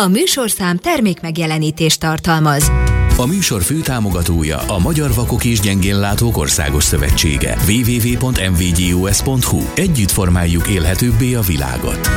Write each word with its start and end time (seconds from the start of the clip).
A 0.00 0.08
műsorszám 0.08 0.76
termék 0.76 1.20
megjelenítést 1.20 2.00
tartalmaz. 2.00 2.70
A 3.16 3.26
műsor 3.26 3.62
főtámogatója 3.62 4.58
a 4.58 4.78
Magyar 4.78 5.14
Vakok 5.14 5.44
és 5.44 5.60
Gyengénlátók 5.60 6.36
Országos 6.36 6.84
Szövetsége. 6.84 7.56
www.mvgus.hu 7.68 9.62
Együtt 9.74 10.10
formáljuk 10.10 10.68
élhetőbbé 10.68 11.34
a 11.34 11.40
világot. 11.40 12.08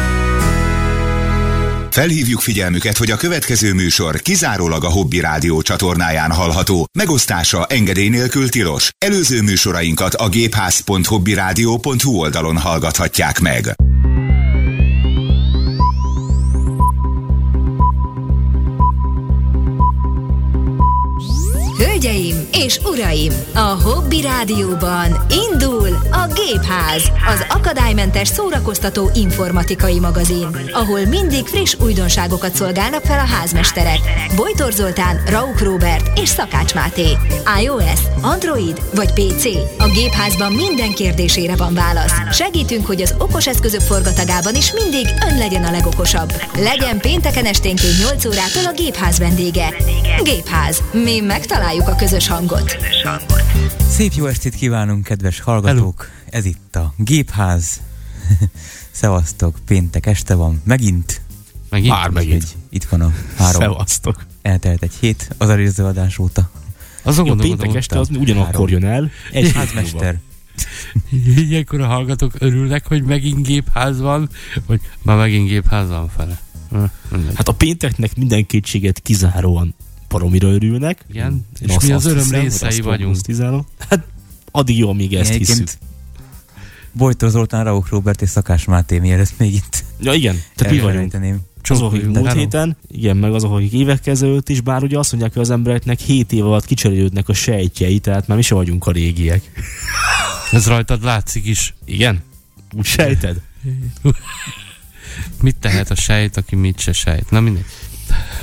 Felhívjuk 1.89 2.39
figyelmüket, 2.39 2.97
hogy 2.97 3.11
a 3.11 3.15
következő 3.15 3.73
műsor 3.73 4.21
kizárólag 4.21 4.83
a 4.83 4.91
Hobby 4.91 5.19
Rádió 5.19 5.61
csatornáján 5.61 6.31
hallható. 6.31 6.85
Megosztása 6.97 7.65
engedély 7.65 8.09
nélkül 8.09 8.49
tilos. 8.49 8.89
Előző 9.05 9.41
műsorainkat 9.41 10.13
a 10.13 10.29
gépház.hobbyradio.hu 10.29 12.19
oldalon 12.19 12.57
hallgathatják 12.57 13.39
meg. 13.39 13.75
Hölgyeim 22.03 22.47
és 22.51 22.79
uraim, 22.85 23.31
a 23.53 23.59
Hobby 23.59 24.21
Rádióban 24.21 25.25
indul 25.51 25.87
a 26.11 26.33
Gépház, 26.33 27.11
az 27.27 27.45
akadálymentes 27.49 28.27
szórakoztató 28.27 29.09
informatikai 29.13 29.99
magazin, 29.99 30.47
ahol 30.71 31.05
mindig 31.05 31.45
friss 31.45 31.75
újdonságokat 31.79 32.55
szolgálnak 32.55 33.03
fel 33.03 33.19
a 33.19 33.27
házmesterek. 33.27 33.99
Bojtor 34.35 34.71
Zoltán, 34.71 35.23
Rauk 35.29 35.59
Robert 35.59 36.19
és 36.19 36.29
Szakács 36.29 36.73
Máté. 36.73 37.17
iOS, 37.61 37.99
Android 38.21 38.81
vagy 38.95 39.13
PC? 39.13 39.45
A 39.77 39.87
Gépházban 39.87 40.51
minden 40.51 40.93
kérdésére 40.93 41.55
van 41.55 41.73
válasz. 41.73 42.13
Segítünk, 42.31 42.85
hogy 42.85 43.01
az 43.01 43.15
okos 43.17 43.47
eszközök 43.47 43.81
forgatagában 43.81 44.55
is 44.55 44.73
mindig 44.73 45.07
ön 45.29 45.37
legyen 45.37 45.63
a 45.63 45.71
legokosabb. 45.71 46.33
Legyen 46.57 46.99
pénteken 46.99 47.45
esténként 47.45 47.97
8 47.99 48.25
órától 48.25 48.65
a 48.65 48.73
Gépház 48.75 49.19
vendége. 49.19 49.73
Gépház. 50.23 50.81
Mi 50.91 51.19
megtaláljuk 51.19 51.87
a 51.87 51.92
közös 51.95 52.27
hangot. 52.27 52.77
Szép 53.89 54.13
jó 54.13 54.25
estét 54.25 54.55
kívánunk, 54.55 55.03
kedves 55.03 55.39
hallgatók! 55.39 56.01
Hello. 56.01 56.37
Ez 56.37 56.45
itt 56.45 56.75
a 56.75 56.93
Gépház. 56.97 57.81
Szevasztok, 58.91 59.57
péntek 59.65 60.05
este 60.05 60.35
van, 60.35 60.61
megint. 60.63 61.21
Megint? 61.69 61.91
Már 61.93 62.09
megint. 62.09 62.43
Egy, 62.43 62.55
itt 62.69 62.83
van 62.83 63.01
a 63.01 63.13
három. 63.37 63.61
Szevasztok. 63.61 64.25
Eltelt 64.41 64.83
egy 64.83 64.93
hét 64.99 65.29
az 65.37 65.49
előző 65.49 65.83
adás 65.83 66.17
óta. 66.17 66.49
Azon 67.01 67.29
a 67.29 67.35
péntek 67.35 67.75
este 67.75 67.99
az 67.99 68.09
ugyanakkor 68.09 68.69
jön 68.69 68.85
el. 68.85 69.11
Egy 69.31 69.51
házmester. 69.51 70.19
Ilyenkor 71.35 71.81
a 71.81 71.85
hallgatók 71.85 72.33
örülnek, 72.39 72.87
hogy 72.87 73.03
megint 73.03 73.47
gépház 73.47 73.99
van, 73.99 74.29
vagy 74.65 74.81
már 75.01 75.17
megint 75.17 75.47
gépház 75.47 75.89
van 75.89 76.09
fele. 76.09 76.41
Hát 77.33 77.47
a 77.47 77.53
pénteknek 77.53 78.15
minden 78.15 78.45
kétséget 78.45 78.99
kizáróan 78.99 79.75
paromira 80.13 80.47
örülnek. 80.47 81.05
Igen, 81.09 81.45
és 81.59 81.75
mi 81.83 81.91
az 81.91 82.05
öröm 82.05 82.23
hiszem, 82.23 82.41
részei 82.41 82.81
vagyunk. 82.81 83.17
Hát 83.89 84.03
addig 84.51 84.77
jó, 84.77 84.89
amíg 84.89 85.13
ezt 85.13 85.33
hiszük. 85.33 85.67
Bojtor 86.91 87.29
Zoltán, 87.29 87.63
Rauk 87.63 87.89
Robert 87.89 88.21
és 88.21 88.29
Szakás 88.29 88.65
Máté, 88.65 88.99
mielőtt 88.99 89.33
még 89.37 89.53
itt 89.53 89.83
Ja 89.99 90.13
igen, 90.13 90.41
te 90.55 90.69
mi 90.69 90.79
vagyunk. 90.79 91.13
Azok, 91.63 91.93
akik 91.93 92.05
múlt 92.05 92.25
hello. 92.27 92.39
héten, 92.39 92.77
igen, 92.91 93.17
meg 93.17 93.33
azok, 93.33 93.53
akik 93.53 93.73
évek 93.73 94.07
ezelőtt 94.07 94.49
is, 94.49 94.61
bár 94.61 94.83
ugye 94.83 94.97
azt 94.97 95.11
mondják, 95.11 95.33
hogy 95.33 95.41
az 95.41 95.49
embereknek 95.49 95.99
7 95.99 96.31
év 96.31 96.45
alatt 96.45 96.65
kicserélődnek 96.65 97.29
a 97.29 97.33
sejtjei, 97.33 97.99
tehát 97.99 98.27
már 98.27 98.37
mi 98.37 98.43
sem 98.43 98.57
vagyunk 98.57 98.85
a 98.85 98.91
régiek. 98.91 99.51
Ez 100.51 100.67
rajtad 100.67 101.03
látszik 101.03 101.45
is. 101.45 101.73
Igen? 101.85 102.23
Úgy 102.75 102.85
sejted? 102.85 103.41
mit 105.41 105.55
tehet 105.59 105.91
a 105.91 105.95
sejt, 105.95 106.37
aki 106.37 106.55
mit 106.55 106.79
se 106.79 106.91
sejt? 106.91 107.29
Na 107.29 107.39
mindegy. 107.39 107.65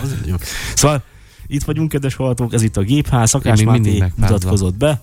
Az 0.03 0.15
jó. 0.27 0.35
Szóval 0.75 1.05
itt 1.51 1.65
vagyunk, 1.65 1.89
kedves 1.89 2.15
hallgatók, 2.15 2.53
ez 2.53 2.63
itt 2.63 2.77
a 2.77 2.83
gépház, 2.83 3.29
Szakás 3.29 3.63
Máté 3.63 4.05
mutatkozott 4.17 4.75
be. 4.75 5.03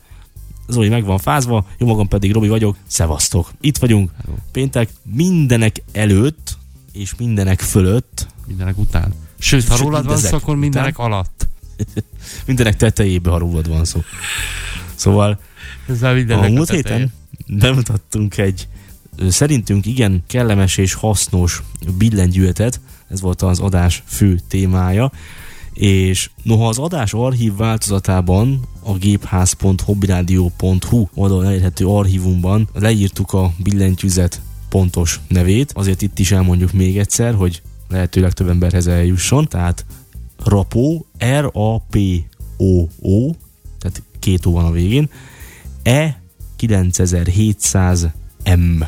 Zoli 0.68 0.90
meg 0.90 1.06
van 1.06 1.18
fázva, 1.18 1.66
jó 1.78 1.88
magam 1.88 2.08
pedig 2.08 2.32
Robi 2.32 2.48
vagyok, 2.48 2.78
szevasztok. 2.88 3.52
Itt 3.62 3.78
vagyunk, 3.78 4.12
Hello. 4.22 4.38
péntek 4.52 4.90
mindenek 5.04 5.84
előtt, 5.92 6.58
és 6.92 7.16
mindenek 7.16 7.60
fölött. 7.60 8.28
Mindenek 8.48 8.78
után. 8.78 9.14
Sőt, 9.40 9.68
ha 9.68 9.78
rólad 9.78 10.06
van 10.06 10.18
szó, 10.18 10.36
akkor 10.36 10.56
mindenek 10.56 11.00
után. 11.00 11.12
alatt. 11.12 11.48
mindenek 12.48 12.76
tetejébe, 12.76 13.30
ha 13.30 13.38
rólad 13.38 13.68
van 13.68 13.86
szó. 13.86 14.00
Szóval 14.96 15.40
a 16.28 16.48
múlt 16.48 16.70
héten 16.70 17.14
bemutattunk 17.48 18.38
egy 18.38 18.68
szerintünk 19.30 19.86
igen 19.86 20.24
kellemes 20.28 20.78
és 20.78 20.94
hasznos 20.94 21.64
billentyűetet, 21.98 22.80
ez 23.08 23.22
volt 23.22 23.42
az 23.42 23.60
adás 23.60 24.04
fő 24.06 24.40
témája, 24.48 25.12
és 25.78 26.30
noha 26.44 26.68
az 26.68 26.78
adás 26.78 27.14
archív 27.14 27.56
változatában 27.56 28.60
a 28.84 28.94
gépház.hobbyradio.hu 28.94 31.08
oldalon 31.14 31.46
elérhető 31.46 31.88
archívumban 31.88 32.70
leírtuk 32.74 33.34
a 33.34 33.52
billentyűzet 33.58 34.42
pontos 34.70 35.20
nevét, 35.28 35.72
azért 35.76 36.02
itt 36.02 36.20
is 36.20 36.32
elmondjuk 36.32 36.72
még 36.72 36.98
egyszer, 36.98 37.34
hogy 37.34 37.62
lehetőleg 37.90 38.34
több 38.34 38.50
emberhez 38.50 38.88
eljusson, 38.88 39.48
tehát 39.48 39.86
Rapó, 40.44 41.06
R-A-P-O-O, 41.40 43.32
tehát 43.80 44.02
két 44.20 44.46
ó 44.46 44.52
van 44.52 44.66
a 44.66 44.72
végén, 44.72 45.10
E 45.84 46.22
9700 46.56 48.08
M 48.56 48.84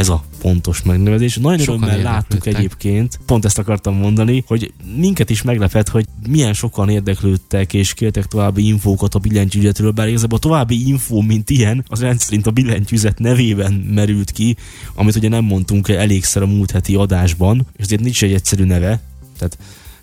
ez 0.00 0.08
a 0.08 0.24
pontos 0.38 0.82
megnevezés. 0.82 1.36
Nagyon 1.36 1.60
örömmel 1.60 2.02
láttuk 2.02 2.46
egyébként, 2.46 3.20
pont 3.26 3.44
ezt 3.44 3.58
akartam 3.58 3.94
mondani, 3.94 4.44
hogy 4.46 4.72
minket 4.96 5.30
is 5.30 5.42
meglepett, 5.42 5.88
hogy 5.88 6.06
milyen 6.28 6.52
sokan 6.52 6.88
érdeklődtek 6.88 7.74
és 7.74 7.94
kértek 7.94 8.26
további 8.26 8.66
infókat 8.66 9.14
a 9.14 9.18
billentyűzetről, 9.18 9.90
bár 9.90 10.08
igazából 10.08 10.38
a 10.38 10.40
további 10.40 10.88
infó, 10.88 11.20
mint 11.20 11.50
ilyen, 11.50 11.84
az 11.88 12.00
rendszerint 12.00 12.46
a 12.46 12.50
billentyűzet 12.50 13.18
nevében 13.18 13.72
merült 13.72 14.30
ki, 14.30 14.56
amit 14.94 15.16
ugye 15.16 15.28
nem 15.28 15.44
mondtunk 15.44 15.88
elégszer 15.88 16.42
a 16.42 16.46
múlt 16.46 16.70
heti 16.70 16.94
adásban, 16.94 17.66
és 17.76 17.84
azért 17.84 18.00
nincs 18.00 18.22
egy 18.22 18.32
egyszerű 18.32 18.64
neve, 18.64 19.00
tehát 19.38 19.58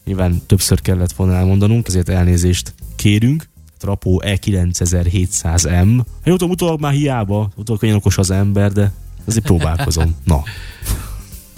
nyilván 0.06 0.42
többször 0.46 0.82
kellett 0.82 1.12
volna 1.12 1.34
elmondanunk, 1.34 1.88
ezért 1.88 2.10
elnézést 2.10 2.74
kérünk. 2.96 3.48
Trapó 3.78 4.22
E9700M. 4.26 5.98
Hát 6.24 6.34
utólag, 6.34 6.54
utólag 6.54 6.80
már 6.80 6.94
hiába, 6.94 7.50
utólag 7.56 7.82
könnyen 7.82 7.96
okos 7.96 8.18
az 8.18 8.32
ember, 8.32 8.72
de 8.72 8.92
Azért 9.28 9.46
próbálkozom. 9.46 10.16
Na. 10.24 10.44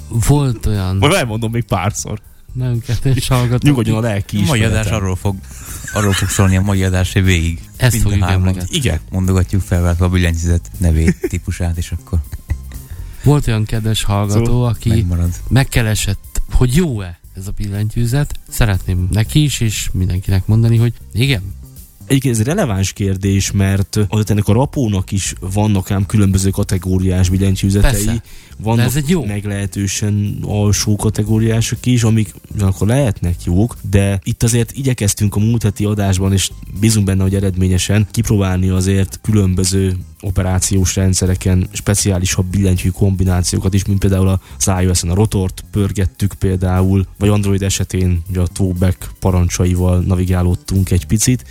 Volt 0.07 0.65
olyan... 0.65 0.95
Majd 0.95 1.13
elmondom 1.13 1.51
még 1.51 1.63
párszor. 1.63 2.21
Nem 2.53 2.79
kettős 2.79 3.27
hallgatom. 3.27 3.69
Nyugodjon 3.69 3.97
a 3.97 3.99
lelki 3.99 4.39
is. 4.41 4.47
Mai 4.47 4.63
adás 4.63 4.87
arról 4.87 5.15
fog, 5.15 5.35
arról 5.93 6.13
fog 6.13 6.29
szólni 6.29 6.57
a 6.57 6.61
mai 6.61 6.83
adás 6.83 7.13
végig. 7.13 7.61
Ezt 7.77 7.91
Mind 7.91 8.03
fogjuk 8.03 8.29
emlegetni. 8.29 8.75
Igen. 8.75 8.99
Mondogatjuk 9.09 9.61
fel 9.61 9.95
a 9.99 10.09
billentyűzet 10.09 10.71
nevét, 10.77 11.17
típusát, 11.29 11.77
és 11.77 11.91
akkor... 11.91 12.19
Volt 13.23 13.47
olyan 13.47 13.65
kedves 13.65 14.03
hallgató, 14.03 14.45
szóval 14.45 14.69
aki 14.69 14.89
megmarad. 14.89 15.29
megkeresett, 15.47 16.41
hogy 16.51 16.75
jó-e 16.75 17.19
ez 17.35 17.47
a 17.47 17.51
billentyűzet. 17.51 18.39
Szeretném 18.49 19.07
neki 19.11 19.43
is, 19.43 19.59
és 19.59 19.89
mindenkinek 19.93 20.45
mondani, 20.45 20.77
hogy 20.77 20.93
igen, 21.13 21.41
Egyébként 22.09 22.35
ez 22.35 22.43
releváns 22.43 22.93
kérdés, 22.93 23.51
mert 23.51 23.99
azért 24.09 24.29
ennek 24.29 24.47
a 24.47 24.53
rapónak 24.53 25.11
is 25.11 25.33
vannak 25.39 25.91
ám 25.91 26.05
különböző 26.05 26.49
kategóriás 26.49 27.29
billentyűzetei. 27.29 27.91
Persze. 27.91 28.23
Vannak 28.57 28.85
ez 28.85 28.95
egy 28.95 29.09
jó. 29.09 29.25
meglehetősen 29.25 30.37
alsó 30.41 30.95
kategóriások 30.95 31.85
is, 31.85 32.03
amik 32.03 32.33
akkor 32.59 32.87
lehetnek 32.87 33.35
jók, 33.43 33.75
de 33.89 34.19
itt 34.23 34.43
azért 34.43 34.71
igyekeztünk 34.71 35.35
a 35.35 35.39
múlt 35.39 35.63
heti 35.63 35.85
adásban, 35.85 36.33
és 36.33 36.51
bízunk 36.79 37.05
benne, 37.05 37.21
hogy 37.21 37.35
eredményesen 37.35 38.07
kipróbálni 38.11 38.69
azért 38.69 39.19
különböző 39.21 39.97
operációs 40.21 40.95
rendszereken 40.95 41.67
speciálisabb 41.71 42.45
billentyű 42.45 42.89
kombinációkat 42.89 43.73
is, 43.73 43.85
mint 43.85 43.99
például 43.99 44.39
az 44.57 44.71
iOS-en 44.81 45.09
a 45.09 45.15
rotort 45.15 45.63
pörgettük 45.71 46.33
például, 46.33 47.05
vagy 47.17 47.29
Android 47.29 47.61
esetén 47.61 48.21
ugye 48.29 48.39
a 48.39 48.47
Towback 48.47 49.11
parancsaival 49.19 49.99
navigálódtunk 49.99 50.91
egy 50.91 51.05
picit, 51.05 51.45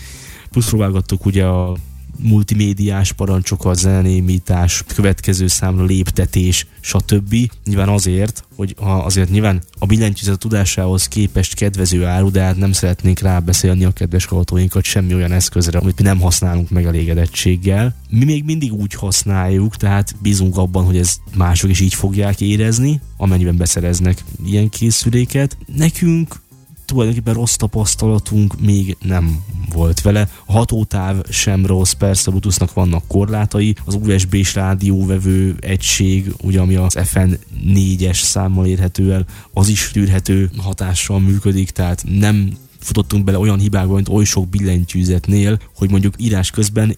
plusz 0.51 0.69
próbálgattuk 0.69 1.27
ugye 1.27 1.45
a 1.45 1.77
multimédiás 2.23 3.13
parancsokat, 3.13 3.79
zenémítás, 3.79 4.85
következő 4.95 5.47
számra 5.47 5.85
léptetés, 5.85 6.67
stb. 6.81 7.35
Nyilván 7.65 7.89
azért, 7.89 8.45
hogy 8.57 8.75
ha 8.79 8.93
azért 8.93 9.31
nyilván 9.31 9.63
a 9.79 9.87
billentyűzet 9.87 10.39
tudásához 10.39 11.09
képest 11.09 11.55
kedvező 11.55 12.05
áru, 12.05 12.31
de 12.31 12.43
hát 12.43 12.57
nem 12.57 12.73
szeretnénk 12.73 13.19
rábeszélni 13.19 13.85
a 13.85 13.91
kedves 13.91 14.25
hallgatóinkat 14.25 14.85
semmi 14.85 15.15
olyan 15.15 15.33
eszközre, 15.33 15.79
amit 15.79 15.99
mi 15.99 16.05
nem 16.05 16.21
használunk 16.21 16.71
megelégedettséggel. 16.71 17.95
Mi 18.11 18.25
még 18.25 18.45
mindig 18.45 18.73
úgy 18.73 18.95
használjuk, 18.95 19.77
tehát 19.77 20.15
bízunk 20.23 20.57
abban, 20.57 20.85
hogy 20.85 20.97
ez 20.97 21.17
mások 21.37 21.71
is 21.71 21.81
így 21.81 21.95
fogják 21.95 22.41
érezni, 22.41 23.01
amennyiben 23.17 23.57
beszereznek 23.57 24.25
ilyen 24.47 24.69
készüléket. 24.69 25.57
Nekünk 25.77 26.41
tulajdonképpen 26.89 27.35
rossz 27.35 27.55
tapasztalatunk 27.55 28.61
még 28.61 28.97
nem 29.03 29.45
volt 29.73 30.01
vele. 30.01 30.29
A 30.45 30.53
hatótáv 30.53 31.17
sem 31.31 31.67
rossz, 31.67 31.93
persze 31.93 32.25
a 32.27 32.31
Bluetoothnak 32.31 32.73
vannak 32.73 33.07
korlátai, 33.07 33.75
az 33.85 33.95
USB-s 33.95 34.55
rádióvevő 34.55 35.57
egység, 35.61 36.33
ugye 36.43 36.61
ami 36.61 36.75
az 36.75 36.97
FN4-es 36.99 38.23
számmal 38.23 38.67
érhető 38.67 39.13
el, 39.13 39.27
az 39.53 39.69
is 39.69 39.91
tűrhető 39.93 40.51
hatással 40.57 41.21
működik, 41.21 41.71
tehát 41.71 42.05
nem 42.19 42.53
futottunk 42.79 43.25
bele 43.25 43.39
olyan 43.39 43.59
hibákba, 43.59 43.95
mint 43.95 44.09
oly 44.09 44.25
sok 44.25 44.49
billentyűzetnél, 44.49 45.59
hogy 45.77 45.91
mondjuk 45.91 46.15
írás 46.17 46.51
közben 46.51 46.97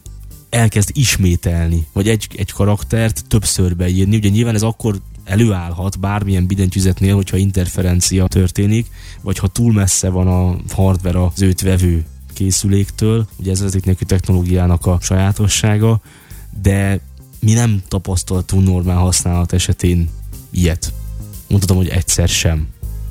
elkezd 0.51 0.91
ismételni, 0.93 1.87
vagy 1.93 2.09
egy, 2.09 2.29
egy 2.37 2.53
karaktert 2.53 3.25
többször 3.29 3.77
beírni. 3.77 4.17
Ugye 4.17 4.29
nyilván 4.29 4.55
ez 4.55 4.63
akkor 4.63 5.01
előállhat 5.25 6.01
bármilyen 6.01 6.47
billentyűzetnél, 6.47 7.15
hogyha 7.15 7.37
interferencia 7.37 8.27
történik, 8.27 8.87
vagy 9.21 9.39
ha 9.39 9.49
túl 9.49 9.73
messze 9.73 10.09
van 10.09 10.27
a 10.27 10.57
hardware 10.75 11.25
az 11.25 11.43
őt 11.43 11.61
vevő 11.61 12.05
készüléktől, 12.35 13.27
ugye 13.37 13.51
ez 13.51 13.61
az 13.61 13.75
egyik 13.75 13.99
technológiának 13.99 14.87
a 14.87 14.99
sajátossága, 15.01 16.01
de 16.63 17.01
mi 17.41 17.53
nem 17.53 17.83
tapasztaltunk 17.89 18.67
normál 18.67 18.97
használat 18.97 19.53
esetén 19.53 20.09
ilyet. 20.51 20.93
Mondhatom, 21.49 21.77
hogy 21.77 21.89
egyszer 21.89 22.29
sem. 22.29 22.67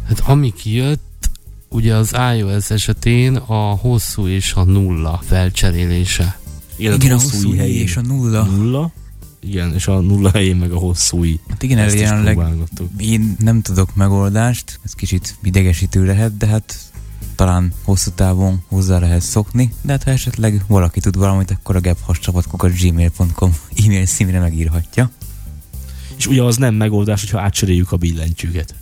Hát 0.08 0.20
ami 0.20 0.54
kijött, 0.54 1.30
ugye 1.70 1.96
az 1.96 2.16
iOS 2.36 2.70
esetén 2.70 3.36
a 3.36 3.76
hosszú 3.76 4.28
és 4.28 4.54
a 4.54 4.64
nulla 4.64 5.22
felcserélése. 5.24 6.40
Igen, 6.76 6.94
igen 6.94 7.12
a 7.12 7.14
hosszú, 7.14 7.50
hosszú 7.50 7.62
és 7.62 7.96
a 7.96 8.02
nulla. 8.02 8.44
Nulla, 8.44 8.92
igen, 9.42 9.74
és 9.74 9.88
a 9.88 10.00
nulla 10.00 10.30
helyén 10.30 10.56
meg 10.56 10.72
a 10.72 10.78
hosszúi. 10.78 11.40
Hát 11.50 11.64
igen, 11.64 11.78
ez 11.78 11.94
jelenleg 11.94 12.40
én 12.98 13.36
nem 13.40 13.62
tudok 13.62 13.96
megoldást, 13.96 14.80
ez 14.84 14.94
kicsit 14.94 15.36
idegesítő 15.44 16.06
lehet, 16.06 16.38
de 16.38 16.46
hát 16.48 16.78
talán 17.36 17.74
hosszú 17.84 18.12
távon 18.12 18.64
hozzá 18.68 19.00
lehet 19.00 19.22
szokni, 19.22 19.74
de 19.82 19.92
hát 19.92 20.04
ha 20.04 20.12
esetleg 20.12 20.64
valaki 20.68 21.00
tud 21.00 21.18
valamit, 21.18 21.52
akkor 21.52 21.76
a 21.76 21.80
gebhascsapatkokat 21.80 22.80
gmail.com 22.80 23.56
e-mail 23.86 24.06
színre 24.06 24.40
megírhatja. 24.40 25.12
És 26.18 26.28
ugye 26.28 26.44
az 26.44 26.58
nem 26.58 26.76
megoldás, 26.76 27.22
hogyha 27.22 27.42
átcseréljük 27.42 27.92
a 27.92 27.98
billentyűket. 27.98 28.76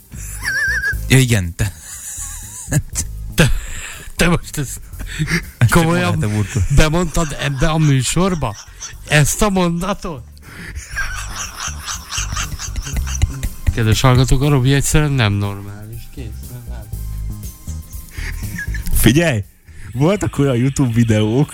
Ja 1.08 1.18
igen, 1.18 1.54
te... 1.56 1.72
te, 3.34 3.50
te 4.16 4.28
most 4.28 4.58
ezt 4.58 4.80
komolyan 5.70 6.24
bemondtad 6.76 7.36
ebbe 7.40 7.68
a 7.68 7.78
műsorba? 7.78 8.56
Ezt 9.08 9.42
a 9.42 9.50
mondatot? 9.50 10.27
Kedves 13.74 14.00
hallgatók, 14.00 14.42
a 14.42 14.48
Robi 14.48 14.72
egyszerűen 14.72 15.12
nem 15.12 15.32
normális. 15.32 16.00
Kész, 16.14 16.24
nem 16.50 16.82
Figyelj! 18.92 19.44
Voltak 19.92 20.38
olyan 20.38 20.56
YouTube 20.56 20.92
videók, 20.92 21.50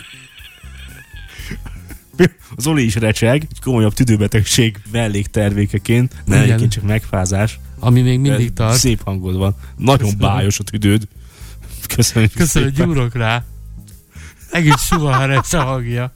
az 2.56 2.66
Oli 2.66 2.84
is 2.84 2.94
recseg, 2.94 3.46
egy 3.50 3.60
komolyabb 3.60 3.92
tüdőbetegség 3.92 4.76
melléktervékeként, 4.90 6.14
ne 6.24 6.42
egyébként 6.42 6.72
csak 6.72 6.84
megfázás. 6.84 7.58
Ami 7.78 8.02
még 8.02 8.18
mindig 8.18 8.52
tart. 8.52 8.78
Szép 8.78 9.02
hangod 9.04 9.36
van. 9.36 9.54
Nagyon 9.76 9.98
Köszönöm. 9.98 10.28
bájos 10.28 10.58
a 10.58 10.62
tüdőd. 10.62 11.08
Köszönjük 11.94 12.32
Köszönöm, 12.32 12.72
hogy 12.74 12.84
gyúrok 12.84 13.14
rá. 13.14 13.44
Egész 14.50 14.82
suhar 14.82 15.30
ez 15.30 15.54
a 15.54 15.62
hangja. 15.62 16.12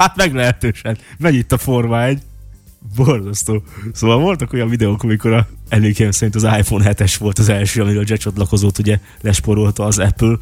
Hát 0.00 0.16
meglehetősen. 0.16 0.98
Megy 1.18 1.34
itt 1.34 1.52
a 1.52 1.58
Forma 1.58 2.04
egy. 2.04 2.22
Borzasztó. 2.96 3.62
Szóval 3.92 4.18
voltak 4.18 4.52
olyan 4.52 4.68
videók, 4.68 5.02
amikor 5.02 5.32
a 5.32 5.48
emlékeim 5.68 6.10
szerint 6.10 6.34
az 6.34 6.42
iPhone 6.42 6.92
7-es 6.94 7.16
volt 7.18 7.38
az 7.38 7.48
első, 7.48 7.82
amiről 7.82 8.04
a 8.08 8.16
csatlakozót 8.16 8.78
ugye 8.78 8.98
lesporolta 9.20 9.84
az 9.84 9.98
Apple, 9.98 10.36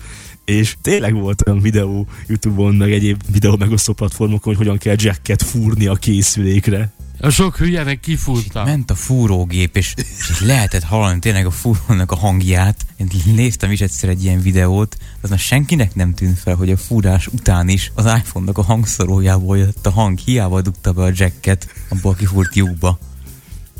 és 0.44 0.76
tényleg 0.82 1.14
volt 1.14 1.42
olyan 1.46 1.60
videó 1.60 2.06
Youtube-on, 2.26 2.74
meg 2.74 2.92
egyéb 2.92 3.22
videó 3.32 3.56
megosztó 3.56 3.92
platformokon, 3.92 4.54
hogy 4.54 4.66
hogyan 4.66 4.78
kell 4.78 4.96
jacket 4.98 5.42
fúrni 5.42 5.86
a 5.86 5.94
készülékre. 5.94 6.92
A 7.20 7.30
sok 7.30 7.56
hülye 7.56 7.84
meg 7.84 8.00
kifúrta. 8.00 8.64
Ment 8.64 8.90
a 8.90 8.94
fúrógép, 8.94 9.76
és, 9.76 9.94
és 10.28 10.40
lehetett 10.40 10.82
hallani 10.82 11.18
tényleg 11.18 11.46
a 11.46 11.50
fúrónak 11.50 12.12
a 12.12 12.16
hangját. 12.16 12.86
Én 12.96 13.08
néztem 13.24 13.70
is 13.70 13.80
egyszer 13.80 14.08
egy 14.08 14.24
ilyen 14.24 14.40
videót, 14.40 14.96
az 15.20 15.30
már 15.30 15.38
senkinek 15.38 15.94
nem 15.94 16.14
tűnt 16.14 16.38
fel, 16.38 16.54
hogy 16.54 16.70
a 16.70 16.76
fúrás 16.76 17.26
után 17.26 17.68
is 17.68 17.92
az 17.94 18.04
iPhone-nak 18.04 18.58
a 18.58 18.62
hangszorójából 18.62 19.58
jött 19.58 19.86
a 19.86 19.90
hang, 19.90 20.18
hiába 20.18 20.60
dugta 20.60 20.92
be 20.92 21.02
a 21.02 21.10
jacket 21.14 21.74
abból 21.88 22.12
a 22.12 22.14
kifúrt 22.14 22.54
lyukba. 22.54 22.98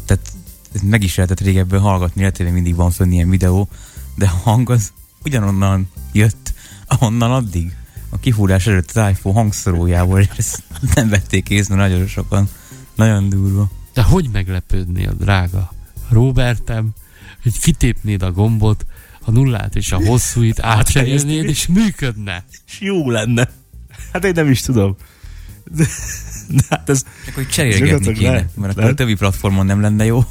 Tehát 0.07 0.33
meg 0.83 1.03
is 1.03 1.15
lehetett 1.15 1.41
régebben 1.41 1.81
hallgatni, 1.81 2.21
lehet, 2.21 2.53
mindig 2.53 2.75
van 2.75 2.91
fönn 2.91 3.13
ilyen 3.13 3.31
videó, 3.31 3.69
de 4.15 4.25
a 4.25 4.41
hang 4.51 4.71
az 4.71 4.93
ugyanonnan 5.25 5.91
jött, 6.13 6.55
ahonnan 6.87 7.33
addig. 7.33 7.77
A 8.11 8.19
kifúrás 8.19 8.67
előtt 8.67 8.91
az 8.95 9.11
iPhone 9.11 9.35
hangszorójából, 9.35 10.21
és 10.21 10.29
ezt 10.37 10.63
nem 10.95 11.09
vették 11.09 11.49
észre 11.49 11.75
nagyon 11.75 12.07
sokan. 12.07 12.49
Nagyon 12.99 13.29
durva. 13.29 13.71
De 13.95 14.03
hogy 14.03 14.29
meglepődnél, 14.33 15.15
drága 15.19 15.73
Robertem, 16.09 16.91
hogy 17.43 17.59
kitépnéd 17.59 18.23
a 18.23 18.33
gombot, 18.33 18.87
a 19.25 19.31
nullát 19.31 19.77
és 19.77 19.93
a 19.93 19.97
hosszúit 19.97 20.61
átcserélnéd, 20.75 21.45
és 21.45 21.67
működne. 21.67 22.45
És 22.67 22.81
jó 22.81 23.11
lenne. 23.11 23.51
Hát 24.13 24.25
én 24.25 24.33
nem 24.35 24.51
is 24.51 24.61
tudom. 24.61 24.97
De, 25.71 25.87
de 26.49 26.63
hát 26.71 26.89
ez... 26.89 27.05
Akkor 27.29 27.47
cserélgetni 27.47 28.13
kéne, 28.13 28.33
le, 28.33 28.49
mert 28.55 28.77
akkor 28.77 28.91
a 28.91 28.95
többi 28.95 29.15
platformon 29.15 29.67
nem 29.67 29.81
lenne 29.81 30.05
jó. 30.05 30.25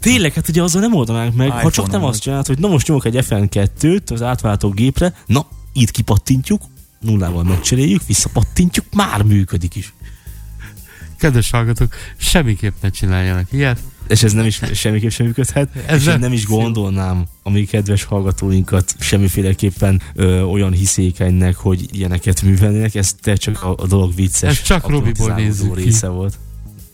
Tényleg, 0.00 0.32
hát 0.32 0.48
ugye 0.48 0.62
azzal 0.62 0.80
nem 0.80 0.94
oldanánk 0.94 1.34
meg, 1.34 1.50
ha 1.50 1.70
csak 1.70 1.90
nem 1.90 2.04
azt 2.04 2.20
csinálod, 2.20 2.46
hogy 2.46 2.58
na 2.58 2.68
most 2.68 2.88
nyomok 2.88 3.04
egy 3.04 3.24
FN2-t 3.28 4.12
az 4.12 4.22
átváltó 4.22 4.70
gépre, 4.70 5.14
na, 5.26 5.46
itt 5.72 5.90
kipattintjuk, 5.90 6.62
nullával 7.00 7.44
megcseréljük, 7.44 8.06
visszapattintjuk, 8.06 8.86
már 8.92 9.22
működik 9.22 9.74
is 9.74 9.92
kedves 11.18 11.50
hallgatók, 11.50 11.94
semmiképp 12.16 12.74
ne 12.80 12.90
csináljanak 12.90 13.52
ilyet. 13.52 13.78
És 14.08 14.22
ez 14.22 14.32
nem 14.32 14.46
is 14.46 14.60
semmiképp 14.74 15.10
sem 15.10 15.26
működhet, 15.26 15.68
ez 15.86 15.98
és 15.98 16.04
nem, 16.04 16.14
én 16.14 16.20
nem 16.20 16.32
is 16.32 16.44
gondolnám 16.44 17.24
a 17.42 17.50
mi 17.50 17.64
kedves 17.64 18.04
hallgatóinkat 18.04 18.94
semmiféleképpen 18.98 20.02
ö, 20.14 20.40
olyan 20.40 20.72
hiszékenynek, 20.72 21.56
hogy 21.56 21.86
ilyeneket 21.92 22.42
művelnének, 22.42 22.94
ez 22.94 23.14
te 23.20 23.34
csak 23.34 23.62
a, 23.62 23.74
a 23.78 23.86
dolog 23.86 24.14
vicces. 24.14 24.50
Ez 24.50 24.62
csak 24.62 24.88
Robiból 24.88 25.34
nézzük 25.34 25.76
része 25.76 26.06
ki. 26.06 26.12
volt. 26.12 26.38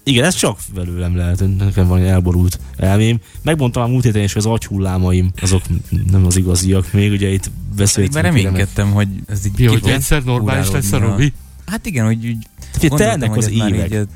Igen, 0.04 0.24
ez 0.24 0.34
csak 0.34 0.58
velőlem 0.74 1.16
lehet, 1.16 1.44
nekem 1.58 1.86
van 1.86 2.00
egy 2.00 2.06
elborult 2.06 2.58
elmém. 2.76 3.18
Megmondtam 3.42 3.82
a 3.82 3.86
múlt 3.86 4.04
héten 4.04 4.22
is, 4.22 4.32
hogy 4.32 4.42
az 4.46 4.52
agyhullámaim, 4.52 5.32
azok 5.40 5.62
nem 6.10 6.26
az 6.26 6.36
igaziak 6.36 6.92
még, 6.92 7.12
ugye 7.12 7.28
itt 7.28 7.50
beszéltünk. 7.76 8.14
Mert 8.14 8.26
reménykedtem, 8.26 8.90
hogy 8.90 9.08
ez 9.26 9.46
így 9.46 9.52
Mi, 9.56 9.66
hogy 9.66 9.88
egyszer 9.88 10.22
normális 10.22 10.70
lesz 10.70 10.92
a 10.92 10.98
Robi? 10.98 11.32
Hát 11.66 11.86
igen, 11.86 12.06
hogy 12.06 12.26
úgy 12.26 12.46
Figyelj, 12.78 13.00
telnek 13.00 13.36
az 13.36 13.50
évek. 13.50 13.92
Így 13.92 14.06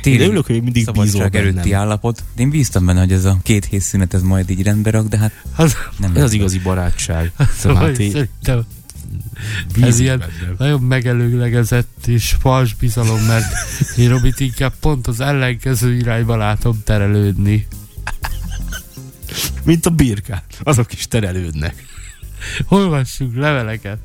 téli 0.00 0.24
örülök, 0.24 0.46
hogy 0.46 0.62
mindig 0.62 0.90
bízol 0.92 1.28
előtti 1.32 1.72
állapot. 1.72 2.24
Én 2.36 2.50
bíztam 2.50 2.86
benne, 2.86 3.00
hogy 3.00 3.12
ez 3.12 3.24
a 3.24 3.38
két 3.42 3.64
hét 3.64 3.80
szünet 3.80 4.14
ez 4.14 4.22
majd 4.22 4.50
így 4.50 4.62
rendbe 4.62 4.90
rak, 4.90 5.08
de 5.08 5.18
hát 5.18 5.32
az, 5.56 5.76
nem 5.98 6.16
ez 6.16 6.22
az 6.22 6.32
igazi 6.32 6.58
barátság. 6.58 7.32
Szóval 7.60 7.94
szerintem 7.94 8.66
ez 9.80 9.98
ilyen 9.98 10.18
bennem. 10.18 10.54
nagyon 10.58 10.80
megelőlegezett 10.80 12.06
és 12.06 12.36
fals 12.40 12.74
bizalom, 12.74 13.20
mert 13.20 13.44
én 13.96 14.08
Robit 14.08 14.40
inkább 14.40 14.72
pont 14.80 15.06
az 15.06 15.20
ellenkező 15.20 15.96
irányba 15.96 16.36
látom 16.36 16.80
terelődni. 16.84 17.66
Mint 19.64 19.86
a 19.86 19.90
birkát. 19.90 20.60
Azok 20.62 20.92
is 20.92 21.06
terelődnek. 21.06 21.84
Olvassunk 22.68 23.36
leveleket. 23.36 23.98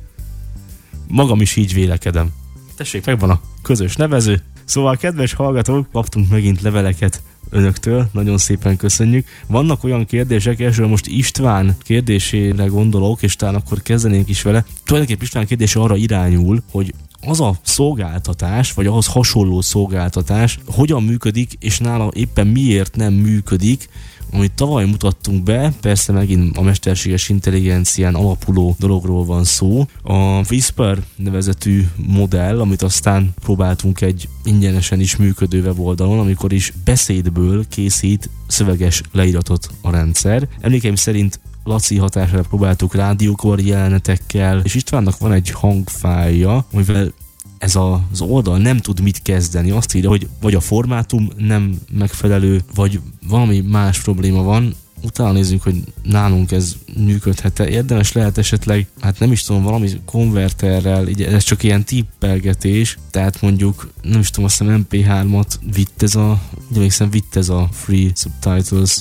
Magam 1.08 1.40
is 1.40 1.56
így 1.56 1.74
vélekedem. 1.74 2.32
Tessék, 2.76 3.06
megvan 3.06 3.30
a 3.30 3.40
közös 3.62 3.96
nevező. 3.96 4.42
Szóval, 4.64 4.96
kedves 4.96 5.32
hallgatók, 5.32 5.86
kaptunk 5.92 6.30
megint 6.30 6.62
leveleket 6.62 7.22
önöktől, 7.50 8.08
nagyon 8.12 8.38
szépen 8.38 8.76
köszönjük. 8.76 9.26
Vannak 9.46 9.84
olyan 9.84 10.04
kérdések, 10.04 10.60
elsőre 10.60 10.88
most 10.88 11.06
István 11.06 11.76
kérdésére 11.82 12.64
gondolok, 12.64 13.22
és 13.22 13.36
talán 13.36 13.54
akkor 13.54 13.82
kezdenénk 13.82 14.28
is 14.28 14.42
vele. 14.42 14.64
Tulajdonképpen 14.84 15.24
István 15.24 15.46
kérdése 15.46 15.80
arra 15.80 15.96
irányul, 15.96 16.62
hogy 16.70 16.94
az 17.26 17.40
a 17.40 17.54
szolgáltatás, 17.62 18.72
vagy 18.72 18.86
ahhoz 18.86 19.06
hasonló 19.06 19.60
szolgáltatás 19.60 20.58
hogyan 20.66 21.02
működik, 21.02 21.52
és 21.60 21.78
nála 21.78 22.10
éppen 22.14 22.46
miért 22.46 22.96
nem 22.96 23.12
működik, 23.12 23.88
amit 24.32 24.52
tavaly 24.52 24.84
mutattunk 24.84 25.42
be, 25.42 25.72
persze 25.80 26.12
megint 26.12 26.56
a 26.56 26.62
mesterséges 26.62 27.28
intelligencián 27.28 28.14
alapuló 28.14 28.76
dologról 28.78 29.24
van 29.24 29.44
szó. 29.44 29.86
A 30.02 30.14
Whisper 30.50 30.98
nevezetű 31.16 31.86
modell, 31.96 32.60
amit 32.60 32.82
aztán 32.82 33.34
próbáltunk 33.40 34.00
egy 34.00 34.28
ingyenesen 34.44 35.00
is 35.00 35.16
működő 35.16 35.62
weboldalon, 35.62 36.18
amikor 36.18 36.52
is 36.52 36.72
beszédből 36.84 37.64
készít 37.68 38.30
szöveges 38.46 39.02
leíratot 39.12 39.68
a 39.80 39.90
rendszer. 39.90 40.48
Emlékeim 40.60 40.94
szerint 40.94 41.40
Laci 41.64 41.96
hatására 41.96 42.42
próbáltuk 42.42 42.94
rádiókor 42.94 43.60
jelenetekkel, 43.60 44.60
és 44.64 44.74
Istvánnak 44.74 45.18
van 45.18 45.32
egy 45.32 45.50
hangfája, 45.50 46.64
amivel 46.72 47.12
ez 47.58 47.76
a, 47.76 48.02
az 48.12 48.20
oldal 48.20 48.58
nem 48.58 48.78
tud 48.78 49.00
mit 49.00 49.22
kezdeni. 49.22 49.70
Azt 49.70 49.94
írja, 49.94 50.08
hogy 50.08 50.28
vagy 50.40 50.54
a 50.54 50.60
formátum 50.60 51.28
nem 51.36 51.78
megfelelő, 51.92 52.62
vagy 52.74 53.00
valami 53.28 53.60
más 53.60 54.00
probléma 54.00 54.42
van, 54.42 54.74
utána 55.04 55.32
nézzünk, 55.32 55.62
hogy 55.62 55.82
nálunk 56.02 56.52
ez 56.52 56.76
működhet-e. 56.96 57.68
Érdemes 57.68 58.12
lehet 58.12 58.38
esetleg, 58.38 58.86
hát 59.00 59.18
nem 59.18 59.32
is 59.32 59.42
tudom, 59.42 59.62
valami 59.62 59.90
konverterrel, 60.04 61.08
így 61.08 61.22
ez 61.22 61.42
csak 61.42 61.62
ilyen 61.62 61.84
tippelgetés, 61.84 62.98
tehát 63.10 63.40
mondjuk, 63.40 63.90
nem 64.02 64.20
is 64.20 64.30
tudom, 64.30 64.44
azt 64.44 64.58
hiszem 64.58 64.86
MP3-at 64.90 65.54
vitt 65.74 66.02
ez 66.02 66.14
a, 66.14 66.40
ugye 66.70 67.06
vitt 67.10 67.36
ez 67.36 67.48
a 67.48 67.68
Free 67.72 68.10
Subtitles 68.14 68.96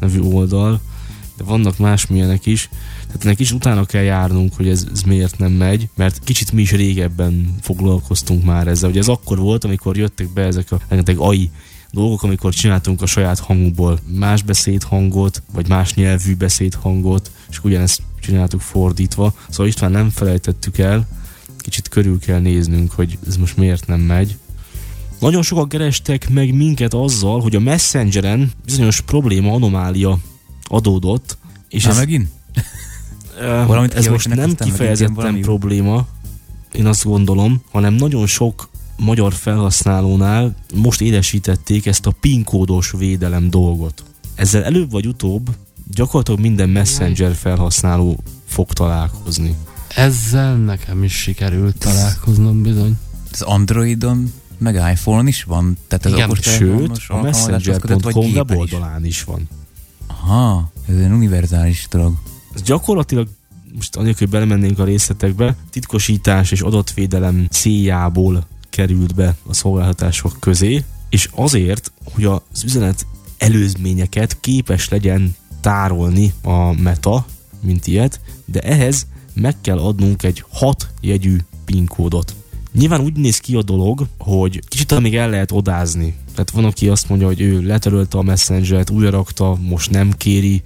nevű 0.00 0.20
oldal, 0.20 0.80
de 1.36 1.44
vannak 1.44 1.78
más 1.78 2.06
milyenek 2.06 2.46
is, 2.46 2.68
tehát 3.06 3.24
ennek 3.24 3.40
is 3.40 3.52
utána 3.52 3.84
kell 3.84 4.02
járnunk, 4.02 4.54
hogy 4.54 4.68
ez, 4.68 4.86
ez 4.92 5.02
miért 5.02 5.38
nem 5.38 5.52
megy, 5.52 5.88
mert 5.96 6.24
kicsit 6.24 6.52
mi 6.52 6.62
is 6.62 6.72
régebben 6.72 7.54
foglalkoztunk 7.60 8.44
már 8.44 8.66
ezzel. 8.66 8.90
Ugye 8.90 9.00
ez 9.00 9.08
akkor 9.08 9.38
volt, 9.38 9.64
amikor 9.64 9.96
jöttek 9.96 10.32
be 10.32 10.42
ezek 10.42 10.72
a 10.72 10.80
rengeteg 10.88 11.18
AI 11.18 11.50
dolgok, 11.90 12.22
amikor 12.22 12.52
csináltunk 12.52 13.02
a 13.02 13.06
saját 13.06 13.38
hangunkból 13.38 13.98
más 14.06 14.42
beszédhangot, 14.42 15.42
vagy 15.52 15.68
más 15.68 15.94
nyelvű 15.94 16.36
beszédhangot, 16.36 17.30
és 17.50 17.64
ugyanezt 17.64 18.02
csináltuk 18.20 18.60
fordítva. 18.60 19.34
Szóval 19.48 19.66
István 19.66 19.90
nem 19.90 20.10
felejtettük 20.10 20.78
el, 20.78 21.06
kicsit 21.58 21.88
körül 21.88 22.18
kell 22.18 22.40
néznünk, 22.40 22.92
hogy 22.92 23.18
ez 23.26 23.36
most 23.36 23.56
miért 23.56 23.86
nem 23.86 24.00
megy. 24.00 24.36
Nagyon 25.20 25.42
sokan 25.42 25.68
kerestek 25.68 26.30
meg 26.30 26.54
minket 26.54 26.94
azzal, 26.94 27.40
hogy 27.40 27.56
a 27.56 27.60
Messengeren 27.60 28.52
bizonyos 28.64 29.00
probléma, 29.00 29.52
anomália 29.52 30.18
adódott. 30.64 31.38
És 31.68 31.84
ez, 31.84 31.96
megint? 31.96 32.28
Valamit 33.66 33.94
ez 33.94 34.06
most 34.06 34.28
nem 34.28 34.54
kifejezetten 34.54 35.40
probléma, 35.40 36.06
én 36.72 36.86
azt 36.86 37.04
gondolom, 37.04 37.62
hanem 37.70 37.94
nagyon 37.94 38.26
sok 38.26 38.68
magyar 38.96 39.32
felhasználónál 39.32 40.54
most 40.74 41.00
élesítették 41.00 41.86
ezt 41.86 42.06
a 42.06 42.10
PIN 42.20 42.44
kódos 42.44 42.90
védelem 42.98 43.50
dolgot. 43.50 44.02
Ezzel 44.34 44.64
előbb 44.64 44.90
vagy 44.90 45.06
utóbb 45.06 45.50
gyakorlatilag 45.94 46.40
minden 46.40 46.68
messenger 46.68 47.34
felhasználó 47.34 48.18
fog 48.44 48.72
találkozni. 48.72 49.54
Ezzel 49.88 50.56
nekem 50.56 51.02
is 51.02 51.12
sikerült 51.12 51.78
találkoznom 51.78 52.62
bizony. 52.62 52.98
Az 53.32 53.42
Androidon 53.42 54.32
meg 54.58 54.74
iPhone 54.74 55.28
is 55.28 55.42
van? 55.42 55.76
Tehát 55.88 56.06
ez 56.06 56.12
Igen, 56.12 56.34
sőt, 56.40 57.00
a 57.08 57.20
messenger.com 57.20 58.32
weboldalán 58.32 59.04
is 59.04 59.24
van. 59.24 59.48
Aha, 60.26 60.70
ez 60.88 60.96
egy 60.96 61.10
univerzális 61.10 61.86
dolog. 61.90 62.14
Ez 62.54 62.62
gyakorlatilag 62.62 63.28
most 63.74 63.96
anélkül, 63.96 64.18
hogy 64.18 64.28
belemennénk 64.28 64.78
a 64.78 64.84
részletekbe, 64.84 65.56
titkosítás 65.70 66.50
és 66.50 66.60
adatvédelem 66.60 67.46
céljából 67.50 68.46
került 68.70 69.14
be 69.14 69.36
a 69.46 69.54
szolgáltatások 69.54 70.36
közé, 70.40 70.84
és 71.08 71.28
azért, 71.34 71.92
hogy 72.12 72.24
az 72.24 72.64
üzenet 72.64 73.06
előzményeket 73.38 74.40
képes 74.40 74.88
legyen 74.88 75.34
tárolni 75.60 76.32
a 76.42 76.80
meta, 76.80 77.26
mint 77.60 77.86
ilyet, 77.86 78.20
de 78.44 78.60
ehhez 78.60 79.06
meg 79.32 79.60
kell 79.60 79.78
adnunk 79.78 80.22
egy 80.22 80.44
6 80.50 80.88
jegyű 81.00 81.38
PIN 81.64 81.86
kódot. 81.86 82.34
Nyilván 82.74 83.00
úgy 83.00 83.16
néz 83.16 83.38
ki 83.38 83.54
a 83.54 83.62
dolog, 83.62 84.06
hogy 84.18 84.60
kicsit 84.68 85.00
még 85.00 85.16
el 85.16 85.30
lehet 85.30 85.52
odázni. 85.52 86.14
Tehát 86.32 86.50
van, 86.50 86.64
aki 86.64 86.88
azt 86.88 87.08
mondja, 87.08 87.26
hogy 87.26 87.40
ő 87.40 87.60
letörölte 87.60 88.18
a 88.18 88.22
Messenger-t, 88.22 88.90
újra 88.90 89.10
rakta, 89.10 89.58
most 89.68 89.90
nem 89.90 90.12
kéri. 90.16 90.62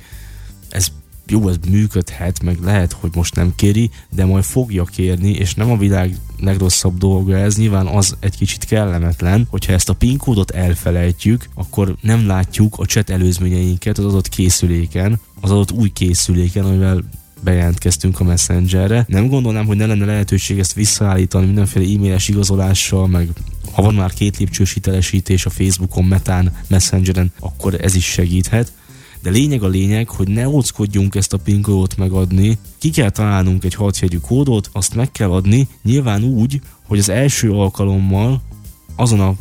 Ez 0.69 0.89
jó, 1.27 1.49
ez 1.49 1.57
működhet, 1.71 2.43
meg 2.43 2.59
lehet, 2.63 2.93
hogy 2.93 3.11
most 3.15 3.35
nem 3.35 3.53
kéri, 3.57 3.91
de 4.11 4.25
majd 4.25 4.45
fogja 4.45 4.85
kérni, 4.85 5.31
és 5.31 5.55
nem 5.55 5.71
a 5.71 5.77
világ 5.77 6.17
legrosszabb 6.41 6.99
dolga 6.99 7.37
ez, 7.37 7.57
nyilván 7.57 7.87
az 7.87 8.17
egy 8.21 8.37
kicsit 8.37 8.65
kellemetlen, 8.65 9.47
hogyha 9.51 9.73
ezt 9.73 9.89
a 9.89 9.95
PIN 9.95 10.17
kódot 10.17 10.51
elfelejtjük, 10.51 11.49
akkor 11.55 11.97
nem 12.01 12.27
látjuk 12.27 12.79
a 12.79 12.85
chat 12.85 13.11
előzményeinket 13.11 13.99
az 13.99 14.05
adott 14.05 14.29
készüléken, 14.29 15.21
az 15.41 15.51
adott 15.51 15.71
új 15.71 15.89
készüléken, 15.89 16.65
amivel 16.65 17.05
bejelentkeztünk 17.41 18.21
a 18.21 18.25
Messengerre. 18.25 19.05
Nem 19.09 19.29
gondolnám, 19.29 19.67
hogy 19.67 19.77
ne 19.77 19.87
lenne 19.87 20.05
lehetőség 20.05 20.59
ezt 20.59 20.73
visszaállítani 20.73 21.47
mindenféle 21.47 21.95
e-mailes 21.95 22.29
igazolással, 22.29 23.07
meg 23.07 23.29
ha 23.73 23.83
van 23.83 23.95
már 23.95 24.13
két 24.13 24.37
lépcsős 24.37 24.73
hitelesítés 24.73 25.47
a 25.47 25.51
Facebookon, 25.51 26.05
Metán, 26.05 26.53
Messengeren, 26.67 27.33
akkor 27.39 27.75
ez 27.81 27.95
is 27.95 28.05
segíthet. 28.05 28.73
De 29.23 29.31
lényeg 29.31 29.63
a 29.63 29.69
lényeg, 29.69 30.09
hogy 30.09 30.29
ne 30.29 30.49
óckodjunk 30.49 31.15
ezt 31.15 31.33
a 31.33 31.39
PIN 31.39 31.63
kódot 31.63 31.97
megadni, 31.97 32.59
ki 32.79 32.91
kell 32.91 33.11
találnunk 33.11 33.65
egy 33.65 33.75
hatjegyű 33.75 34.19
kódot, 34.19 34.71
azt 34.73 34.95
meg 34.95 35.13
kell 35.13 35.31
adni, 35.31 35.69
nyilván 35.83 36.23
úgy, 36.23 36.61
hogy 36.87 36.99
az 36.99 37.09
első 37.09 37.53
alkalommal 37.53 38.43
azon 38.97 39.21
a 39.21 39.35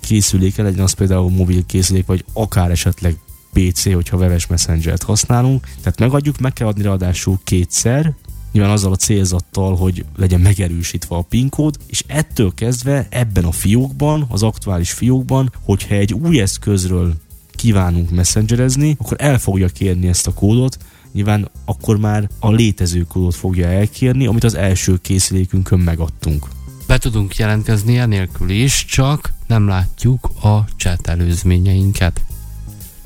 készüléken, 0.00 0.64
legyen 0.64 0.84
az 0.84 0.92
például 0.92 1.30
mobil 1.30 1.66
készülék, 1.66 2.06
vagy 2.06 2.24
akár 2.32 2.70
esetleg 2.70 3.16
PC, 3.52 3.92
hogyha 3.92 4.16
webes 4.16 4.46
messenger-t 4.46 5.02
használunk. 5.02 5.66
Tehát 5.82 5.98
megadjuk, 5.98 6.38
meg 6.38 6.52
kell 6.52 6.66
adni 6.66 6.82
ráadásul 6.82 7.38
kétszer, 7.44 8.14
nyilván 8.52 8.72
azzal 8.72 8.92
a 8.92 8.96
célzattal, 8.96 9.76
hogy 9.76 10.04
legyen 10.16 10.40
megerősítve 10.40 11.16
a 11.16 11.22
PIN 11.22 11.48
kód, 11.48 11.76
és 11.86 12.04
ettől 12.06 12.54
kezdve 12.54 13.06
ebben 13.10 13.44
a 13.44 13.52
fiókban, 13.52 14.26
az 14.28 14.42
aktuális 14.42 14.92
fiókban, 14.92 15.52
hogyha 15.62 15.94
egy 15.94 16.12
új 16.12 16.40
eszközről 16.40 17.14
kívánunk 17.50 18.10
messengerezni, 18.10 18.96
akkor 18.98 19.16
el 19.20 19.38
fogja 19.38 19.68
kérni 19.68 20.06
ezt 20.08 20.26
a 20.26 20.32
kódot, 20.32 20.76
nyilván 21.12 21.50
akkor 21.64 21.98
már 21.98 22.28
a 22.38 22.50
létező 22.50 23.02
kódot 23.02 23.34
fogja 23.34 23.66
elkérni, 23.66 24.26
amit 24.26 24.44
az 24.44 24.54
első 24.54 24.98
készülékünkön 25.02 25.78
megadtunk. 25.78 26.46
Be 26.86 26.98
tudunk 26.98 27.36
jelentkezni 27.36 27.98
enélkül 27.98 28.50
is, 28.50 28.84
csak 28.84 29.32
nem 29.46 29.66
látjuk 29.66 30.30
a 30.42 30.64
chat 30.76 31.06
előzményeinket. 31.06 32.20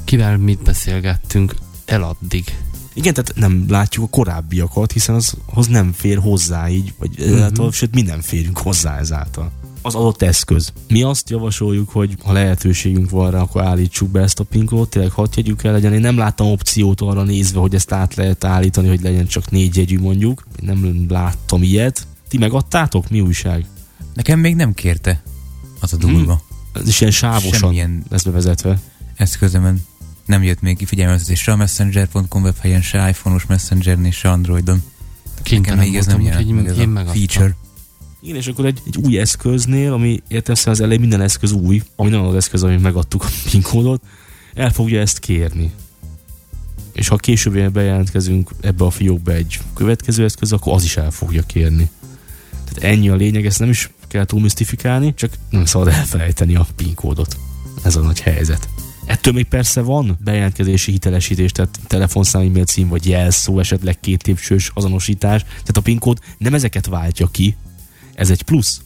Kivel 0.06 0.36
mit 0.36 0.62
beszélgettünk 0.62 1.54
el 1.84 2.02
addig? 2.02 2.58
Igen, 2.94 3.14
tehát 3.14 3.32
nem 3.34 3.64
látjuk 3.68 4.04
a 4.04 4.08
korábbiakat, 4.08 4.92
hiszen 4.92 5.14
azhoz 5.14 5.66
nem 5.66 5.92
fér 5.92 6.18
hozzá 6.18 6.68
így, 6.68 6.94
vagy 6.98 7.10
uh-huh. 7.18 7.36
ezáltal, 7.36 7.72
sőt 7.72 7.94
mi 7.94 8.02
nem 8.02 8.20
férünk 8.20 8.58
hozzá 8.58 8.98
ezáltal 8.98 9.52
az 9.86 9.94
adott 9.94 10.22
eszköz. 10.22 10.72
Mi 10.88 11.02
azt 11.02 11.30
javasoljuk, 11.30 11.90
hogy 11.90 12.16
ha 12.25 12.32
lehetőségünk 12.32 13.10
van 13.10 13.30
rá, 13.30 13.40
akkor 13.40 13.62
állítsuk 13.62 14.08
be 14.08 14.20
ezt 14.20 14.40
a 14.40 14.44
PIN 14.44 14.66
kódot, 14.66 14.90
tényleg 14.90 15.10
hat 15.10 15.36
jegyű 15.36 15.54
kell 15.54 15.72
legyen. 15.72 15.92
Én 15.92 16.00
nem 16.00 16.16
láttam 16.16 16.46
opciót 16.46 17.00
arra 17.00 17.22
nézve, 17.22 17.60
hogy 17.60 17.75
ezt 17.75 17.92
át 17.92 18.14
lehet 18.14 18.44
állítani, 18.44 18.88
hogy 18.88 19.02
legyen 19.02 19.26
csak 19.26 19.50
négy 19.50 19.76
jegyű 19.76 19.98
mondjuk. 19.98 20.46
Én 20.62 20.68
nem 20.68 21.06
láttam 21.08 21.62
ilyet. 21.62 22.06
Ti 22.28 22.38
megadtátok? 22.38 23.10
Mi 23.10 23.20
újság? 23.20 23.66
Nekem 24.14 24.38
még 24.38 24.54
nem 24.54 24.75
kérte 24.75 25.22
az 25.80 25.92
a 25.92 25.96
durva. 25.96 26.42
Hmm. 26.72 26.82
Ez 26.82 26.88
is 26.88 27.00
ilyen 27.00 27.12
sávosan 27.12 27.52
Semmilyen 27.52 28.04
lesz 28.08 28.22
bevezetve. 28.22 28.80
Eszközömen 29.16 29.84
nem 30.26 30.42
jött 30.42 30.61
még 30.61 30.87
figyelmeztetésre 30.87 31.52
a 31.52 31.56
messenger.com 31.56 32.42
webhelyen, 32.42 32.83
se 32.83 33.09
iPhone-os 33.09 33.47
messengernél, 33.47 34.11
se 34.11 34.30
Androidon. 34.30 34.83
Nekem 35.50 35.78
még 35.78 35.97
ez 35.97 36.06
nem 36.06 36.21
jelent 36.21 36.50
meg 36.50 36.66
ez 36.66 36.78
a 36.78 37.12
feature. 37.12 37.56
Igen, 38.21 38.37
és 38.37 38.47
akkor 38.47 38.64
egy, 38.64 38.83
egy 38.87 38.97
új 38.97 39.18
eszköznél, 39.18 39.92
ami 39.92 40.23
értesz 40.28 40.66
az 40.66 40.80
elején 40.80 41.00
minden 41.00 41.21
eszköz 41.21 41.52
új, 41.52 41.83
ami 41.97 42.11
nem 42.11 42.21
az 42.21 42.35
eszköz, 42.35 42.62
amit 42.62 42.83
megadtuk 42.83 43.25
a 43.25 43.28
PIN 43.50 43.62
kódot, 43.62 44.02
el 44.54 44.71
fogja 44.71 45.00
ezt 45.00 45.18
kérni. 45.18 45.73
És 46.92 47.09
ha 47.09 47.16
később 47.16 47.73
bejelentkezünk 47.73 48.50
ebbe 48.61 48.85
a 48.85 48.90
fiókba 48.90 49.33
egy 49.33 49.59
következő 49.75 50.25
eszköz, 50.25 50.52
akkor 50.52 50.73
az 50.73 50.85
is 50.85 50.97
el 50.97 51.11
fogja 51.11 51.42
kérni. 51.42 51.90
Tehát 52.64 52.92
ennyi 52.95 53.09
a 53.09 53.14
lényeg, 53.14 53.47
ezt 53.47 53.59
nem 53.59 53.68
is 53.68 53.90
kell 54.09 54.25
túl 54.25 54.40
misztifikálni, 54.40 55.14
csak 55.14 55.33
nem 55.50 55.64
szabad 55.64 55.88
elfelejteni 55.88 56.56
a 56.56 56.66
PIN 56.76 56.95
kódot. 56.95 57.37
Ez 57.83 57.97
a 57.97 58.00
nagy 58.00 58.21
helyzet. 58.21 58.68
Ettől 59.06 59.32
még 59.32 59.46
persze 59.46 59.80
van 59.80 60.18
bejelentkezési 60.25 60.90
hitelesítés, 60.90 61.52
tehát 61.52 61.78
telefonszám, 61.86 62.42
e-mail 62.42 62.64
cím 62.64 62.88
vagy 62.88 63.06
jelszó, 63.06 63.58
esetleg 63.58 64.00
két 64.00 64.26
lépcsős 64.26 64.70
azonosítás. 64.75 65.42
Tehát 65.42 65.76
a 65.76 65.80
PIN 65.80 65.98
kód 65.98 66.18
nem 66.38 66.54
ezeket 66.54 66.86
váltja 66.86 67.26
ki, 67.26 67.56
ez 68.14 68.30
egy 68.30 68.42
plusz. 68.42 68.80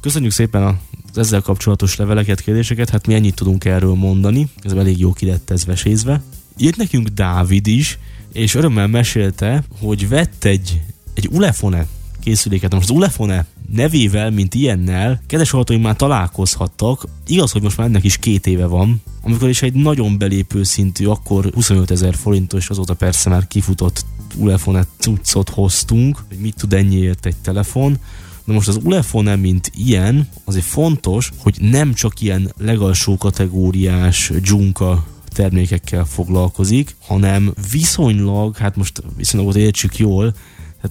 Köszönjük 0.00 0.32
szépen 0.32 0.78
az 1.10 1.18
ezzel 1.18 1.40
kapcsolatos 1.40 1.96
leveleket, 1.96 2.40
kérdéseket, 2.40 2.90
hát 2.90 3.06
mi 3.06 3.14
ennyit 3.14 3.34
tudunk 3.34 3.64
erről 3.64 3.94
mondani, 3.94 4.48
ez 4.62 4.72
elég 4.72 4.98
jó 4.98 5.12
ki 5.12 5.26
lett 5.26 5.50
ez 5.50 5.64
vesézve. 5.64 6.22
Írt 6.56 6.76
nekünk 6.76 7.08
Dávid 7.08 7.66
is, 7.66 7.98
és 8.32 8.54
örömmel 8.54 8.86
mesélte, 8.86 9.64
hogy 9.80 10.08
vett 10.08 10.44
egy, 10.44 10.80
egy 11.14 11.28
Ulefone 11.32 11.86
készüléket. 12.20 12.72
Most 12.74 12.90
az 12.90 12.96
Ulefone 12.96 13.46
nevével, 13.72 14.30
mint 14.30 14.54
ilyennel, 14.54 15.22
kedves 15.26 15.50
hallgatóim 15.50 15.80
már 15.80 15.96
találkozhattak. 15.96 17.04
Igaz, 17.26 17.50
hogy 17.50 17.62
most 17.62 17.76
már 17.76 17.86
ennek 17.86 18.04
is 18.04 18.16
két 18.16 18.46
éve 18.46 18.66
van, 18.66 19.02
amikor 19.22 19.48
is 19.48 19.62
egy 19.62 19.74
nagyon 19.74 20.18
belépő 20.18 20.62
szintű, 20.62 21.06
akkor 21.06 21.50
25 21.54 21.90
ezer 21.90 22.14
forintos, 22.14 22.70
azóta 22.70 22.94
persze 22.94 23.28
már 23.28 23.46
kifutott 23.46 24.04
Ulefone 24.36 24.86
cuccot 24.98 25.48
hoztunk, 25.48 26.24
hogy 26.28 26.38
mit 26.38 26.54
tud 26.56 26.72
ennyiért 26.72 27.26
egy 27.26 27.36
telefon. 27.36 27.98
Na 28.44 28.52
most 28.54 28.68
az 28.68 28.78
Ulefone, 28.82 29.36
mint 29.36 29.70
ilyen, 29.74 30.28
azért 30.44 30.64
fontos, 30.64 31.30
hogy 31.36 31.56
nem 31.60 31.94
csak 31.94 32.20
ilyen 32.20 32.52
legalsó 32.56 33.16
kategóriás 33.16 34.32
dzsunka 34.40 35.06
termékekkel 35.28 36.04
foglalkozik, 36.04 36.96
hanem 37.00 37.54
viszonylag, 37.70 38.56
hát 38.56 38.76
most 38.76 39.02
viszonylag 39.16 39.56
értsük 39.56 39.96
jól, 39.96 40.34
hát 40.82 40.90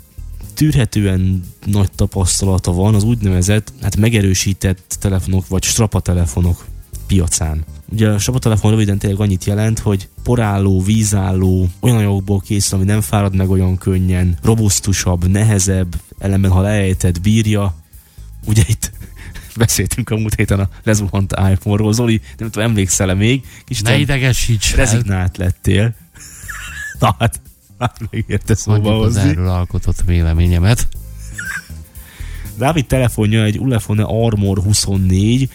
tűrhetően 0.53 1.43
nagy 1.65 1.91
tapasztalata 1.91 2.72
van 2.72 2.96
az 2.96 3.03
úgynevezett, 3.03 3.74
hát 3.81 3.96
megerősített 3.96 4.98
telefonok 5.00 5.48
vagy 5.48 5.63
strapa 5.63 6.00
telefonok 6.00 6.65
piacán. 7.07 7.65
Ugye 7.89 8.10
a 8.10 8.20
sapatelefon 8.20 8.72
röviden 8.72 8.98
tényleg 8.98 9.20
annyit 9.20 9.46
jelent, 9.46 9.79
hogy 9.79 10.10
porálló, 10.24 10.82
vízálló, 10.82 11.70
olyan 11.79 11.98
anyagokból 11.98 12.39
készül, 12.39 12.77
ami 12.77 12.88
nem 12.88 13.01
fárad 13.01 13.36
meg 13.36 13.50
olyan 13.50 13.77
könnyen, 13.77 14.38
robusztusabb, 14.44 15.27
nehezebb, 15.27 15.96
ellenben 16.20 16.51
ha 16.51 16.62
leejted, 16.62 17.20
bírja. 17.20 17.75
Ugye 18.46 18.63
itt 18.67 18.91
beszéltünk 19.56 20.10
a 20.10 20.15
múlt 20.17 20.36
héten 20.36 20.60
a 20.60 20.70
lezuhant 20.84 21.34
iPhone-ról. 21.51 21.94
Zoli, 21.94 22.22
nem 22.38 22.50
tudom, 22.50 22.70
emlékszel-e 22.70 23.13
még? 23.13 23.46
Kis 23.65 23.82
ne 23.82 23.98
idegesíts 23.98 24.75
Rezignált 24.75 25.38
lettél. 25.38 25.94
Na 27.00 27.15
hát, 27.20 27.41
hát 27.79 28.00
megérte 28.12 28.56
szóba 28.56 28.94
hozni. 28.94 29.22
az 29.22 29.27
erről 29.27 29.50
alkotott 29.50 30.01
véleményemet. 30.06 30.88
Dávid 32.58 32.86
telefonja 32.86 33.44
egy 33.44 33.60
Ulefone 33.60 34.03
Armor 34.03 34.58
24, 34.58 35.50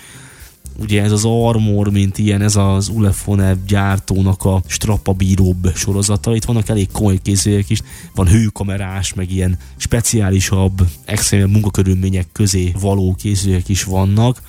ugye 0.79 1.03
ez 1.03 1.13
az 1.13 1.25
Armor, 1.25 1.91
mint 1.91 2.19
ilyen, 2.19 2.43
ez 2.43 2.57
az 2.57 2.89
Ulefone 2.89 3.57
gyártónak 3.67 4.45
a 4.45 4.63
strapabíróbb 4.67 5.73
sorozata. 5.75 6.35
Itt 6.35 6.45
vannak 6.45 6.69
elég 6.69 6.91
komoly 6.93 7.19
készülékek 7.23 7.71
is, 7.71 7.83
van 8.15 8.29
hőkamerás, 8.29 9.15
meg 9.15 9.33
ilyen 9.33 9.59
speciálisabb, 9.77 10.87
extrém 11.05 11.51
munkakörülmények 11.51 12.27
közé 12.33 12.73
való 12.81 13.15
készülékek 13.19 13.69
is 13.69 13.85
vannak. 13.85 14.43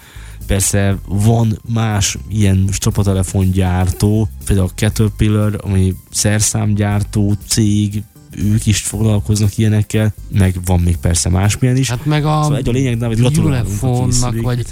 Persze 0.48 0.98
van 1.08 1.60
más 1.74 2.18
ilyen 2.30 2.68
strapatelefongyártó, 2.72 4.30
például 4.46 4.68
a 4.68 4.74
Caterpillar, 4.76 5.60
ami 5.64 5.96
szerszámgyártó 6.12 7.34
cég, 7.48 8.04
ők 8.38 8.66
is 8.66 8.82
foglalkoznak 8.82 9.58
ilyenekkel, 9.58 10.14
meg 10.32 10.56
van 10.66 10.80
még 10.80 10.98
persze 10.98 11.30
másmilyen 11.30 11.78
is. 11.78 11.90
Hát 11.90 12.06
meg 12.06 12.26
a, 12.26 12.42
szóval 12.44 12.58
egy 12.58 12.70
a 12.70 12.72
lényeg, 12.72 12.98
Dávid, 12.98 13.38
Ulefonnak, 13.38 14.42
vagy 14.42 14.66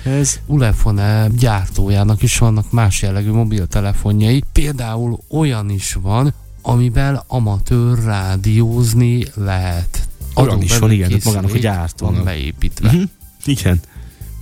Ulefone 0.46 1.28
gyártójának 1.38 2.22
is 2.22 2.38
vannak 2.38 2.72
más 2.72 3.02
jellegű 3.02 3.32
mobiltelefonjai. 3.32 4.44
Például 4.52 5.20
olyan 5.30 5.70
is 5.70 5.98
van, 6.02 6.34
amivel 6.62 7.24
amatőr 7.28 8.04
rádiózni 8.04 9.26
lehet. 9.36 10.08
Olyan 10.36 10.62
is 10.62 10.78
van, 10.78 10.92
igen, 10.92 11.20
magának 11.24 11.54
a 11.54 11.58
gyártónak. 11.58 12.16
Van 12.16 12.24
beépítve. 12.24 12.88
Uh-huh. 12.88 13.04
Igen. 13.46 13.80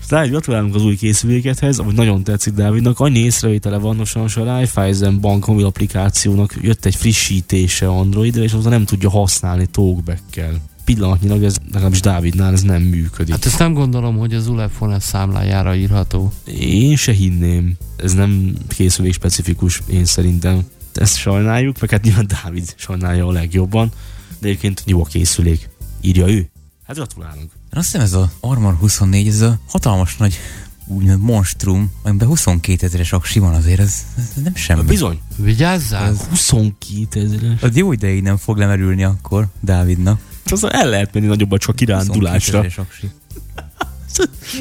Dávid, 0.09 0.29
gratulálunk 0.29 0.75
az 0.75 0.83
új 0.83 0.95
készülékethez, 0.95 1.79
ami 1.79 1.93
nagyon 1.93 2.23
tetszik 2.23 2.53
Dávidnak. 2.53 2.99
Annyi 2.99 3.19
észrevétele 3.19 3.77
van, 3.77 3.95
most 3.95 4.15
a 4.15 4.27
Raiffeisen 4.35 5.19
bank 5.19 5.45
mobil 5.45 5.65
applikációnak 5.65 6.53
jött 6.61 6.85
egy 6.85 6.95
frissítése 6.95 7.87
Androidra, 7.87 8.43
és 8.43 8.53
azon 8.53 8.71
nem 8.71 8.85
tudja 8.85 9.09
használni 9.09 9.65
talkback-kel 9.65 10.61
pillanatnyilag 10.85 11.43
ez 11.43 11.57
legalábbis 11.71 12.01
Dávidnál 12.01 12.53
ez 12.53 12.61
nem 12.61 12.81
működik. 12.81 13.33
Hát 13.33 13.45
ezt 13.45 13.59
nem 13.59 13.73
gondolom, 13.73 14.17
hogy 14.17 14.33
az 14.33 14.47
Ulefone 14.47 14.99
számlájára 14.99 15.75
írható. 15.75 16.31
Én 16.59 16.95
se 16.95 17.11
hinném. 17.11 17.77
Ez 17.97 18.13
nem 18.13 18.55
készülék 18.67 19.13
specifikus, 19.13 19.81
én 19.89 20.05
szerintem. 20.05 20.65
Ezt 20.93 21.17
sajnáljuk, 21.17 21.79
meg 21.79 21.89
hát 21.89 22.03
nyilván 22.03 22.27
Dávid 22.27 22.73
sajnálja 22.77 23.27
a 23.27 23.31
legjobban, 23.31 23.91
de 24.39 24.47
egyébként 24.47 24.83
jó 24.85 25.01
a 25.01 25.05
készülék. 25.05 25.69
Írja 26.01 26.27
ő. 26.27 26.49
Hát 26.83 26.95
gratulálunk. 26.95 27.58
Én 27.73 27.79
azt 27.79 27.85
hiszem 27.85 28.01
ez 28.01 28.13
a 28.13 28.31
Armor 28.39 28.73
24, 28.73 29.27
ez 29.27 29.41
a 29.41 29.59
hatalmas 29.67 30.17
nagy 30.17 30.39
úgymond 30.85 31.21
monstrum, 31.21 31.91
amiben 32.03 32.27
22 32.27 32.85
ezeres 32.85 33.13
aksi 33.13 33.39
van 33.39 33.53
azért, 33.53 33.79
ez, 33.79 34.05
ez 34.17 34.43
nem 34.43 34.55
semmi. 34.55 34.83
Bizony. 34.83 35.19
Vigyázzál! 35.35 36.07
Ez 36.09 36.21
22 36.29 37.21
ezeres. 37.21 37.61
Az 37.61 37.75
jó 37.75 37.91
ideig 37.91 38.21
nem 38.21 38.38
fog 38.38 38.57
lemerülni 38.57 39.03
akkor 39.03 39.47
Dávidnak. 39.59 40.19
Az 40.45 40.63
el 40.63 40.89
lehet 40.89 41.13
menni 41.13 41.25
nagyobb 41.25 41.57
csak 41.57 41.75
kirándulásra. 41.75 42.65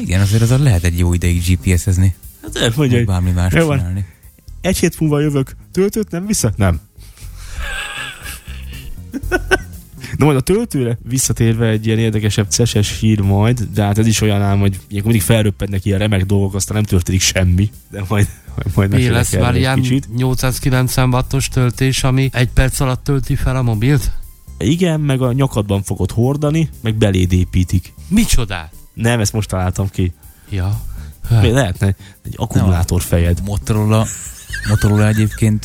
Igen, 0.01 0.21
azért 0.21 0.41
az 0.41 0.49
lehet 0.49 0.83
egy 0.83 0.97
jó 0.97 1.13
ideig 1.13 1.43
GPS-ezni. 1.47 2.15
Hát 2.41 2.55
elmondja, 2.55 2.97
hogy 2.97 3.05
bármi 3.05 3.31
más 3.31 3.53
csinálni. 3.53 4.05
Egy 4.61 4.77
hét 4.77 4.99
múlva 4.99 5.19
jövök. 5.19 5.55
Töltőt 5.71 6.11
nem 6.11 6.25
vissza? 6.25 6.53
Nem. 6.55 6.79
Na 10.17 10.25
majd 10.25 10.37
a 10.37 10.41
töltőre 10.41 10.97
visszatérve 11.03 11.67
egy 11.67 11.85
ilyen 11.85 11.99
érdekesebb 11.99 12.49
ceses 12.49 12.99
hír 12.99 13.19
majd, 13.19 13.67
de 13.73 13.83
hát 13.83 13.97
ez 13.97 14.07
is 14.07 14.21
olyan 14.21 14.41
ám, 14.41 14.59
hogy 14.59 14.79
ilyenkor 14.87 15.11
mindig 15.11 15.27
felröppednek 15.27 15.85
ilyen 15.85 15.99
remek 15.99 16.25
dolgok, 16.25 16.55
aztán 16.55 16.75
nem 16.75 16.85
történik 16.85 17.21
semmi, 17.21 17.69
de 17.91 18.03
majd 18.07 18.27
majd 18.73 18.93
Mi 18.93 19.09
lesz 19.09 19.35
már 19.35 19.55
ilyen 19.55 19.81
kicsit. 19.81 20.15
890 20.15 21.13
wattos 21.13 21.47
töltés, 21.47 22.03
ami 22.03 22.29
egy 22.33 22.49
perc 22.49 22.79
alatt 22.79 23.03
tölti 23.03 23.35
fel 23.35 23.55
a 23.55 23.61
mobilt? 23.61 24.11
Igen, 24.57 24.99
meg 24.99 25.21
a 25.21 25.31
nyakadban 25.31 25.83
fogod 25.83 26.11
hordani, 26.11 26.69
meg 26.81 26.95
beléd 26.95 27.33
építik. 27.33 27.93
Micsoda? 28.07 28.69
Nem, 28.93 29.19
ezt 29.19 29.33
most 29.33 29.49
találtam 29.49 29.89
ki. 29.89 30.13
Ja. 30.49 30.81
Mi 31.41 31.51
lehetne 31.51 31.95
egy 32.25 32.33
akkumulátor 32.35 33.01
fejed. 33.01 33.41
Motorola, 33.45 34.05
Motorola 34.69 35.07
egyébként 35.07 35.63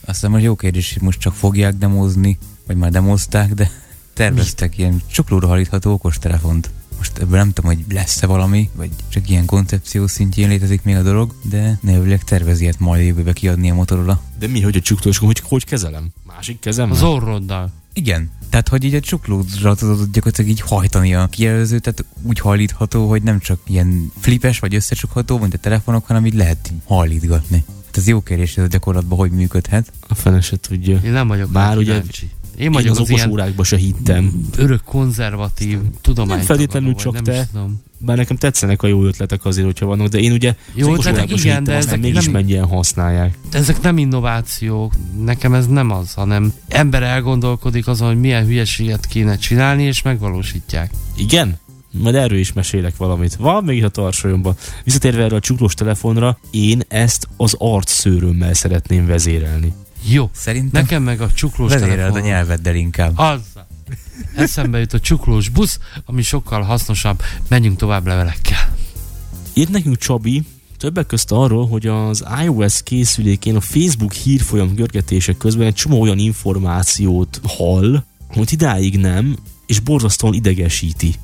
azt 0.00 0.14
hiszem, 0.14 0.32
hogy 0.32 0.42
jó 0.42 0.54
kérdés, 0.54 0.98
most 1.00 1.20
csak 1.20 1.34
fogják 1.34 1.74
demozni 1.74 2.38
vagy 2.66 2.76
már 2.76 2.90
demozták, 2.90 3.54
de 3.54 3.70
terveztek 4.12 4.68
Mit? 4.68 4.78
ilyen 4.78 5.02
csuklóra 5.06 5.46
hajtható 5.46 5.92
okostelefont. 5.92 6.70
Most 6.96 7.18
ebből 7.18 7.36
nem 7.36 7.52
tudom, 7.52 7.74
hogy 7.74 7.84
lesz-e 7.92 8.26
valami, 8.26 8.70
vagy 8.74 8.90
csak 9.08 9.30
ilyen 9.30 9.44
koncepció 9.44 10.06
szintjén 10.06 10.48
létezik 10.48 10.82
még 10.82 10.96
a 10.96 11.02
dolog, 11.02 11.34
de 11.42 11.78
névleg 11.82 12.24
tervezi 12.24 12.62
ilyet 12.62 12.78
majd 12.78 13.06
jövőbe 13.06 13.32
kiadni 13.32 13.70
a 13.70 13.74
Motorola. 13.74 14.22
De 14.38 14.46
mi, 14.46 14.60
hogy 14.60 14.76
a 14.76 14.80
csuklós, 14.80 15.18
hogy, 15.18 15.42
hogy 15.44 15.64
kezelem? 15.64 16.08
Másik 16.26 16.58
kezem? 16.58 16.90
Az 16.90 17.02
orroddal. 17.02 17.72
Igen. 17.92 18.30
Tehát, 18.50 18.68
hogy 18.68 18.84
így 18.84 18.94
a 18.94 19.00
csuklódra 19.00 19.74
tudod 19.74 20.10
gyakorlatilag 20.12 20.50
így 20.50 20.60
hajtani 20.60 21.14
a 21.14 21.26
kijelzőt, 21.26 21.82
tehát 21.82 22.04
úgy 22.22 22.38
hajlítható, 22.38 23.08
hogy 23.08 23.22
nem 23.22 23.38
csak 23.38 23.60
ilyen 23.66 24.12
flipes 24.20 24.58
vagy 24.58 24.74
összecsukható, 24.74 25.38
mint 25.38 25.54
a 25.54 25.58
telefonok, 25.58 26.06
hanem 26.06 26.26
így 26.26 26.34
lehet 26.34 26.70
így 26.72 26.78
hajlítgatni. 26.84 27.64
Hát 27.86 27.96
ez 27.96 28.08
jó 28.08 28.20
kérdés, 28.20 28.56
ez 28.56 28.64
a 28.64 28.66
gyakorlatban 28.66 29.18
hogy 29.18 29.30
működhet. 29.30 29.92
A 30.08 30.14
fene 30.14 30.40
se 30.40 30.56
tudja. 30.56 31.00
Én 31.04 31.12
nem 31.12 31.28
vagyok 31.28 31.50
Bár 31.50 31.76
ugye 31.76 32.02
én, 32.58 32.72
Én 32.72 32.74
az, 32.74 32.86
az 32.86 32.98
okos 32.98 33.26
órákba 33.26 33.64
se 33.64 33.76
hittem. 33.76 34.48
Örök 34.56 34.82
konzervatív 34.84 35.78
tudomány. 36.00 36.36
Nem 36.36 36.46
feltétlenül 36.46 36.94
csak 36.94 37.12
nem 37.12 37.24
te. 37.24 37.48
Bár 37.98 38.16
nekem 38.16 38.36
tetszenek 38.36 38.82
a 38.82 38.86
jó 38.86 39.04
ötletek 39.04 39.44
azért, 39.44 39.66
hogyha 39.66 39.86
vannak, 39.86 40.06
de 40.06 40.18
én 40.18 40.32
ugye 40.32 40.54
jó 40.74 40.94
ötletek, 40.94 41.30
igen, 41.30 41.64
de 41.64 41.72
ezek 41.72 42.00
mégis 42.00 42.24
nem, 42.24 42.32
mennyien 42.32 42.66
használják. 42.66 43.38
De 43.50 43.58
ezek 43.58 43.80
nem 43.80 43.98
innovációk, 43.98 44.92
nekem 45.24 45.54
ez 45.54 45.66
nem 45.66 45.90
az, 45.90 46.14
hanem 46.14 46.52
ember 46.68 47.02
elgondolkodik 47.02 47.86
azon, 47.86 48.08
hogy 48.08 48.20
milyen 48.20 48.46
hülyeséget 48.46 49.06
kéne 49.06 49.36
csinálni, 49.36 49.82
és 49.82 50.02
megvalósítják. 50.02 50.90
Igen? 51.16 51.58
Majd 51.90 52.14
erről 52.14 52.38
is 52.38 52.52
mesélek 52.52 52.96
valamit. 52.96 53.34
Van 53.36 53.64
még 53.64 53.84
a 53.84 53.88
tarsolyomban. 53.88 54.56
Visszatérve 54.84 55.22
erre 55.22 55.36
a 55.36 55.40
csuklós 55.40 55.74
telefonra, 55.74 56.38
én 56.50 56.82
ezt 56.88 57.28
az 57.36 57.54
arcszőrömmel 57.58 58.54
szeretném 58.54 59.06
vezérelni. 59.06 59.72
Jó. 60.08 60.30
Szerintem 60.32 60.82
Nekem 60.82 61.02
meg 61.02 61.20
a 61.20 61.32
csuklós 61.32 61.72
telefon. 61.72 62.16
a 62.16 62.20
nyelveddel 62.20 62.74
inkább. 62.74 63.18
Az. 63.18 63.40
Eszembe 64.34 64.78
jut 64.78 64.92
a 64.92 65.00
csuklós 65.00 65.48
busz, 65.48 65.78
ami 66.04 66.22
sokkal 66.22 66.62
hasznosabb. 66.62 67.22
Menjünk 67.48 67.76
tovább 67.76 68.06
levelekkel. 68.06 68.74
Írt 69.54 69.70
nekünk 69.70 69.96
Csabi, 69.96 70.42
többek 70.78 71.06
közt 71.06 71.32
arról, 71.32 71.68
hogy 71.68 71.86
az 71.86 72.24
iOS 72.44 72.82
készülékén 72.82 73.56
a 73.56 73.60
Facebook 73.60 74.12
hírfolyam 74.12 74.74
görgetések 74.74 75.36
közben 75.36 75.66
egy 75.66 75.74
csomó 75.74 76.00
olyan 76.00 76.18
információt 76.18 77.40
hall, 77.46 78.04
hogy 78.28 78.52
idáig 78.52 78.98
nem, 78.98 79.36
és 79.66 79.80
borzasztóan 79.80 80.34
idegesíti 80.34 81.14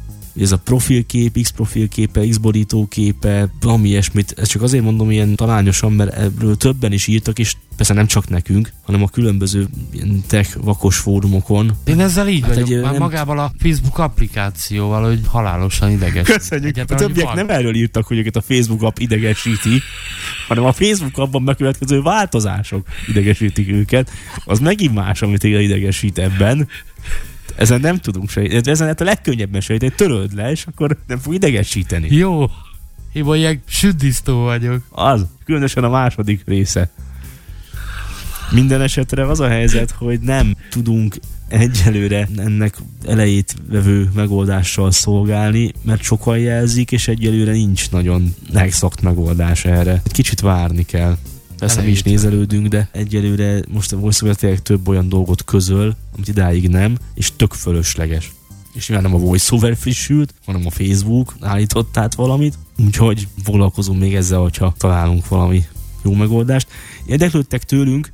ez 0.40 0.53
a 0.53 0.59
profilkép, 0.59 1.38
X 1.42 1.51
profilképe, 1.51 2.27
X 2.29 2.37
borítóképe, 2.37 3.49
valami 3.61 3.88
ilyesmit, 3.88 4.35
ezt 4.37 4.51
csak 4.51 4.62
azért 4.62 4.85
mondom 4.85 5.11
ilyen 5.11 5.35
talányosan, 5.35 5.92
mert 5.92 6.16
ebből 6.16 6.57
többen 6.57 6.92
is 6.92 7.07
írtak, 7.07 7.38
és 7.38 7.55
persze 7.77 7.95
nem 7.95 8.07
csak 8.07 8.29
nekünk, 8.29 8.73
hanem 8.83 9.03
a 9.03 9.09
különböző 9.09 9.66
ilyen 9.92 10.23
tech 10.27 10.57
vakos 10.62 10.97
fórumokon. 10.97 11.73
Én 11.85 12.01
ezzel 12.01 12.29
így 12.29 12.42
hát 12.42 12.55
vagyok, 12.55 12.68
egy, 12.68 12.81
már 12.81 12.90
nem... 12.90 13.01
magával 13.01 13.38
a 13.38 13.53
Facebook 13.59 13.99
applikációval, 13.99 15.05
hogy 15.05 15.21
halálosan 15.27 15.90
ideges. 15.90 16.27
Köszönjük. 16.27 16.68
Egyáltalán, 16.68 17.03
a 17.03 17.07
többiek 17.07 17.35
nem 17.35 17.49
erről 17.49 17.75
írtak, 17.75 18.07
hogy 18.07 18.18
őket 18.18 18.37
a 18.37 18.40
Facebook 18.40 18.83
app 18.83 18.99
idegesíti, 18.99 19.81
hanem 20.49 20.64
a 20.64 20.73
Facebook 20.73 21.18
abban 21.18 21.45
bekövetkező 21.45 22.03
változások 22.03 22.87
idegesítik 23.09 23.68
őket. 23.68 24.11
Az 24.45 24.59
megint 24.59 24.95
más, 24.95 25.23
amit 25.23 25.42
idegesít 25.42 26.18
ebben. 26.18 26.68
Ezen 27.57 27.81
nem 27.81 27.99
tudunk 27.99 28.31
sejteni. 28.31 28.71
Ezen 28.71 28.87
hát 28.87 29.01
a 29.01 29.05
legkönnyebben 29.05 29.61
sejteni, 29.61 29.93
töröld 29.97 30.35
le, 30.35 30.51
és 30.51 30.67
akkor 30.67 30.99
nem 31.07 31.19
fog 31.19 31.35
idegesíteni. 31.35 32.15
Jó. 32.17 32.47
Én 33.12 33.35
ilyen 33.35 33.62
süddisztó 33.67 34.38
vagyok. 34.38 34.83
Az. 34.91 35.27
Különösen 35.45 35.85
a 35.85 35.88
második 35.88 36.43
része. 36.47 36.91
Minden 38.51 38.81
esetre 38.81 39.27
az 39.27 39.41
a 39.41 39.49
helyzet, 39.49 39.91
hogy 39.91 40.21
nem 40.21 40.57
tudunk 40.71 41.17
egyelőre 41.49 42.29
ennek 42.37 42.77
elejét 43.07 43.55
vevő 43.69 44.11
megoldással 44.15 44.91
szolgálni, 44.91 45.73
mert 45.83 46.03
sokan 46.03 46.38
jelzik, 46.38 46.93
és 46.93 47.09
egyelőre 47.09 47.53
nincs 47.53 47.91
nagyon 47.91 48.35
megszakt 48.53 49.03
megoldás 49.03 49.65
erre. 49.65 50.01
Egy 50.05 50.12
kicsit 50.12 50.41
várni 50.41 50.85
kell. 50.85 51.17
Persze 51.62 51.83
mi 51.83 51.90
is 51.90 52.03
nézelődünk, 52.03 52.66
de 52.66 52.88
egyelőre 52.92 53.62
most 53.68 53.92
a 53.92 53.96
voiceover 53.96 54.37
tényleg 54.37 54.62
több 54.62 54.88
olyan 54.88 55.09
dolgot 55.09 55.44
közöl, 55.44 55.96
amit 56.14 56.29
idáig 56.29 56.68
nem, 56.68 56.96
és 57.14 57.33
tök 57.37 57.53
fölösleges. 57.53 58.33
És 58.72 58.88
nyilván 58.88 59.11
nem 59.11 59.20
a 59.20 59.25
voiceover 59.25 59.77
frissült, 59.77 60.35
hanem 60.44 60.66
a 60.66 60.70
Facebook 60.70 61.35
állított 61.40 61.96
át 61.96 62.14
valamit, 62.14 62.59
úgyhogy 62.79 63.29
foglalkozunk 63.42 64.01
még 64.01 64.14
ezzel, 64.14 64.40
hogyha 64.40 64.75
találunk 64.79 65.29
valami 65.29 65.64
jó 66.05 66.12
megoldást. 66.12 66.68
Érdeklődtek 67.07 67.64
tőlünk 67.64 68.11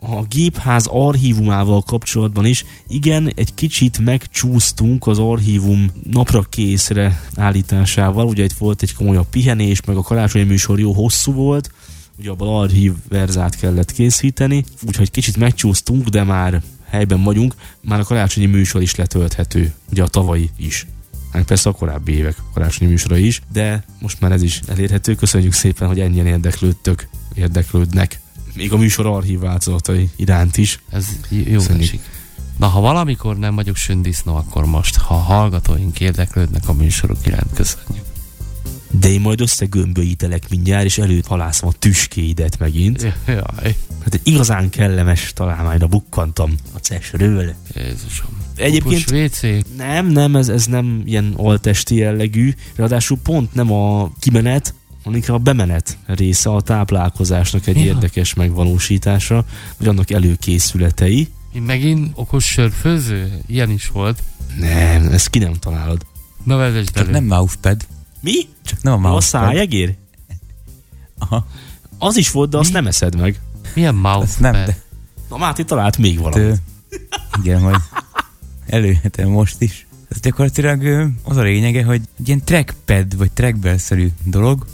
a 0.00 0.22
gépház 0.22 0.86
archívumával 0.86 1.82
kapcsolatban 1.82 2.46
is. 2.46 2.64
Igen, 2.88 3.32
egy 3.34 3.54
kicsit 3.54 3.98
megcsúsztunk 3.98 5.06
az 5.06 5.18
archívum 5.18 5.90
napra 6.10 6.42
készre 6.42 7.22
állításával. 7.36 8.26
Ugye 8.26 8.44
itt 8.44 8.52
volt 8.52 8.82
egy 8.82 8.94
komolyabb 8.94 9.28
pihenés, 9.30 9.82
meg 9.84 9.96
a 9.96 10.02
karácsonyi 10.02 10.44
műsor 10.44 10.78
jó 10.78 10.92
hosszú 10.92 11.32
volt, 11.32 11.70
ugye 12.18 12.30
abban 12.30 12.62
archív 12.62 12.92
verzát 13.08 13.56
kellett 13.56 13.92
készíteni, 13.92 14.64
úgyhogy 14.86 15.10
kicsit 15.10 15.36
megcsúsztunk, 15.36 16.08
de 16.08 16.24
már 16.24 16.62
helyben 16.88 17.22
vagyunk, 17.22 17.54
már 17.80 18.00
a 18.00 18.04
karácsonyi 18.04 18.46
műsor 18.46 18.82
is 18.82 18.94
letölthető, 18.94 19.72
ugye 19.90 20.02
a 20.02 20.08
tavalyi 20.08 20.50
is. 20.56 20.86
Hát 21.32 21.44
persze 21.44 21.68
a 21.68 21.72
korábbi 21.72 22.12
évek 22.12 22.36
karácsonyi 22.54 22.90
műsora 22.90 23.16
is, 23.16 23.40
de 23.52 23.84
most 24.00 24.20
már 24.20 24.32
ez 24.32 24.42
is 24.42 24.60
elérhető. 24.66 25.14
Köszönjük 25.14 25.52
szépen, 25.52 25.88
hogy 25.88 26.00
ennyien 26.00 26.26
érdeklődtök, 26.26 27.08
érdeklődnek. 27.34 28.20
Még 28.54 28.72
a 28.72 28.76
műsor 28.76 29.06
archív 29.06 29.38
változatai 29.38 30.08
iránt 30.16 30.56
is. 30.56 30.80
Ez 30.90 31.08
jó 31.30 31.60
esik. 31.60 32.00
Na, 32.56 32.66
ha 32.66 32.80
valamikor 32.80 33.38
nem 33.38 33.54
vagyok 33.54 33.76
sündisznó, 33.76 34.36
akkor 34.36 34.64
most, 34.66 34.96
ha 34.96 35.14
hallgatóink 35.14 36.00
érdeklődnek 36.00 36.68
a 36.68 36.72
műsorok 36.72 37.26
iránt, 37.26 37.52
köszönjük. 37.54 38.07
De 38.90 39.08
én 39.10 39.20
majd 39.20 39.40
összegömböítelek 39.40 40.48
mindjárt, 40.50 40.84
és 40.84 40.98
előtt 40.98 41.26
halászom 41.26 41.68
a 41.68 41.72
tüskéidet 41.72 42.58
megint. 42.58 43.02
Jaj. 43.26 43.76
Hát 44.02 44.14
egy 44.14 44.20
igazán 44.22 44.70
kellemes 44.70 45.32
találmányra 45.34 45.86
bukkantam 45.86 46.54
a 46.74 46.78
cesről. 46.78 47.54
Jézusom. 47.74 48.28
Egyébként 48.56 49.10
WC. 49.10 49.40
nem, 49.76 50.06
nem, 50.06 50.36
ez, 50.36 50.48
ez 50.48 50.66
nem 50.66 51.02
ilyen 51.04 51.32
altesti 51.36 51.94
jellegű, 51.94 52.54
ráadásul 52.76 53.18
pont 53.22 53.54
nem 53.54 53.72
a 53.72 54.12
kimenet, 54.20 54.74
hanem 55.04 55.20
a 55.26 55.38
bemenet 55.38 55.98
része 56.06 56.50
a 56.50 56.60
táplálkozásnak 56.60 57.66
egy 57.66 57.76
Ja. 57.76 57.84
érdekes 57.84 58.34
megvalósítása, 58.34 59.44
vagy 59.78 59.88
annak 59.88 60.10
előkészületei. 60.10 61.28
Mi 61.52 61.58
megint 61.60 62.10
okos 62.14 62.44
sörfőző? 62.44 63.40
Ilyen 63.46 63.70
is 63.70 63.88
volt. 63.88 64.22
Nem, 64.58 65.08
ezt 65.12 65.28
ki 65.30 65.38
nem 65.38 65.52
találod. 65.52 66.06
Na 66.44 66.56
vezesd 66.56 66.90
Csak 66.90 67.02
elő. 67.02 67.10
nem 67.10 67.24
mousepad, 67.24 67.86
Mi? 68.20 68.48
csak 68.64 68.82
nem 68.82 68.92
a 68.92 68.96
A 68.96 68.98
mousepad. 68.98 69.22
szájegér? 69.22 69.94
Aha, 71.18 71.46
Az 71.98 72.16
is 72.16 72.30
volt, 72.30 72.50
de 72.50 72.58
azt 72.58 72.72
nem 72.72 72.86
eszed 72.86 73.16
meg. 73.20 73.40
Milyen 73.74 73.94
mouse 73.94 74.18
azt 74.24 74.40
nem, 74.40 74.52
de 74.52 74.82
Na 75.28 75.36
Máté 75.36 75.62
talált 75.62 75.96
még 75.98 76.18
valamit. 76.18 76.46
Ö, 76.46 76.52
igen, 77.42 77.60
majd 77.62 77.80
előhetem 78.66 79.28
most 79.28 79.60
is. 79.60 79.86
Ez 80.08 80.20
gyakorlatilag 80.20 81.10
az 81.22 81.36
a 81.36 81.42
lényege, 81.42 81.84
hogy 81.84 82.00
egy 82.20 82.28
ilyen 82.28 82.44
trackpad 82.44 83.16
vagy 83.16 83.32
trackbell-szerű 83.32 84.08
dolog, 84.24 84.66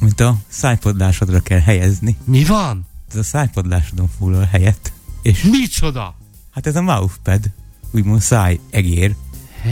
amit 0.00 0.20
a 0.20 0.36
szájpadlásodra 0.48 1.40
kell 1.40 1.60
helyezni. 1.60 2.16
Mi 2.24 2.44
van? 2.44 2.86
Ez 3.10 3.16
a 3.16 3.22
szájpadlásodon 3.22 4.08
foglal 4.18 4.44
helyet. 4.44 4.92
És 5.22 5.42
Micsoda? 5.42 6.14
hát 6.50 6.66
ez 6.66 6.76
a 6.76 6.82
mousepad, 6.82 7.40
úgymond 7.90 8.20
száj 8.20 8.60
egér, 8.70 9.14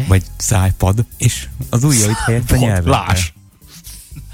vagy 0.09 0.23
szájpad, 0.37 1.05
és 1.17 1.49
az 1.71 1.85
helyett 2.27 2.51
a 2.51 2.57
nyelvet. 2.57 2.85
Láss! 2.85 3.33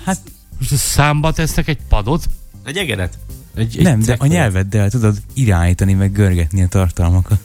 Hát 0.04 0.18
Most 0.58 0.76
számba 0.76 1.32
tesznek 1.32 1.68
egy 1.68 1.78
padot? 1.88 2.28
Egy 2.64 2.76
egeret? 2.76 3.18
Egy, 3.54 3.76
egy 3.76 3.82
nem, 3.82 4.00
de 4.00 4.16
a 4.18 4.26
nyelveddel 4.26 4.90
tudod 4.90 5.22
irányítani, 5.34 5.92
meg 5.92 6.12
görgetni 6.12 6.62
a 6.62 6.68
tartalmakat. 6.68 7.40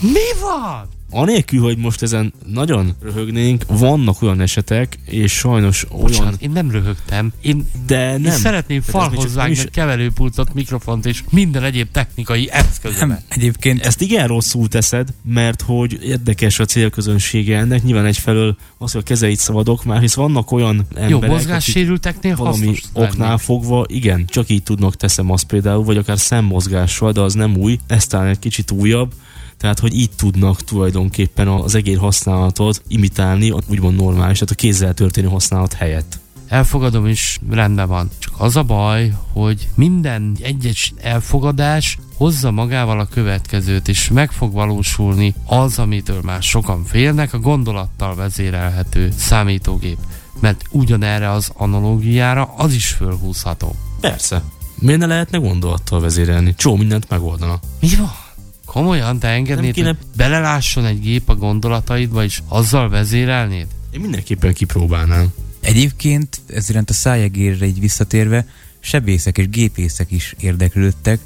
Mi 0.00 0.40
van? 0.40 0.88
Anélkül, 1.10 1.60
hogy 1.60 1.78
most 1.78 2.02
ezen 2.02 2.32
nagyon 2.46 2.94
röhögnénk, 3.02 3.64
vannak 3.68 4.22
olyan 4.22 4.40
esetek, 4.40 4.98
és 5.04 5.32
sajnos 5.32 5.86
olyan... 5.90 6.02
Bocsánat, 6.06 6.42
én 6.42 6.50
nem 6.50 6.70
röhögtem. 6.70 7.32
Én, 7.40 7.68
De 7.86 8.12
én 8.14 8.20
nem. 8.20 8.36
szeretném 8.38 8.78
ez 8.78 8.84
még 8.84 8.94
falhoz 8.94 9.34
vágni 9.34 9.52
is- 9.52 9.64
keverőpultot, 9.72 10.54
mikrofont 10.54 11.06
és 11.06 11.22
minden 11.30 11.62
egyéb 11.64 11.88
technikai 11.92 12.50
eszközömet. 12.50 13.08
Nem, 13.08 13.18
egyébként 13.28 13.86
Ezt 13.86 14.00
igen 14.00 14.26
rosszul 14.26 14.68
teszed, 14.68 15.08
mert 15.24 15.62
hogy 15.62 15.98
érdekes 16.02 16.58
a 16.58 16.64
célközönsége 16.64 17.58
ennek. 17.58 17.82
Nyilván 17.82 18.06
egyfelől 18.06 18.56
az, 18.78 18.92
hogy 18.92 19.00
a 19.00 19.04
kezeit 19.08 19.38
szabadok, 19.38 19.84
már 19.84 20.00
hisz 20.00 20.14
vannak 20.14 20.50
olyan 20.52 20.76
emberek, 20.88 21.10
Jó, 21.10 21.16
akik 21.18 21.30
mozgássérülteknél 21.30 22.36
valami 22.36 22.74
oknál 22.92 23.28
lenni. 23.28 23.40
fogva, 23.40 23.84
igen, 23.88 24.26
csak 24.26 24.48
így 24.48 24.62
tudnak 24.62 24.96
teszem 24.96 25.30
azt 25.30 25.44
például, 25.44 25.84
vagy 25.84 25.96
akár 25.96 26.18
szemmozgással, 26.18 27.12
de 27.12 27.20
az 27.20 27.34
nem 27.34 27.56
új, 27.56 27.78
ez 27.86 28.06
talán 28.06 28.26
egy 28.26 28.38
kicsit 28.38 28.70
újabb, 28.70 29.12
tehát 29.58 29.78
hogy 29.78 29.94
így 29.94 30.10
tudnak 30.16 30.64
tulajdonképpen 30.64 31.48
az 31.48 31.74
egér 31.74 31.98
használatot 31.98 32.82
imitálni, 32.88 33.54
úgymond 33.68 33.96
normális, 33.96 34.38
tehát 34.38 34.54
a 34.54 34.56
kézzel 34.56 34.94
történő 34.94 35.28
használat 35.28 35.72
helyett. 35.72 36.18
Elfogadom 36.48 37.06
is, 37.06 37.40
rendben 37.50 37.88
van. 37.88 38.10
Csak 38.18 38.32
az 38.38 38.56
a 38.56 38.62
baj, 38.62 39.14
hogy 39.32 39.68
minden 39.74 40.36
egyes 40.40 40.92
elfogadás 41.00 41.98
hozza 42.16 42.50
magával 42.50 43.00
a 43.00 43.06
következőt, 43.06 43.88
és 43.88 44.08
meg 44.08 44.30
fog 44.32 44.52
valósulni 44.52 45.34
az, 45.46 45.78
amitől 45.78 46.20
már 46.22 46.42
sokan 46.42 46.84
félnek, 46.84 47.32
a 47.32 47.38
gondolattal 47.38 48.14
vezérelhető 48.14 49.12
számítógép. 49.16 49.98
Mert 50.40 50.64
ugyanerre 50.70 51.30
az 51.30 51.50
analógiára 51.56 52.54
az 52.56 52.72
is 52.72 52.86
fölhúzható. 52.86 53.74
Persze. 54.00 54.42
Miért 54.74 55.00
ne 55.00 55.06
lehetne 55.06 55.38
gondolattal 55.38 56.00
vezérelni? 56.00 56.54
Csó 56.56 56.76
mindent 56.76 57.08
megoldana. 57.08 57.60
Mi 57.80 57.88
van? 57.96 58.27
Komolyan, 58.68 59.18
te 59.18 59.28
engednéd, 59.28 59.72
kéne- 59.72 59.86
hogy 59.86 59.96
belelásson 60.16 60.84
egy 60.84 61.00
gép 61.00 61.28
a 61.28 61.34
gondolataidba, 61.34 62.24
és 62.24 62.42
azzal 62.48 62.88
vezérelnéd? 62.88 63.66
Én 63.90 64.00
mindenképpen 64.00 64.52
kipróbálnám. 64.52 65.32
Egyébként 65.60 66.40
ez 66.46 66.70
iránt 66.70 66.90
a 66.90 66.92
szájegérre 66.92 67.66
így 67.66 67.80
visszatérve, 67.80 68.46
sebészek 68.80 69.38
és 69.38 69.48
gépészek 69.48 70.10
is 70.10 70.34
érdeklődtek, 70.38 71.20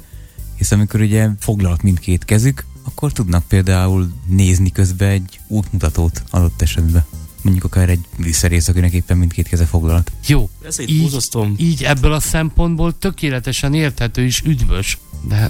hisz 0.57 0.71
amikor 0.71 1.01
ugye 1.01 1.29
foglalt 1.39 1.81
mindkét 1.81 2.25
kezük, 2.25 2.65
akkor 2.83 3.11
tudnak 3.11 3.43
például 3.47 4.13
nézni 4.27 4.71
közben 4.71 5.09
egy 5.09 5.39
útmutatót 5.47 6.23
adott 6.29 6.61
esetben. 6.61 7.05
Mondjuk 7.41 7.65
akár 7.65 7.89
egy 7.89 8.05
visszarész, 8.17 8.67
akinek 8.67 8.93
éppen 8.93 9.17
mindkét 9.17 9.47
keze 9.47 9.65
foglalt. 9.65 10.11
Jó, 10.27 10.49
így, 10.87 11.19
így 11.57 11.83
ebből 11.83 12.13
a 12.13 12.19
szempontból 12.19 12.97
tökéletesen 12.97 13.73
érthető 13.73 14.25
és 14.25 14.41
üdvös. 14.45 14.97
De 15.27 15.49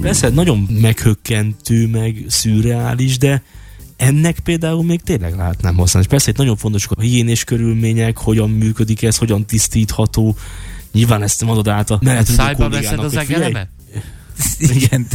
Persze, 0.00 0.28
nagyon 0.28 0.68
meghökkentő, 0.80 1.86
meg 1.86 2.24
szürreális, 2.28 3.18
de 3.18 3.42
ennek 3.96 4.38
például 4.38 4.84
még 4.84 5.00
tényleg 5.02 5.36
látnám 5.36 5.76
használni. 5.76 6.06
És 6.08 6.14
persze 6.14 6.30
itt 6.30 6.36
nagyon 6.36 6.56
fontos 6.56 6.86
a 6.88 7.00
higiénés 7.00 7.44
körülmények, 7.44 8.18
hogyan 8.18 8.50
működik 8.50 9.02
ez, 9.02 9.16
hogyan 9.16 9.46
tisztítható. 9.46 10.36
Nyilván 10.92 11.22
ezt 11.22 11.40
nem 11.40 11.50
adod 11.50 11.68
át 11.68 11.90
a 11.90 11.98
menet 12.02 12.26
szájba 12.26 12.68
veszed 12.68 12.98
az 12.98 13.16
egelemet? 13.16 13.68
Igen. 14.58 15.06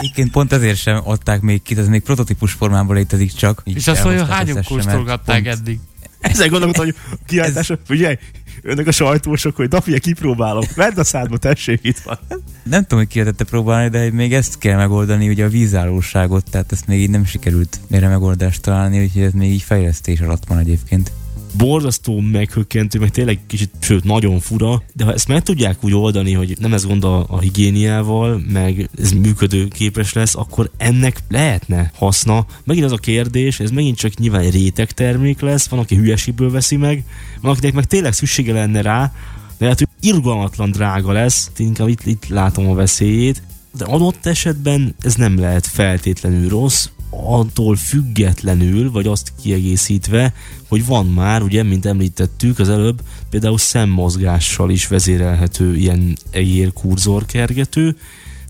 Igen, 0.00 0.30
pont 0.30 0.52
ezért 0.52 0.78
sem 0.78 1.00
adták 1.04 1.40
még 1.40 1.62
ki, 1.62 1.76
ez 1.76 1.88
még 1.88 2.02
prototípus 2.02 2.52
formában 2.52 2.96
létezik 2.96 3.32
csak. 3.32 3.62
Így 3.64 3.76
És 3.76 3.86
azt 3.86 4.04
mondja, 4.04 4.24
hányan 4.24 4.62
kóstolgatták 4.64 5.46
eddig? 5.46 5.78
Ezen 6.20 6.48
gondolkodtam, 6.48 6.84
hogy 6.84 6.94
a 7.10 7.16
kiáltása, 7.26 7.78
figyelj, 7.86 8.18
önök 8.62 8.86
a 8.86 8.92
sajtósok, 8.92 9.56
hogy 9.56 9.68
Dafia 9.68 9.98
kipróbálom. 9.98 10.64
Vedd 10.74 10.98
a 10.98 11.04
szádba, 11.04 11.36
tessék, 11.36 11.80
itt 11.82 11.98
van. 11.98 12.18
Nem 12.62 12.82
tudom, 12.82 12.98
hogy 12.98 13.08
ki 13.08 13.18
lehetette 13.18 13.44
próbálni, 13.44 13.88
de 13.88 14.10
még 14.12 14.34
ezt 14.34 14.58
kell 14.58 14.76
megoldani, 14.76 15.28
ugye 15.28 15.44
a 15.44 15.48
vízállóságot, 15.48 16.50
tehát 16.50 16.72
ezt 16.72 16.86
még 16.86 17.00
így 17.00 17.10
nem 17.10 17.24
sikerült 17.24 17.80
erre 17.90 18.08
megoldást 18.08 18.62
találni, 18.62 19.02
úgyhogy 19.02 19.22
ez 19.22 19.32
még 19.32 19.52
így 19.52 19.62
fejlesztés 19.62 20.20
alatt 20.20 20.46
van 20.46 20.58
egyébként. 20.58 21.12
Borzasztó 21.52 22.20
meghökkentő, 22.20 22.98
meg 22.98 23.10
tényleg 23.10 23.38
kicsit, 23.46 23.70
sőt, 23.80 24.04
nagyon 24.04 24.40
fura, 24.40 24.82
de 24.92 25.04
ha 25.04 25.12
ezt 25.12 25.28
meg 25.28 25.42
tudják 25.42 25.84
úgy 25.84 25.94
oldani, 25.94 26.32
hogy 26.32 26.56
nem 26.58 26.72
ez 26.72 26.86
gond 26.86 27.04
a, 27.04 27.26
a 27.28 27.38
higiéniával, 27.38 28.42
meg 28.52 28.88
ez 28.98 29.12
működő 29.12 29.68
képes 29.68 30.12
lesz, 30.12 30.36
akkor 30.36 30.70
ennek 30.76 31.22
lehetne 31.28 31.90
haszna. 31.94 32.46
Megint 32.64 32.86
az 32.86 32.92
a 32.92 32.96
kérdés, 32.96 33.60
ez 33.60 33.70
megint 33.70 33.96
csak 33.96 34.14
nyilván 34.14 34.40
egy 34.40 34.52
réteg 34.52 34.92
termék 34.92 35.40
lesz, 35.40 35.68
van, 35.68 35.78
aki 35.78 35.96
hülyeségből 35.96 36.50
veszi 36.50 36.76
meg, 36.76 37.04
van, 37.40 37.52
akinek 37.52 37.74
meg 37.74 37.84
tényleg 37.84 38.12
szüksége 38.12 38.52
lenne 38.52 38.82
rá, 38.82 39.12
de 39.58 39.64
lehet, 39.64 39.78
hogy 39.78 39.88
irgalmatlan 40.00 40.70
drága 40.70 41.12
lesz, 41.12 41.50
inkább 41.56 41.88
itt, 41.88 42.06
itt 42.06 42.28
látom 42.28 42.68
a 42.68 42.74
veszélyét, 42.74 43.42
de 43.76 43.84
adott 43.84 44.26
esetben 44.26 44.94
ez 45.00 45.14
nem 45.14 45.38
lehet 45.38 45.66
feltétlenül 45.66 46.48
rossz, 46.48 46.88
attól 47.10 47.76
függetlenül, 47.76 48.90
vagy 48.90 49.06
azt 49.06 49.32
kiegészítve, 49.42 50.32
hogy 50.70 50.86
van 50.86 51.06
már, 51.06 51.42
ugye, 51.42 51.62
mint 51.62 51.86
említettük 51.86 52.58
az 52.58 52.68
előbb, 52.68 53.02
például 53.30 53.58
szemmozgással 53.58 54.70
is 54.70 54.86
vezérelhető 54.86 55.76
ilyen 55.76 56.16
egér 56.30 56.72
kurzorkergető, 56.72 57.96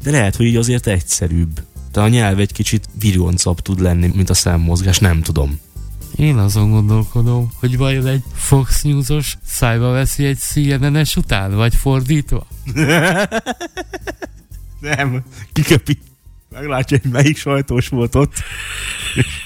de 0.03 0.11
lehet, 0.11 0.37
hogy 0.37 0.47
így 0.47 0.57
azért 0.57 0.87
egyszerűbb. 0.87 1.63
De 1.93 2.01
a 2.01 2.09
nyelv 2.09 2.39
egy 2.39 2.53
kicsit 2.53 2.89
virgoncabb 2.99 3.61
tud 3.61 3.81
lenni, 3.81 4.11
mint 4.15 4.31
a 4.31 4.35
szemmozgás, 4.35 4.99
nem 4.99 5.23
tudom. 5.23 5.59
Én 6.17 6.37
azon 6.37 6.71
gondolkodom, 6.71 7.51
hogy 7.55 7.77
vajon 7.77 8.07
egy 8.07 8.23
Fox 8.35 8.83
News-os 8.83 9.39
szájba 9.45 9.91
veszi 9.91 10.25
egy 10.25 10.39
CNN-es 10.39 11.17
után, 11.17 11.55
vagy 11.55 11.75
fordítva? 11.75 12.47
Nem, 14.81 15.23
kiköpi. 15.53 15.99
Meglátja, 16.51 16.99
hogy 17.03 17.11
melyik 17.11 17.37
sajtós 17.37 17.89
volt 17.89 18.15
ott. 18.15 18.33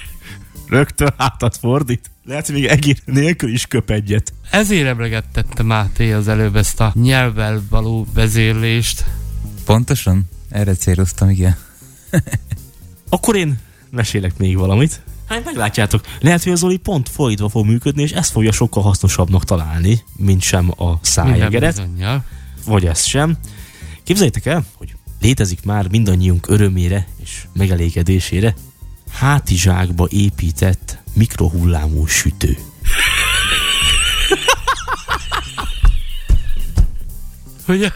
Rögtön 0.68 1.14
hátat 1.16 1.57
fordít. 1.57 2.11
Lehet, 2.24 2.46
hogy 2.46 2.55
még 2.55 2.64
egér 2.64 2.98
nélkül 3.05 3.53
is 3.53 3.66
köp 3.66 3.90
egyet. 3.90 4.33
Ezért 4.50 4.87
emlegettette 4.87 5.62
Máté 5.62 6.12
az 6.12 6.29
előbb 6.29 6.57
ezt 6.57 6.81
a 6.81 6.92
nyelvvel 6.94 7.62
való 7.70 8.07
vezérlést. 8.14 9.05
Pontosan? 9.64 10.29
Erre 10.48 10.74
céloztam, 10.74 11.31
igen. 11.31 11.57
Akkor 13.09 13.37
én 13.37 13.59
mesélek 13.90 14.38
még 14.38 14.57
valamit. 14.57 15.00
Hát 15.29 15.44
meglátjátok, 15.44 16.05
lehet, 16.20 16.42
hogy 16.42 16.53
az 16.53 16.59
Zoli 16.59 16.77
pont 16.77 17.09
fordítva 17.09 17.48
fog 17.48 17.66
működni, 17.66 18.03
és 18.03 18.11
ezt 18.11 18.31
fogja 18.31 18.53
sokkal 18.53 18.83
hasznosabbnak 18.83 19.44
találni, 19.44 20.03
mint 20.16 20.42
sem 20.42 20.70
a 20.83 20.98
szájegeret. 21.00 21.88
Vagy 22.66 22.87
ezt 22.87 23.07
sem. 23.07 23.37
Képzeljétek 24.03 24.46
el, 24.46 24.64
hogy 24.74 24.94
létezik 25.20 25.64
már 25.64 25.88
mindannyiunk 25.90 26.48
örömére 26.48 27.07
és 27.22 27.46
megelégedésére 27.53 28.55
hátizsákba 29.14 30.07
épített 30.11 30.98
mikrohullámú 31.14 32.07
sütő. 32.07 32.59
hogy 37.66 37.83
a 37.83 37.92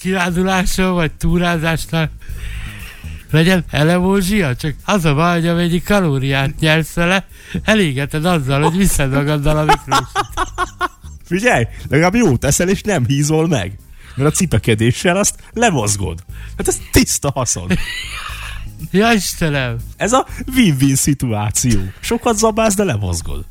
kirándulásról 0.00 0.92
vagy 0.92 1.12
túrázásnál 1.12 2.10
legyen 3.30 3.64
elemózsia, 3.70 4.56
csak 4.56 4.74
az 4.84 5.04
a 5.04 5.14
baj, 5.14 5.40
hogy 5.40 5.48
amennyi 5.48 5.82
kalóriát 5.82 6.58
nyersz 6.58 6.94
vele, 6.94 7.26
elégeted 7.62 8.24
azzal, 8.24 8.62
hogy 8.62 8.76
viszed 8.76 9.10
magaddal 9.10 9.56
a 9.56 9.64
mikrosütőt. 9.64 10.32
Figyelj, 11.24 11.66
legalább 11.88 12.14
jó 12.14 12.36
teszel, 12.36 12.68
és 12.68 12.82
nem 12.82 13.06
hízol 13.06 13.48
meg. 13.48 13.78
Mert 14.14 14.30
a 14.30 14.32
cipekedéssel 14.32 15.16
azt 15.16 15.38
lemozgod. 15.52 16.24
Hát 16.56 16.68
ez 16.68 16.78
tiszta 16.90 17.30
haszon. 17.30 17.68
Ja 18.90 19.12
Istenem! 19.12 19.76
Ez 19.96 20.12
a 20.12 20.26
win-win 20.54 20.94
szituáció. 20.94 21.80
Sokat 22.00 22.36
zabálsz, 22.36 22.74
de 22.74 22.84
lemozgod. 22.84 23.44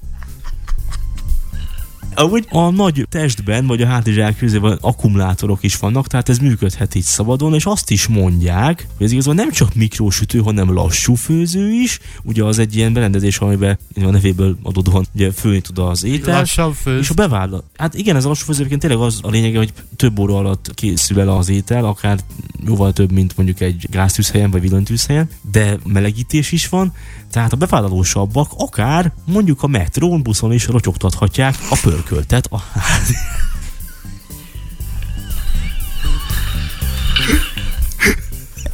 Amúgy 2.15 2.45
a 2.49 2.69
nagy 2.69 3.06
testben, 3.10 3.67
vagy 3.67 3.82
a 3.82 3.88
hátizsák 3.88 4.38
közében 4.38 4.78
akkumulátorok 4.82 5.63
is 5.63 5.78
vannak, 5.78 6.08
tehát 6.08 6.30
ez 6.30 6.38
működhet 6.38 6.95
így 6.95 7.04
szabadon, 7.04 7.54
és 7.54 7.65
azt 7.65 7.91
is 7.91 8.08
mondják, 8.08 8.88
hogy 8.97 9.06
ez 9.06 9.12
igazából 9.12 9.43
nem 9.43 9.52
csak 9.52 9.73
mikrósütő, 9.73 10.39
hanem 10.39 10.73
lassú 10.73 11.15
főző 11.15 11.71
is. 11.71 11.99
Ugye 12.23 12.43
az 12.43 12.60
egy 12.60 12.76
ilyen 12.76 12.93
berendezés, 12.93 13.38
amiben 13.38 13.78
a 13.95 14.10
nevéből 14.10 14.58
adódóan 14.63 15.06
ugye 15.15 15.32
főni 15.32 15.62
tud 15.62 15.78
az 15.78 16.04
étel. 16.04 16.38
Lassan 16.38 16.73
főz. 16.73 16.99
És 16.99 17.10
a 17.10 17.13
bevált. 17.13 17.63
Hát 17.78 17.93
igen, 17.93 18.15
ez 18.15 18.26
a 18.26 18.28
lassú 18.28 18.45
főzőként 18.45 18.80
tényleg 18.80 18.99
az 18.99 19.19
a 19.21 19.30
lényege, 19.30 19.58
hogy 19.58 19.73
több 19.95 20.19
óra 20.19 20.38
alatt 20.38 20.71
készül 20.73 21.19
el 21.19 21.30
az 21.30 21.49
étel, 21.49 21.86
akár 21.86 22.19
jóval 22.65 22.93
több, 22.93 23.12
mint 23.12 23.38
mondjuk 23.38 23.60
egy 23.60 23.88
gáztűzhelyen 23.89 24.52
vagy 24.52 24.62
villanytűzhelyen, 24.62 25.30
de 25.52 25.78
melegítés 25.86 26.52
is 26.52 26.69
van, 26.69 26.93
tehát 27.32 27.54
a 27.54 27.56
befáradósabbak 27.56 28.52
akár 28.58 29.12
mondjuk 29.26 29.63
a 29.63 29.67
metrón, 29.67 30.23
buszon 30.23 30.54
is 30.54 30.67
rotyogtathatják 30.67 31.56
a 31.69 31.76
pörköltet 32.04 32.46
a 32.50 32.60
ház. 32.60 33.16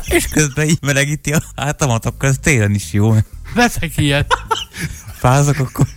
És 0.06 0.28
közben 0.28 0.68
így 0.68 0.80
melegíti 0.82 1.34
a 1.34 1.42
hátamat, 1.56 2.06
akkor 2.06 2.30
ez 2.30 2.38
télen 2.42 2.74
is 2.74 2.94
jó. 2.94 3.16
Veszek 3.54 3.98
ilyet. 3.98 4.34
Fázok 5.14 5.60
akkor. 5.60 5.88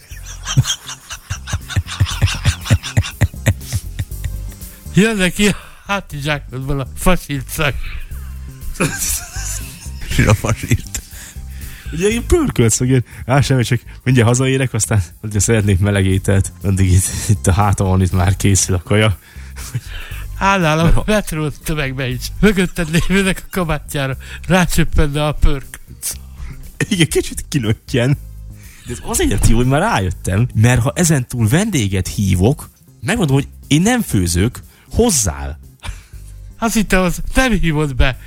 Jönnek 4.94 5.32
ki 5.32 5.48
a 5.48 5.56
hátizsákodból 5.86 6.80
a 6.80 6.86
fasírcak. 6.96 7.74
a 10.26 10.34
fasírt. 10.34 10.91
Ugye 11.92 12.08
én 12.08 12.26
pörkölsz, 12.26 12.78
hogy 12.78 12.88
én 12.88 13.04
á, 13.26 13.40
semmi, 13.40 13.62
csak 13.62 13.80
mindjárt 14.04 14.28
hazaérek, 14.28 14.74
aztán 14.74 15.02
hogyha 15.20 15.40
szeretnék 15.40 15.78
meleg 15.78 16.06
ételt, 16.06 16.52
addig 16.62 16.92
itt, 16.92 17.04
itt 17.28 17.46
a 17.46 17.52
hátamon 17.52 18.02
itt 18.02 18.12
már 18.12 18.36
készül 18.36 18.74
a 18.74 18.82
kaja. 18.82 19.18
Állnál 20.38 20.78
a 20.78 21.02
metró 21.06 21.48
tömegbe 21.48 22.08
is. 22.08 22.32
Mögötted 22.40 22.88
lévőnek 22.90 23.42
a 23.44 23.48
kabátjára 23.50 24.16
rácsöppenne 24.46 25.26
a 25.26 25.32
pörkölc. 25.32 26.12
Igen, 26.88 27.08
kicsit 27.08 27.44
kinöttjen. 27.48 28.18
De 28.86 28.92
ez 28.92 28.98
azért 29.02 29.48
jó, 29.48 29.56
hogy 29.56 29.66
már 29.66 29.80
rájöttem, 29.80 30.48
mert 30.54 30.80
ha 30.80 30.92
ezen 30.94 31.26
túl 31.28 31.48
vendéget 31.48 32.08
hívok, 32.08 32.70
megmondom, 33.00 33.34
hogy 33.34 33.48
én 33.66 33.82
nem 33.82 34.00
főzök, 34.00 34.60
hozzál. 34.90 35.58
Azt 36.58 36.74
hittem, 36.74 37.02
az 37.02 37.18
nem 37.34 37.52
hívod 37.52 37.94
be. 37.94 38.18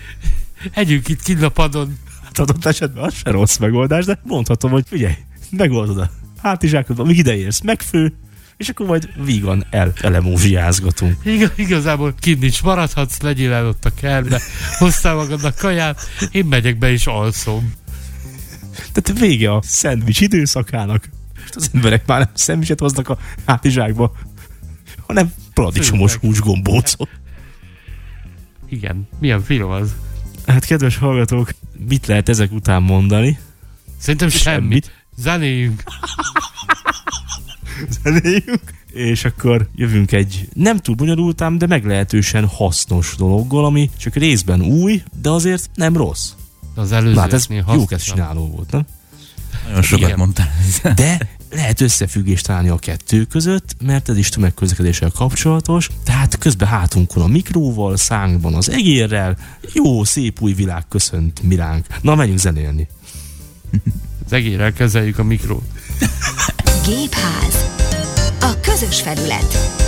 Együnk 0.71 1.07
itt 1.07 1.21
kint 1.21 1.41
a 1.41 1.49
padon. 1.49 1.97
Hát 2.35 2.49
adott 2.49 2.65
esetben 2.65 3.03
az 3.03 3.13
se 3.13 3.31
rossz 3.31 3.57
megoldás, 3.57 4.05
de 4.05 4.19
mondhatom, 4.23 4.71
hogy 4.71 4.83
figyelj, 4.87 5.15
megoldod 5.49 5.97
a 5.97 6.09
hátizsákodba, 6.41 7.03
míg 7.03 7.17
ideérsz, 7.17 7.61
megfő, 7.61 8.13
és 8.57 8.69
akkor 8.69 8.85
majd 8.85 9.09
vígan 9.25 9.65
el 9.69 9.93
elemózsiázgatunk. 10.01 11.25
Igaz, 11.25 11.51
igazából 11.55 12.13
kint 12.19 12.43
is 12.43 12.61
maradhatsz, 12.61 13.21
legyél 13.21 13.53
el 13.53 13.67
ott 13.67 13.85
a 13.85 13.93
kertbe, 13.93 14.41
hoztál 14.77 15.15
magadnak 15.15 15.55
kaját, 15.55 16.01
én 16.31 16.45
megyek 16.45 16.77
be 16.77 16.91
és 16.91 17.07
alszom. 17.07 17.73
Tehát 18.91 19.19
vége 19.19 19.53
a 19.53 19.61
szendvics 19.63 20.21
időszakának. 20.21 21.09
Most 21.39 21.55
az 21.55 21.69
emberek 21.73 22.05
már 22.05 22.19
nem 22.19 22.29
szendvicset 22.33 22.79
hoznak 22.79 23.09
a 23.09 23.17
hátizsákba, 23.45 24.11
hanem 25.07 25.33
paradicsomos 25.53 26.15
húsgombócot. 26.15 27.09
Igen, 28.69 29.07
milyen 29.19 29.41
finom 29.41 29.71
az. 29.71 29.95
Hát 30.47 30.65
kedves 30.65 30.97
hallgatók, 30.97 31.49
mit 31.87 32.07
lehet 32.07 32.29
ezek 32.29 32.51
után 32.51 32.83
mondani? 32.83 33.39
Szerintem 33.97 34.29
semmit. 34.29 34.61
semmit. 34.61 34.91
Zenéjünk. 38.03 38.61
És 38.91 39.25
akkor 39.25 39.69
jövünk 39.75 40.11
egy 40.11 40.47
nem 40.53 40.77
túl 40.77 40.95
bonyolultám, 40.95 41.57
de 41.57 41.67
meglehetősen 41.67 42.45
hasznos 42.47 43.15
dologgal, 43.17 43.65
ami 43.65 43.89
csak 43.97 44.15
részben 44.15 44.61
új, 44.61 45.03
de 45.21 45.29
azért 45.29 45.69
nem 45.73 45.97
rossz. 45.97 46.31
Az 46.75 46.91
előző 46.91 47.19
hát 47.19 47.33
ez 47.33 47.47
jó 47.49 47.85
csináló 47.85 48.47
volt, 48.47 48.71
nem? 48.71 48.85
Nagyon 49.65 49.81
sokat 49.81 50.05
Igen. 50.05 50.17
mondtál. 50.17 50.51
De 50.95 51.17
lehet 51.51 51.81
összefüggést 51.81 52.45
találni 52.45 52.69
a 52.69 52.77
kettő 52.77 53.23
között, 53.23 53.75
mert 53.81 54.09
ez 54.09 54.17
is 54.17 54.29
tömegközlekedéssel 54.29 55.09
kapcsolatos, 55.09 55.89
tehát 56.03 56.37
közben 56.37 56.67
hátunkon 56.67 57.23
a 57.23 57.27
mikróval, 57.27 57.97
szánkban 57.97 58.53
az 58.53 58.69
egérrel, 58.69 59.37
jó, 59.73 60.03
szép 60.03 60.41
új 60.41 60.53
világ 60.53 60.83
köszönt 60.89 61.43
miránk. 61.43 61.85
Na, 62.01 62.15
menjünk 62.15 62.39
zenélni. 62.39 62.87
Az 64.25 64.33
egérrel 64.33 64.73
kezeljük 64.73 65.19
a 65.19 65.23
mikrót. 65.23 65.63
Gépház. 66.85 67.65
A 68.39 68.59
közös 68.61 69.01
felület. 69.01 69.84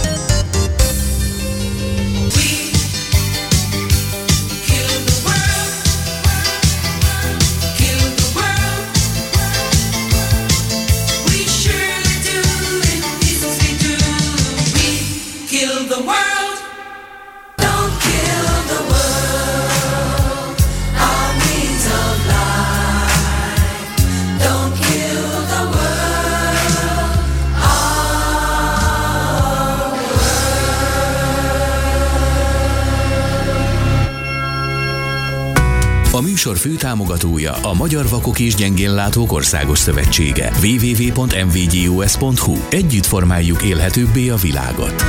Műsor 36.38 36.58
főtámogatója 36.58 37.54
a 37.54 37.74
Magyar 37.74 38.10
Vakok 38.10 38.40
és 38.40 38.56
Gyengénlátók 38.56 39.32
Országos 39.32 39.80
Szövetsége. 39.80 40.52
www.mvgus.hu 40.62 42.56
Együtt 42.70 43.06
formáljuk 43.06 43.64
élhetőbbé 43.64 44.30
a 44.30 44.36
világot. 44.36 45.04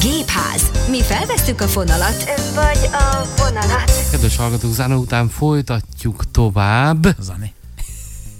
Gépház. 0.00 0.70
Mi 0.90 1.02
felvesztük 1.02 1.60
a 1.60 1.66
fonalat, 1.68 2.24
vagy 2.54 2.88
a 2.92 3.26
vonalat. 3.36 4.08
Kedves 4.10 4.36
hallgatók, 4.36 4.72
zene 4.72 4.94
után 4.94 5.28
folytatjuk 5.28 6.30
tovább. 6.30 7.16
Zani. 7.20 7.52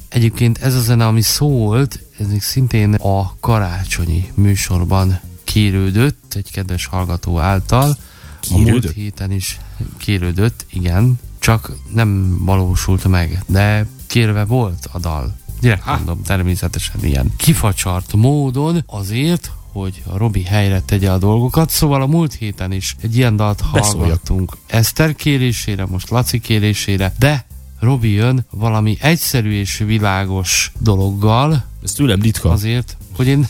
Egyébként 0.09 0.59
ez 0.59 0.75
a 0.75 0.81
zene, 0.81 1.07
ami 1.07 1.23
szólt, 1.23 2.01
ez 2.19 2.27
még 2.27 2.43
szintén 2.43 2.95
a 2.95 3.37
karácsonyi 3.41 4.33
műsorban 4.35 5.21
kérődött 5.45 6.35
egy 6.35 6.51
kedves 6.53 6.87
hallgató 6.87 7.39
által. 7.39 7.97
Kérődött? 8.41 8.69
A 8.69 8.71
múlt 8.71 8.91
héten 8.91 9.31
is 9.31 9.59
kérődött, 9.99 10.67
igen, 10.71 11.19
csak 11.39 11.73
nem 11.93 12.39
valósult 12.45 13.09
meg, 13.09 13.43
de 13.47 13.87
kérve 14.07 14.45
volt 14.45 14.89
a 14.93 14.99
dal. 14.99 15.37
Direkt 15.61 15.83
ha. 15.83 15.95
mondom, 15.97 16.23
természetesen 16.23 17.05
ilyen 17.05 17.33
kifacsart 17.37 18.13
módon 18.13 18.85
azért, 18.87 19.51
hogy 19.73 20.03
a 20.07 20.17
Robi 20.17 20.43
helyre 20.43 20.81
tegye 20.81 21.11
a 21.13 21.19
dolgokat, 21.19 21.71
szóval 21.71 22.03
a 22.03 22.07
múlt 22.07 22.35
héten 22.35 22.73
is 22.73 22.97
egy 23.01 23.17
ilyen 23.17 23.37
dalt 23.37 23.61
hallgattunk 23.61 24.57
Eszter 24.67 25.15
kérésére, 25.15 25.87
most 25.87 26.11
Laci 26.11 26.39
kérésére, 26.39 27.15
de 27.19 27.47
Robi 27.81 28.11
jön 28.13 28.47
valami 28.51 28.97
egyszerű 29.01 29.51
és 29.51 29.77
világos 29.79 30.73
dologgal. 30.79 31.65
Ez 31.83 31.93
tőlem 31.93 32.21
ritka. 32.21 32.51
Azért, 32.51 32.97
hogy 33.17 33.27
én... 33.27 33.47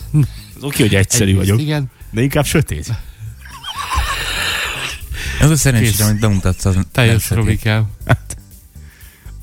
Oké, 0.60 0.82
hogy 0.82 0.94
egyszerű 0.94 1.30
Egyrészt, 1.30 1.48
vagyok, 1.48 1.60
Igen. 1.60 1.90
de 2.10 2.22
inkább 2.22 2.44
sötét. 2.44 2.92
Ez 5.40 5.50
a 5.50 5.56
szerencsére, 5.56 6.04
amit 6.04 6.20
bemutatsz, 6.20 6.64
az 6.64 6.78
Te 6.92 7.02
nem 7.02 7.10
jössz, 7.10 7.22
sötét. 7.22 7.44
Robikám. 7.44 7.90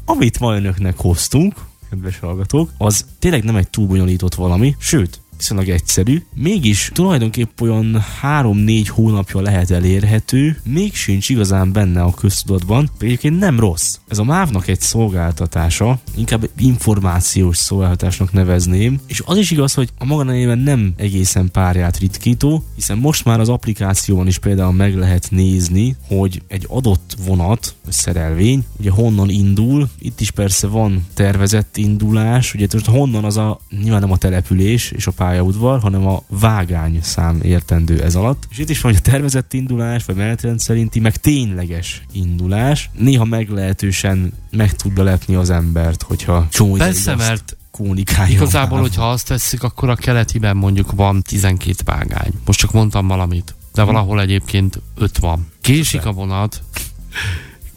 Amit 0.05 0.39
ma 0.39 0.55
önöknek 0.55 0.97
hoztunk, 0.97 1.55
kedves 1.89 2.19
hallgatók, 2.19 2.71
az 2.77 3.05
tényleg 3.19 3.43
nem 3.43 3.55
egy 3.55 3.69
túl 3.69 3.87
bonyolított 3.87 4.35
valami, 4.35 4.75
sőt, 4.79 5.21
viszonylag 5.37 5.69
egyszerű, 5.69 6.23
mégis 6.33 6.91
tulajdonképp 6.93 7.61
olyan 7.61 8.03
3-4 8.21 8.85
hónapja 8.89 9.41
lehet 9.41 9.71
elérhető, 9.71 10.59
még 10.63 10.95
sincs 10.95 11.29
igazán 11.29 11.71
benne 11.71 12.01
a 12.01 12.13
köztudatban, 12.13 12.89
egyébként 12.99 13.39
nem 13.39 13.59
rossz. 13.59 13.97
Ez 14.07 14.17
a 14.17 14.23
MÁV-nak 14.23 14.67
egy 14.67 14.79
szolgáltatása, 14.81 15.99
inkább 16.15 16.49
információs 16.57 17.57
szolgáltatásnak 17.57 18.31
nevezném, 18.31 18.99
és 19.07 19.21
az 19.25 19.37
is 19.37 19.51
igaz, 19.51 19.73
hogy 19.73 19.89
a 19.97 20.05
maga 20.05 20.23
nevében 20.23 20.59
nem 20.59 20.93
egészen 20.97 21.51
párját 21.51 21.97
ritkító, 21.97 22.63
hiszen 22.75 22.97
most 22.97 23.25
már 23.25 23.39
az 23.39 23.49
applikációban 23.49 24.27
is 24.27 24.37
például 24.37 24.73
meg 24.73 24.95
lehet 24.95 25.27
nézni, 25.31 25.95
hogy 26.07 26.41
egy 26.47 26.65
adott 26.69 27.15
vonat, 27.25 27.75
vagy 27.83 27.93
szerelvény, 27.93 28.65
ugye 28.79 28.91
honnan 28.91 29.29
indul, 29.29 29.89
itt 29.99 30.19
is 30.21 30.31
persze 30.31 30.67
van 30.67 31.05
tervezett 31.13 31.77
indulás, 31.77 32.53
ugye 32.53 32.67
most 32.73 32.85
honnan 32.85 33.23
az 33.23 33.37
a, 33.37 33.59
nyilván 33.81 34.01
nem 34.01 34.11
a 34.11 34.17
település 34.17 34.91
és 34.91 35.07
a 35.07 35.11
pályaudvar, 35.23 35.79
hanem 35.79 36.07
a 36.07 36.23
vágány 36.27 36.99
szám 37.01 37.39
értendő 37.41 38.01
ez 38.01 38.15
alatt. 38.15 38.47
És 38.49 38.57
itt 38.57 38.69
is 38.69 38.81
van, 38.81 38.91
hogy 38.91 39.01
a 39.05 39.09
tervezett 39.09 39.53
indulás, 39.53 40.05
vagy 40.05 40.15
menetrend 40.15 40.59
szerinti, 40.59 40.99
meg 40.99 41.17
tényleges 41.17 42.01
indulás. 42.11 42.89
Néha 42.97 43.23
meglehetősen 43.23 44.33
meg 44.51 44.75
tudja 44.75 45.03
lepni 45.03 45.35
az 45.35 45.49
embert, 45.49 46.01
hogyha 46.01 46.47
csomó 46.49 46.73
Persze, 46.73 47.15
mert 47.15 47.57
kommunikálja. 47.71 48.33
igazából, 48.35 48.77
a 48.77 48.81
hogyha 48.81 49.09
azt 49.09 49.27
tesszük, 49.27 49.63
akkor 49.63 49.89
a 49.89 49.95
keletiben 49.95 50.57
mondjuk 50.57 50.91
van 50.91 51.21
12 51.21 51.75
vágány. 51.85 52.31
Most 52.45 52.59
csak 52.59 52.71
mondtam 52.71 53.07
valamit. 53.07 53.55
De 53.73 53.83
valahol 53.83 54.21
egyébként 54.21 54.81
5 54.95 55.17
van. 55.17 55.47
Késik 55.61 56.05
a 56.05 56.11
vonat, 56.11 56.63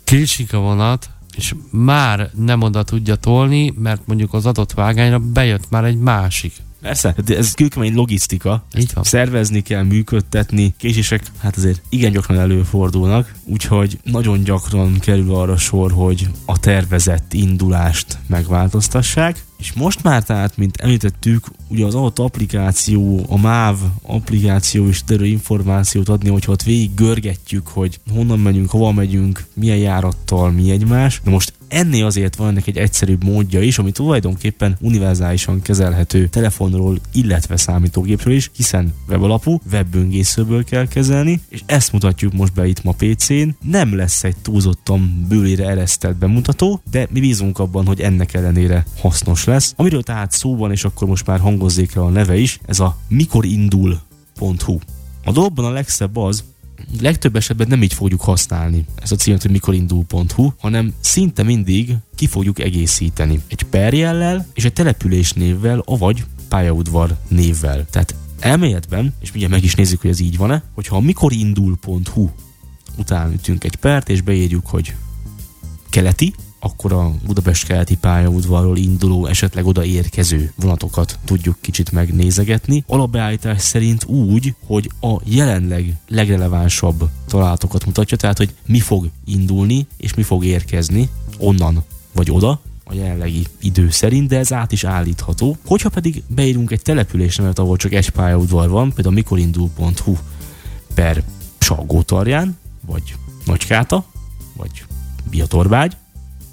késik 0.04 0.52
a 0.52 0.58
vonat, 0.58 1.10
és 1.36 1.54
már 1.70 2.30
nem 2.34 2.62
oda 2.62 2.82
tudja 2.82 3.14
tolni, 3.14 3.72
mert 3.78 4.06
mondjuk 4.06 4.34
az 4.34 4.46
adott 4.46 4.72
vágányra 4.72 5.18
bejött 5.18 5.70
már 5.70 5.84
egy 5.84 5.98
másik. 5.98 6.52
Persze, 6.80 7.14
ez 7.26 7.52
kőkemény 7.52 7.94
logisztika. 7.94 8.64
Így 8.78 8.90
van. 8.94 9.04
Szervezni 9.04 9.60
kell, 9.60 9.82
működtetni. 9.82 10.74
Késések 10.78 11.22
hát 11.38 11.56
azért 11.56 11.82
igen 11.88 12.12
gyakran 12.12 12.38
előfordulnak, 12.38 13.34
úgyhogy 13.44 13.98
nagyon 14.02 14.42
gyakran 14.42 14.98
kerül 14.98 15.34
arra 15.34 15.56
sor, 15.56 15.92
hogy 15.92 16.28
a 16.44 16.58
tervezett 16.58 17.32
indulást 17.32 18.18
megváltoztassák. 18.26 19.44
És 19.58 19.72
most 19.72 20.02
már 20.02 20.22
tehát, 20.22 20.56
mint 20.56 20.76
említettük, 20.76 21.46
ugye 21.68 21.84
az 21.84 21.94
adott 21.94 22.18
applikáció, 22.18 23.26
a 23.28 23.38
MÁV 23.38 23.76
applikáció 24.02 24.88
is 24.88 25.04
terül 25.04 25.26
információt 25.26 26.08
adni, 26.08 26.28
hogyha 26.28 26.52
ott 26.52 26.62
végig 26.62 26.94
görgetjük, 26.94 27.66
hogy 27.66 28.00
honnan 28.10 28.38
megyünk, 28.38 28.70
hova 28.70 28.92
megyünk, 28.92 29.44
milyen 29.54 29.76
járattal, 29.76 30.50
mi 30.50 30.70
egymás. 30.70 31.20
De 31.24 31.30
most 31.30 31.52
ennél 31.68 32.04
azért 32.04 32.36
van 32.36 32.48
ennek 32.48 32.66
egy 32.66 32.76
egyszerűbb 32.76 33.24
módja 33.24 33.60
is, 33.60 33.78
ami 33.78 33.90
tulajdonképpen 33.90 34.76
univerzálisan 34.80 35.62
kezelhető 35.62 36.26
telefonról, 36.26 36.98
illetve 37.12 37.56
számítógépről 37.56 38.34
is, 38.34 38.50
hiszen 38.56 38.94
webalapú, 39.08 39.60
webböngészőből 39.72 40.64
kell 40.64 40.88
kezelni, 40.88 41.40
és 41.48 41.62
ezt 41.66 41.92
mutatjuk 41.92 42.32
most 42.32 42.54
be 42.54 42.66
itt 42.66 42.82
ma 42.82 42.92
PC-n. 42.92 43.48
Nem 43.62 43.96
lesz 43.96 44.24
egy 44.24 44.36
túlzottan 44.42 45.26
bőlére 45.28 45.68
eresztett 45.68 46.16
bemutató, 46.16 46.80
de 46.90 47.06
mi 47.10 47.20
bízunk 47.20 47.58
abban, 47.58 47.86
hogy 47.86 48.00
ennek 48.00 48.34
ellenére 48.34 48.86
hasznos 49.00 49.44
lesz. 49.44 49.74
Amiről 49.76 50.02
tehát 50.02 50.32
szó 50.32 50.56
van, 50.56 50.70
és 50.70 50.84
akkor 50.84 51.08
most 51.08 51.26
már 51.26 51.40
hangozzék 51.40 51.94
el 51.94 52.02
a 52.02 52.08
neve 52.08 52.36
is, 52.36 52.60
ez 52.66 52.80
a 52.80 52.96
mikorindul.hu. 53.08 54.78
A 55.24 55.32
dologban 55.32 55.64
a 55.64 55.70
legszebb 55.70 56.16
az, 56.16 56.44
legtöbb 57.00 57.36
esetben 57.36 57.68
nem 57.68 57.82
így 57.82 57.92
fogjuk 57.92 58.20
használni 58.20 58.84
ez 59.02 59.12
a 59.12 59.16
címet, 59.16 59.42
hogy 59.42 59.50
mikorindul.hu, 59.50 60.52
hanem 60.58 60.94
szinte 61.00 61.42
mindig 61.42 61.94
ki 62.14 62.26
fogjuk 62.26 62.58
egészíteni. 62.58 63.40
Egy 63.48 63.62
perjellel 63.62 64.46
és 64.54 64.64
egy 64.64 64.72
település 64.72 65.32
névvel, 65.32 65.82
avagy 65.84 66.24
pályaudvar 66.48 67.16
névvel. 67.28 67.86
Tehát 67.90 68.14
elméletben, 68.38 69.14
és 69.20 69.28
mindjárt 69.28 69.54
meg 69.54 69.64
is 69.64 69.74
nézzük, 69.74 70.00
hogy 70.00 70.10
ez 70.10 70.20
így 70.20 70.36
van-e, 70.36 70.62
hogyha 70.74 70.96
a 70.96 71.00
mikorindul.hu 71.00 72.28
után 72.96 73.32
ütünk 73.32 73.64
egy 73.64 73.76
pert, 73.76 74.08
és 74.08 74.20
beírjuk, 74.20 74.66
hogy 74.66 74.94
keleti, 75.90 76.34
akkor 76.66 76.92
a 76.92 77.14
Budapest 77.26 77.66
keleti 77.66 77.96
pályaudvarról 77.96 78.76
induló, 78.76 79.26
esetleg 79.26 79.66
oda 79.66 79.84
érkező 79.84 80.52
vonatokat 80.56 81.18
tudjuk 81.24 81.56
kicsit 81.60 81.92
megnézegetni. 81.92 82.84
Alapbeállítás 82.86 83.62
szerint 83.62 84.04
úgy, 84.04 84.54
hogy 84.66 84.90
a 85.00 85.16
jelenleg 85.24 85.96
legrelevánsabb 86.08 87.08
találatokat 87.26 87.86
mutatja, 87.86 88.16
tehát 88.16 88.36
hogy 88.36 88.54
mi 88.66 88.80
fog 88.80 89.08
indulni 89.24 89.86
és 89.96 90.14
mi 90.14 90.22
fog 90.22 90.44
érkezni 90.44 91.08
onnan 91.38 91.82
vagy 92.12 92.30
oda, 92.30 92.60
a 92.88 92.94
jelenlegi 92.94 93.46
idő 93.60 93.90
szerint, 93.90 94.28
de 94.28 94.38
ez 94.38 94.52
át 94.52 94.72
is 94.72 94.84
állítható. 94.84 95.56
Hogyha 95.66 95.88
pedig 95.88 96.22
beírunk 96.26 96.70
egy 96.70 96.82
településnevet, 96.82 97.58
ahol 97.58 97.76
csak 97.76 97.92
egy 97.92 98.10
pályaudvar 98.10 98.68
van, 98.68 98.92
például 98.92 99.14
mikorindul.hu 99.14 100.16
per 100.94 101.22
Salgótarján, 101.58 102.56
vagy 102.86 103.14
Nagykáta, 103.44 104.04
vagy 104.56 104.84
Biatorbágy, 105.30 105.96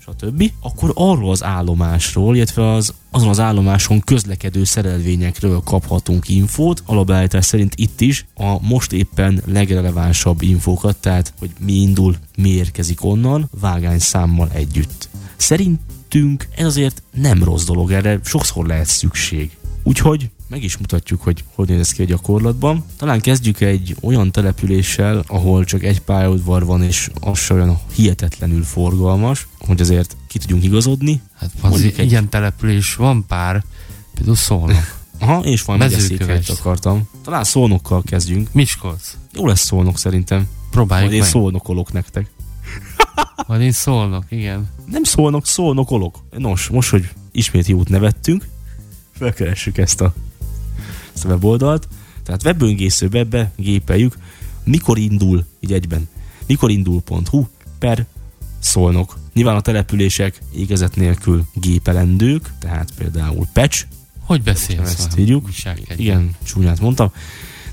stb., 0.08 0.52
akkor 0.62 0.92
arról 0.96 1.32
az 1.32 1.44
állomásról, 1.44 2.36
illetve 2.36 2.72
az, 2.72 2.94
azon 3.12 3.30
az 3.30 3.40
állomáson 3.40 4.00
közlekedő 4.00 4.64
szerelvényekről 4.64 5.62
kaphatunk 5.64 6.30
infót. 6.30 6.84
Alapállítás 6.86 7.46
szerint 7.46 7.74
itt 7.76 8.02
is 8.02 8.26
a 8.34 8.68
most 8.68 8.92
éppen 8.92 9.42
legrelevánsabb 9.46 10.42
infókat, 10.42 10.98
tehát 10.98 11.34
hogy 11.40 11.50
mi 11.60 11.74
indul, 11.74 12.16
mi 12.38 12.50
érkezik 12.50 13.04
onnan, 13.04 13.50
vágányszámmal 13.60 14.50
együtt. 14.54 15.10
Szerintünk 15.38 16.48
ez 16.56 16.66
azért 16.66 17.04
nem 17.12 17.44
rossz 17.44 17.66
dolog, 17.66 17.92
erre 17.92 18.20
sokszor 18.24 18.66
lehet 18.66 18.88
szükség. 18.88 19.52
Úgyhogy 19.84 20.30
meg 20.48 20.64
is 20.64 20.78
mutatjuk, 20.78 21.22
hogy 21.22 21.44
hogy 21.56 21.68
néz 21.70 21.92
ki 21.92 22.02
a 22.02 22.06
gyakorlatban. 22.06 22.84
Talán 22.98 23.22
kezdjük 23.22 23.62
egy 23.62 23.96
olyan 24.02 24.32
településsel, 24.32 25.24
ahol 25.28 25.64
csak 25.64 25.84
egy 25.84 26.02
pályaudvar 26.02 26.66
van, 26.66 26.84
és 26.84 27.10
az 27.20 27.40
se 27.40 27.54
olyan 27.54 27.80
hihetetlenül 27.96 28.64
forgalmas, 28.64 29.48
hogy 29.60 29.82
azért 29.82 30.16
ki 30.28 30.40
tudjunk 30.40 30.64
igazodni. 30.64 31.22
Hát 31.36 31.50
az 31.62 31.82
egy- 31.82 32.12
ilyen 32.12 32.30
település 32.30 32.96
van 32.96 33.26
pár, 33.28 33.64
például 34.14 34.36
Szolnok, 34.36 35.02
Aha, 35.20 35.40
és 35.40 35.62
van 35.64 35.78
Mezőköves. 35.78 36.50
akartam. 36.50 37.08
Talán 37.24 37.44
szolnokkal 37.44 38.04
kezdjünk. 38.04 38.50
Miskolc. 38.52 39.18
Jó 39.34 39.48
lesz 39.48 39.66
szolnok 39.66 39.98
szerintem. 39.98 40.48
Próbáljuk 40.72 41.12
Majd 41.12 41.24
én 41.36 41.52
meg. 41.52 41.88
nektek. 41.92 42.32
Majd 43.48 43.62
én 43.62 43.72
Szolnok, 43.72 44.24
igen. 44.30 44.70
Nem 44.86 45.04
szólnok, 45.04 45.46
szólnokolok. 45.48 46.16
Nos, 46.38 46.68
most, 46.68 46.90
hogy 46.90 47.10
ismét 47.32 47.68
jót 47.68 47.90
nevettünk, 47.90 48.48
felkeressük 49.18 49.78
ezt 49.78 50.02
a, 50.02 50.14
ezt 51.14 51.26
a 51.26 51.28
weboldalt. 51.28 51.88
Tehát 52.24 52.44
webböngészőbe 52.44 53.24
begépeljük, 53.24 54.18
mikor 54.64 54.98
indul, 54.98 55.46
így 55.60 55.74
egyben, 55.74 56.08
mikorindul.hu 56.48 57.46
per 57.80 58.06
szolnok. 58.60 59.18
Nyilván 59.34 59.56
a 59.56 59.62
települések 59.62 60.40
égezet 60.56 60.96
nélkül 60.96 61.46
gépelendők, 61.54 62.54
tehát 62.60 62.92
például 62.98 63.48
Pecs, 63.54 63.88
Hogy 64.20 64.44
beszélsz? 64.44 64.94
ezt 64.94 65.20
újságkedvény? 65.46 66.00
Igen, 66.00 66.36
csúnyát 66.44 66.80
mondtam, 66.80 67.12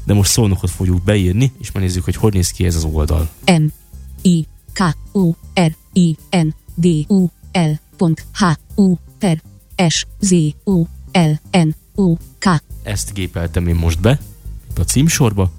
de 0.05 0.15
most 0.15 0.31
szolnokot 0.31 0.71
fogjuk 0.71 1.03
beírni, 1.03 1.53
és 1.59 1.73
megnézzük, 1.73 2.05
hogy 2.05 2.17
hogy 2.17 2.33
néz 2.33 2.51
ki 2.51 2.65
ez 2.65 2.75
az 2.75 2.85
oldal. 2.85 3.29
M 3.47 3.65
I 4.23 4.47
K 4.73 4.83
O 5.13 5.31
R 5.61 5.75
I 5.93 6.17
N 6.31 6.55
D 6.75 6.87
U 7.09 7.27
L 7.53 7.71
pont 7.97 8.27
H 8.33 8.45
U 8.75 8.95
per 9.19 9.43
S 9.89 10.07
Z 10.21 10.35
O 10.65 10.83
L 11.13 11.59
N 11.59 11.69
O 11.95 12.15
K 12.39 12.63
Ezt 12.83 13.13
gépeltem 13.15 13.67
én 13.67 13.75
most 13.75 14.01
be, 14.01 14.19
a 14.77 14.81
címsorba, 14.81 15.51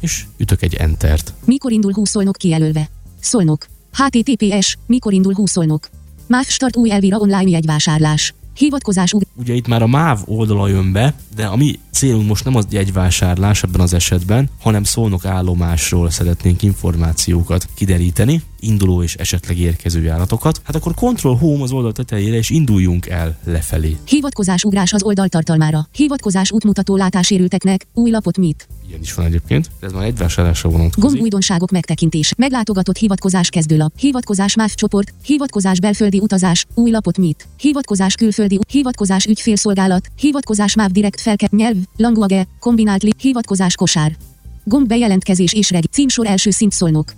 és 0.00 0.24
ütök 0.36 0.62
egy 0.62 0.74
Entert. 0.74 1.32
Mikor 1.44 1.72
indul 1.72 1.92
20 1.92 2.10
szolnok 2.10 2.36
kijelölve? 2.36 2.88
Szolnok. 3.20 3.66
HTTPS. 3.92 4.76
Mikor 4.86 5.12
indul 5.12 5.34
20 5.34 5.50
szolnok? 5.50 5.88
MÁV 6.26 6.44
start 6.44 6.76
új 6.76 6.90
Elvira 6.90 7.18
online 7.18 7.50
jegyvásárlás. 7.50 8.34
Hivatkozás 8.54 9.12
ug- 9.12 9.26
Ugye 9.34 9.54
itt 9.54 9.66
már 9.66 9.82
a 9.82 9.86
MÁV 9.86 10.20
oldala 10.24 10.68
jön 10.68 10.92
be, 10.92 11.14
de 11.34 11.46
a 11.46 11.56
mi 11.56 11.78
célunk 11.90 12.28
most 12.28 12.44
nem 12.44 12.54
az 12.54 12.66
jegyvásárlás 12.70 13.62
ebben 13.62 13.80
az 13.80 13.92
esetben, 13.92 14.48
hanem 14.60 14.84
szolnok 14.84 15.24
állomásról 15.24 16.10
szeretnénk 16.10 16.62
információkat 16.62 17.68
kideríteni. 17.74 18.42
Induló 18.60 19.02
és 19.02 19.14
esetleg 19.14 19.58
érkező 19.58 20.02
járatokat, 20.02 20.60
hát 20.64 20.76
akkor 20.76 20.94
Control 20.94 21.36
Home 21.36 21.62
az 21.62 21.72
oldal 21.72 21.92
tetejére 21.92 22.36
és 22.36 22.50
induljunk 22.50 23.06
el 23.06 23.38
lefelé. 23.44 23.96
Hivatkozás 24.04 24.64
ugrás 24.64 24.92
az 24.92 25.02
oldal 25.02 25.28
tartalmára. 25.28 25.88
Hivatkozás 25.92 26.52
útmutató 26.52 26.96
látásérülteknek. 26.96 27.86
Új 27.94 28.10
lapot 28.10 28.38
mit? 28.38 28.68
Ilyen 28.88 29.00
is 29.00 29.14
van 29.14 29.26
egyébként. 29.26 29.70
Ez 29.80 29.92
már 29.92 30.04
egy 30.04 30.16
vásárlásra 30.16 30.70
vonatkozik. 30.70 31.10
Gomb 31.10 31.22
újdonságok 31.22 31.70
megtekintés. 31.70 32.32
Meglátogatott 32.36 32.96
hivatkozás 32.96 33.48
kezdőlap. 33.48 33.98
Hivatkozás 33.98 34.56
MÁV 34.56 34.74
csoport. 34.74 35.12
Hivatkozás 35.24 35.80
belföldi 35.80 36.18
utazás. 36.18 36.66
Új 36.74 36.90
lapot 36.90 37.18
mit? 37.18 37.48
Hivatkozás 37.58 38.14
külföldi. 38.14 38.58
Hivatkozás 38.68 39.24
ügyfélszolgálat. 39.24 40.08
Hivatkozás 40.18 40.74
MÁV 40.74 40.90
direkt 40.90 41.20
felke. 41.20 41.48
Nyelv. 41.50 41.76
Language. 41.96 42.46
Kombinált 42.60 43.02
li. 43.02 43.12
Hivatkozás 43.18 43.74
kosár. 43.74 44.16
Gomb 44.64 44.86
bejelentkezés 44.86 45.52
és 45.52 45.70
reg. 45.70 45.84
Címsor 45.90 46.26
első 46.26 46.50
szint 46.50 46.72
szolnok. 46.72 47.12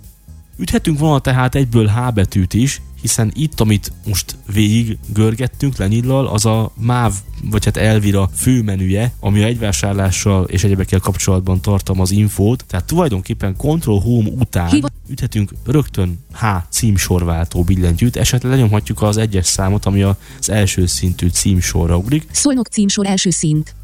Üthetünk 0.57 0.99
volna 0.99 1.19
tehát 1.19 1.55
egyből 1.55 1.87
H 1.87 2.13
betűt 2.13 2.53
is, 2.53 2.81
hiszen 3.01 3.31
itt, 3.35 3.59
amit 3.59 3.91
most 4.07 4.35
végig 4.53 4.97
görgettünk 5.13 5.77
Lenyillal, 5.77 6.27
az 6.27 6.45
a 6.45 6.71
MÁV, 6.79 7.13
vagy 7.43 7.65
hát 7.65 7.77
Elvira 7.77 8.29
főmenüje, 8.35 9.13
ami 9.19 9.43
a 9.43 9.45
egyvásárlással 9.45 10.43
és 10.43 10.63
egyebekkel 10.63 10.99
kapcsolatban 10.99 11.61
tartalmaz 11.61 12.11
infót, 12.11 12.65
tehát 12.67 12.85
tulajdonképpen 12.85 13.55
Control 13.55 13.99
Home 13.99 14.29
után 14.29 14.91
üthetünk 15.09 15.53
rögtön 15.65 16.19
H 16.33 16.45
címsorváltó 16.69 17.63
billentyűt, 17.63 18.15
esetleg 18.15 18.51
lenyomhatjuk 18.51 19.01
az 19.01 19.17
egyes 19.17 19.45
számot, 19.45 19.85
ami 19.85 20.01
az 20.01 20.49
első 20.49 20.85
szintű 20.85 21.27
címsorra 21.27 21.97
ugrik, 21.97 22.27
Szolnok 22.31 22.67
címsor 22.67 23.05
első 23.07 23.29
szint. 23.29 23.75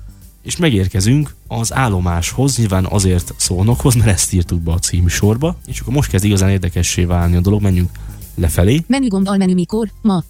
És 0.48 0.58
megérkezünk 0.58 1.36
az 1.48 1.74
állomáshoz, 1.74 2.58
nyilván 2.58 2.86
azért 2.86 3.34
szólnokhoz, 3.38 3.96
mert 3.96 4.08
ezt 4.08 4.34
írtuk 4.34 4.60
be 4.60 4.72
a 4.72 4.80
címsorba, 4.80 5.58
és 5.66 5.80
akkor 5.80 5.94
most 5.94 6.10
kezd 6.10 6.26
igazán 6.26 6.50
érdekessé 6.50 7.04
válni 7.04 7.36
a 7.36 7.40
dolog, 7.40 7.62
menjünk 7.62 7.90
lefelé. 8.36 8.84
Menügomb 8.88 9.28
almenü 9.28 9.54
mikor? 9.54 9.92
Ma. 10.02 10.24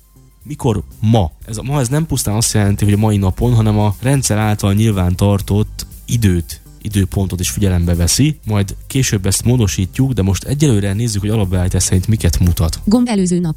Mikor 0.43 0.84
ma? 0.99 1.32
Ez 1.45 1.57
a 1.57 1.63
ma 1.63 1.80
ez 1.80 1.88
nem 1.88 2.05
pusztán 2.05 2.36
azt 2.36 2.53
jelenti, 2.53 2.84
hogy 2.84 2.93
a 2.93 2.97
mai 2.97 3.18
napon, 3.18 3.53
hanem 3.53 3.80
a 3.80 3.95
rendszer 3.99 4.38
által 4.38 4.74
nyilván 4.74 5.15
tartott 5.15 5.86
időt 6.05 6.61
időpontot 6.82 7.39
is 7.39 7.49
figyelembe 7.49 7.95
veszi, 7.95 8.39
majd 8.45 8.76
később 8.88 9.26
ezt 9.26 9.43
módosítjuk, 9.43 10.11
de 10.11 10.22
most 10.22 10.43
egyelőre 10.43 10.93
nézzük, 10.93 11.22
hogy 11.22 11.30
alapbeállítás 11.30 11.84
szerint 11.84 12.07
miket 12.07 12.39
mutat. 12.39 12.80
Gomb 12.86 13.07
előző 13.07 13.39
nap. 13.39 13.55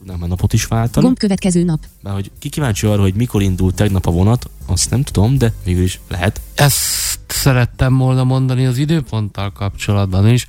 Tudnám 0.00 0.18
már 0.18 0.28
napot 0.28 0.52
is 0.52 0.64
váltani. 0.64 1.04
Gomb 1.04 1.18
következő 1.18 1.64
nap. 1.64 1.78
Mert 2.02 2.14
hogy 2.14 2.30
ki 2.38 2.48
kíváncsi 2.48 2.86
arra, 2.86 3.02
hogy 3.02 3.14
mikor 3.14 3.42
indult 3.42 3.74
tegnap 3.74 4.06
a 4.06 4.10
vonat, 4.10 4.50
azt 4.66 4.90
nem 4.90 5.02
tudom, 5.02 5.38
de 5.38 5.52
végül 5.64 5.82
is 5.82 6.00
lehet. 6.08 6.40
Ezt 6.54 6.78
szerettem 7.26 7.96
volna 7.96 8.24
mondani 8.24 8.66
az 8.66 8.78
időponttal 8.78 9.52
kapcsolatban 9.52 10.28
is, 10.28 10.48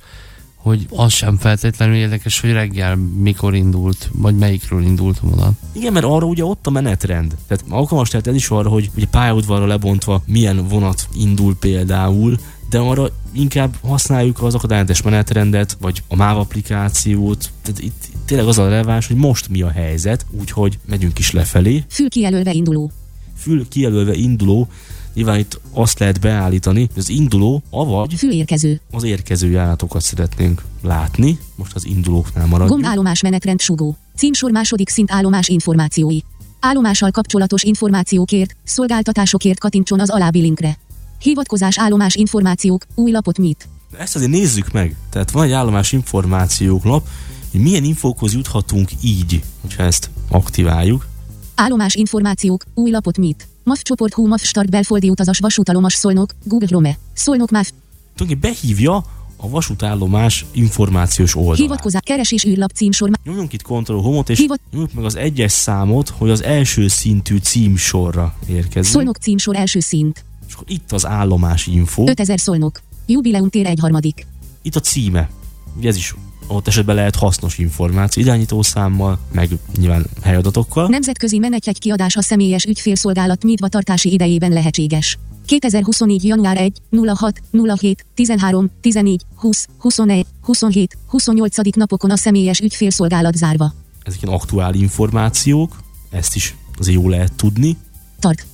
hogy 0.54 0.86
az 0.90 1.12
sem 1.12 1.36
feltétlenül 1.36 1.94
érdekes, 1.94 2.40
hogy 2.40 2.52
reggel 2.52 2.96
mikor 2.96 3.54
indult, 3.54 4.10
vagy 4.12 4.36
melyikről 4.36 4.82
indult 4.82 5.18
a 5.22 5.26
vonat. 5.26 5.52
Igen, 5.72 5.92
mert 5.92 6.04
arra 6.04 6.26
ugye 6.26 6.44
ott 6.44 6.66
a 6.66 6.70
menetrend. 6.70 7.36
Tehát 7.46 7.64
alkalmas 7.68 8.08
tehát 8.08 8.26
ez 8.26 8.34
is 8.34 8.48
arra, 8.48 8.68
hogy 8.68 8.90
ugye 8.96 9.06
pályaudvarra 9.06 9.66
lebontva 9.66 10.22
milyen 10.26 10.68
vonat 10.68 11.08
indul 11.14 11.56
például, 11.56 12.38
de 12.72 12.78
arra 12.78 13.08
inkább 13.32 13.74
használjuk 13.82 14.42
az 14.42 14.54
akadályentes 14.54 15.02
menetrendet, 15.02 15.76
vagy 15.80 16.02
a 16.08 16.16
MÁV 16.16 16.38
applikációt. 16.38 17.50
Tehát 17.62 17.80
itt 17.80 18.08
tényleg 18.24 18.46
az 18.46 18.58
a 18.58 18.68
releváns, 18.68 19.06
hogy 19.06 19.16
most 19.16 19.48
mi 19.48 19.62
a 19.62 19.70
helyzet, 19.70 20.26
úgyhogy 20.40 20.78
megyünk 20.84 21.18
is 21.18 21.30
lefelé. 21.30 21.84
Fül 21.88 22.08
kijelölve 22.08 22.52
induló. 22.52 22.90
Fül 23.36 23.68
kijelölve 23.68 24.14
induló, 24.14 24.68
nyilván 25.14 25.38
itt 25.38 25.60
azt 25.72 25.98
lehet 25.98 26.20
beállítani, 26.20 26.80
hogy 26.80 27.02
az 27.02 27.08
induló, 27.08 27.62
avagy 27.70 28.14
Fül 28.14 28.32
érkező. 28.32 28.80
az 28.90 29.02
érkező 29.02 29.50
járatokat 29.50 30.02
szeretnénk 30.02 30.62
látni. 30.82 31.38
Most 31.54 31.74
az 31.74 31.86
indulóknál 31.86 32.46
maradjunk. 32.46 32.84
állomás 32.84 33.22
menetrend 33.22 33.60
sugó. 33.60 33.96
Címsor 34.16 34.50
második 34.50 34.88
szint 34.88 35.12
állomás 35.12 35.48
információi. 35.48 36.20
Állomással 36.60 37.10
kapcsolatos 37.10 37.62
információkért, 37.62 38.56
szolgáltatásokért 38.64 39.58
kattintson 39.58 40.00
az 40.00 40.10
alábbi 40.10 40.40
linkre. 40.40 40.78
Hivatkozás 41.22 41.78
állomás 41.78 42.14
információk, 42.14 42.86
új 42.94 43.10
lapot 43.10 43.38
mit? 43.38 43.68
Ezt 43.98 44.16
azért 44.16 44.30
nézzük 44.30 44.72
meg. 44.72 44.96
Tehát 45.10 45.30
van 45.30 45.44
egy 45.44 45.52
állomás 45.52 45.92
információk 45.92 46.84
lap, 46.84 47.06
hogy 47.50 47.60
milyen 47.60 47.84
infókhoz 47.84 48.32
juthatunk 48.34 48.90
így, 49.02 49.42
hogyha 49.60 49.82
ezt 49.82 50.10
aktiváljuk. 50.28 51.06
Állomás 51.54 51.94
információk, 51.94 52.64
új 52.74 52.90
lapot 52.90 53.18
mit? 53.18 53.48
MAF 53.64 53.82
csoport 53.82 54.14
Hú 54.14 54.26
MAF 54.26 54.42
start 54.44 54.70
belföldi 54.70 55.10
utazas 55.10 55.38
vasútalomas 55.38 55.94
Szolnok, 55.94 56.34
Google 56.44 56.66
Chrome. 56.66 56.98
Szolnok 57.12 57.50
MAF, 57.50 57.72
Tulajdonképpen 58.16 58.58
behívja 58.60 59.04
a 59.36 59.48
vasútállomás 59.48 60.44
információs 60.52 61.34
oldalát. 61.36 61.58
hivatkozás, 61.58 62.00
keresés 62.04 62.44
űrlap 62.44 62.70
címsor, 62.70 63.10
Nyomjunk 63.24 63.52
itt 63.52 63.62
Ctrl 63.62 63.96
Home-ot, 63.96 64.28
és 64.30 64.38
Hivat- 64.38 64.60
nyomjuk 64.72 64.92
meg 64.92 65.04
az 65.04 65.16
egyes 65.16 65.52
számot, 65.52 66.08
hogy 66.08 66.30
az 66.30 66.42
első 66.42 66.88
szintű 66.88 67.36
címsorra 67.36 68.34
érkezzünk. 68.48 68.84
Szolnok 68.94 69.16
címsor 69.16 69.56
első 69.56 69.80
szint. 69.80 70.24
És 70.52 70.58
akkor 70.58 70.70
itt 70.70 70.92
az 70.92 71.06
állomás 71.06 71.66
info, 71.66 72.08
5000 72.08 72.40
Szolnok. 72.40 72.80
Jubileum 73.06 73.48
tér 73.48 73.66
egy 73.66 73.78
harmadik. 73.80 74.26
itt 74.62 74.76
a 74.76 74.80
címe. 74.80 75.30
Ugye 75.76 75.88
ez 75.88 75.96
is 75.96 76.14
ott 76.46 76.66
esetben 76.66 76.94
lehet 76.94 77.16
hasznos 77.16 77.58
információ, 77.58 78.22
irányítószámmal, 78.22 79.18
meg 79.32 79.50
nyilván 79.76 80.06
helyadatokkal. 80.22 80.88
Nemzetközi 80.88 81.38
menetjegy 81.38 81.78
kiadás 81.78 82.16
a 82.16 82.22
személyes 82.22 82.64
ügyfélszolgálat 82.64 83.42
nyitva 83.42 83.68
tartási 83.68 84.12
idejében 84.12 84.52
lehetséges. 84.52 85.18
2024. 85.46 86.24
január 86.24 86.56
1, 86.56 86.80
06, 87.06 87.40
07, 87.76 88.04
13, 88.14 88.70
14, 88.80 89.22
20, 89.34 89.68
21, 89.78 90.26
27, 90.42 90.98
28. 91.06 91.56
napokon 91.76 92.10
a 92.10 92.16
személyes 92.16 92.60
ügyfélszolgálat 92.60 93.36
zárva. 93.36 93.74
Ezek 94.02 94.22
ilyen 94.22 94.34
aktuál 94.34 94.74
információk, 94.74 95.80
ezt 96.10 96.34
is 96.34 96.56
azért 96.78 96.96
jó 96.96 97.08
lehet 97.08 97.32
tudni. 97.32 97.76
Tart. 98.18 98.46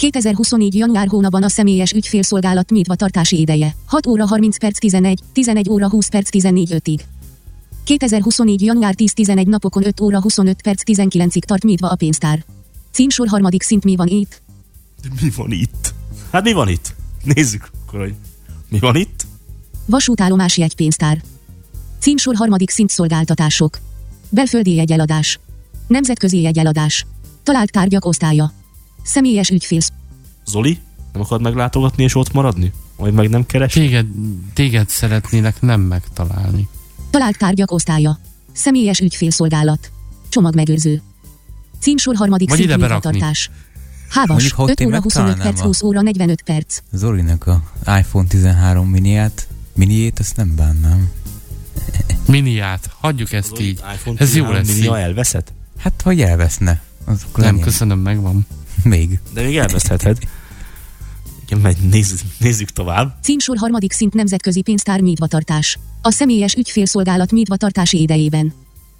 2024. 0.00 0.74
január 0.74 1.08
hónapban 1.08 1.42
a 1.42 1.48
személyes 1.48 1.92
ügyfélszolgálat 1.92 2.70
nyitva 2.70 2.94
tartási 2.94 3.40
ideje. 3.40 3.74
6 3.86 4.06
óra 4.06 4.26
30 4.26 4.58
perc 4.58 4.78
11, 4.78 5.20
11 5.32 5.68
óra 5.68 5.88
20 5.88 6.08
perc 6.08 6.30
14 6.30 6.70
5-ig. 6.72 7.00
2024. 7.84 8.62
január 8.62 8.94
10-11 8.96 9.46
napokon 9.46 9.86
5 9.86 10.00
óra 10.00 10.20
25 10.20 10.62
perc 10.62 10.82
19-ig 10.86 11.42
tart 11.42 11.62
nyitva 11.62 11.88
a 11.88 11.94
pénztár. 11.94 12.44
Címsor 12.90 13.28
harmadik 13.28 13.62
szint 13.62 13.84
mi 13.84 13.96
van 13.96 14.06
itt? 14.06 14.42
Mi 15.22 15.30
van 15.36 15.52
itt? 15.52 15.94
Hát 16.32 16.42
mi 16.42 16.52
van 16.52 16.68
itt? 16.68 16.94
Nézzük 17.24 17.70
akkor, 17.86 18.00
hogy 18.00 18.14
mi 18.68 18.78
van 18.78 18.96
itt. 18.96 19.26
Vasútállomás 19.86 20.56
jegypénztár. 20.56 21.22
Címsor 21.98 22.34
harmadik 22.34 22.70
szint 22.70 22.90
szolgáltatások. 22.90 23.78
Belföldi 24.28 24.74
jegyeladás. 24.74 25.40
Nemzetközi 25.86 26.40
jegyeladás. 26.40 27.06
Talált 27.42 27.70
tárgyak 27.70 28.04
osztálya. 28.04 28.52
Személyes 29.02 29.48
ügyfél. 29.50 29.80
Zoli, 30.46 30.78
nem 31.12 31.22
akar 31.22 31.40
meglátogatni 31.40 32.02
és 32.02 32.14
ott 32.14 32.32
maradni? 32.32 32.72
Majd 32.96 33.14
meg 33.14 33.28
nem 33.28 33.46
keres? 33.46 33.72
Téged, 33.72 34.06
téged 34.54 34.88
szeretnének 34.88 35.60
nem 35.60 35.80
megtalálni. 35.80 36.68
Talált 37.10 37.38
tárgyak 37.38 37.70
osztálya. 37.70 38.18
Személyes 38.52 39.00
ügyfélszolgálat. 39.00 39.90
Csomagmegőrző. 40.28 41.02
Címsor 41.80 42.16
harmadik 42.16 42.48
Vagy 42.48 42.58
szint 42.58 42.70
ide 42.70 42.78
berakni. 42.78 43.10
nyitvatartás. 43.10 43.50
Hávas, 44.08 44.28
Mondjuk, 44.30 44.52
ha 44.52 44.62
ott 44.62 44.70
5 44.70 44.80
én 44.80 44.86
óra 44.86 45.00
25 45.02 45.26
megtalálnám 45.26 45.54
perc, 45.54 45.64
a- 45.64 45.66
20 45.66 45.82
óra 45.82 46.00
45 46.00 46.42
perc. 46.42 46.78
Zolinak 46.92 47.46
a 47.46 47.62
iPhone 47.98 48.26
13 48.28 48.88
miniát, 48.88 49.48
miniét, 49.74 50.20
ezt 50.20 50.36
nem 50.36 50.54
bánnám. 50.56 51.08
Miniát, 52.26 52.90
hagyjuk 53.00 53.32
ezt 53.32 53.48
Zoli, 53.48 53.64
így. 53.66 53.82
iPhone 53.94 54.18
Ez 54.20 54.34
jó 54.34 54.44
13 54.44 54.52
lesz 54.54 54.66
mini 54.66 54.80
így. 54.86 54.92
elveszett? 55.02 55.52
Hát, 55.78 56.02
hogy 56.02 56.20
elveszne. 56.20 56.80
Az 57.04 57.22
akkor 57.30 57.44
Nem, 57.44 57.58
köszönöm, 57.60 57.98
megvan. 57.98 58.46
Még. 58.82 59.18
De 59.34 59.42
még 59.42 59.56
elvesztheted. 59.56 60.18
Igen, 61.46 61.60
megy, 61.62 61.76
nézzük, 61.90 62.18
nézzük 62.38 62.70
tovább. 62.70 63.16
Címsor 63.22 63.56
harmadik 63.56 63.92
szint 63.92 64.14
nemzetközi 64.14 64.62
pénztár 64.62 65.00
nyitvatartás. 65.00 65.78
A 66.02 66.10
személyes 66.10 66.54
ügyfélszolgálat 66.54 67.30
nyitvatartási 67.30 68.00
idejében. 68.00 68.52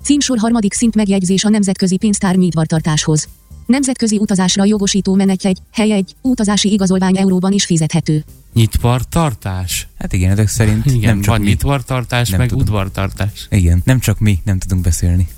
Címsor 0.02 0.38
harmadik 0.38 0.72
szint 0.72 0.94
megjegyzés 0.94 1.44
a 1.44 1.48
nemzetközi 1.48 1.96
pénztár 1.96 2.34
nyitvatartáshoz. 2.34 3.28
Nemzetközi 3.66 4.18
utazásra 4.18 4.64
jogosító 4.64 5.14
menetjegy, 5.14 5.58
helyegy, 5.72 6.14
utazási 6.20 6.72
igazolvány 6.72 7.18
euróban 7.18 7.52
is 7.52 7.64
fizethető. 7.64 8.24
Nyitvartartás? 8.54 9.88
Hát 9.98 10.12
igen, 10.12 10.30
ezek 10.30 10.48
szerint 10.48 10.86
Igen, 10.86 11.00
nem 11.00 11.20
csak 11.20 11.30
van 11.30 11.40
mi. 11.40 11.46
nyitvartartás, 11.48 12.28
Nem 12.28 12.38
meg 12.38 12.48
tudom. 12.48 12.62
udvartartás. 12.64 13.46
Igen, 13.50 13.82
nem 13.84 13.98
csak 14.00 14.18
mi 14.18 14.38
nem 14.44 14.58
tudunk 14.58 14.82
beszélni. 14.82 15.28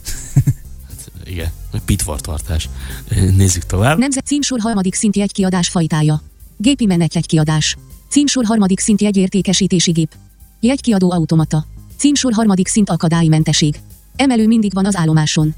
Igen, 1.25 1.51
pitvartartás. 1.81 2.69
Nézzük 3.37 3.67
tovább. 3.67 3.99
Nemzet 3.99 4.27
címsor 4.27 4.61
harmadik 4.61 4.95
szint 4.95 5.17
jegykiadás 5.17 5.69
fajtája. 5.69 6.23
Gépi 6.57 6.87
menetjegykiadás. 6.87 7.77
Címsor 8.09 8.45
harmadik 8.45 8.81
szint 8.81 9.01
jegyértékesítési 9.01 9.91
gép. 9.91 10.15
Jegykiadó 10.61 11.11
automata. 11.11 11.67
Címsor 11.97 12.33
harmadik 12.33 12.69
szint 12.69 12.91
akadálymenteség. 12.91 13.81
Emelő 14.17 14.47
mindig 14.47 14.75
van 14.75 14.87
az 14.87 14.97
állomáson. 14.97 15.55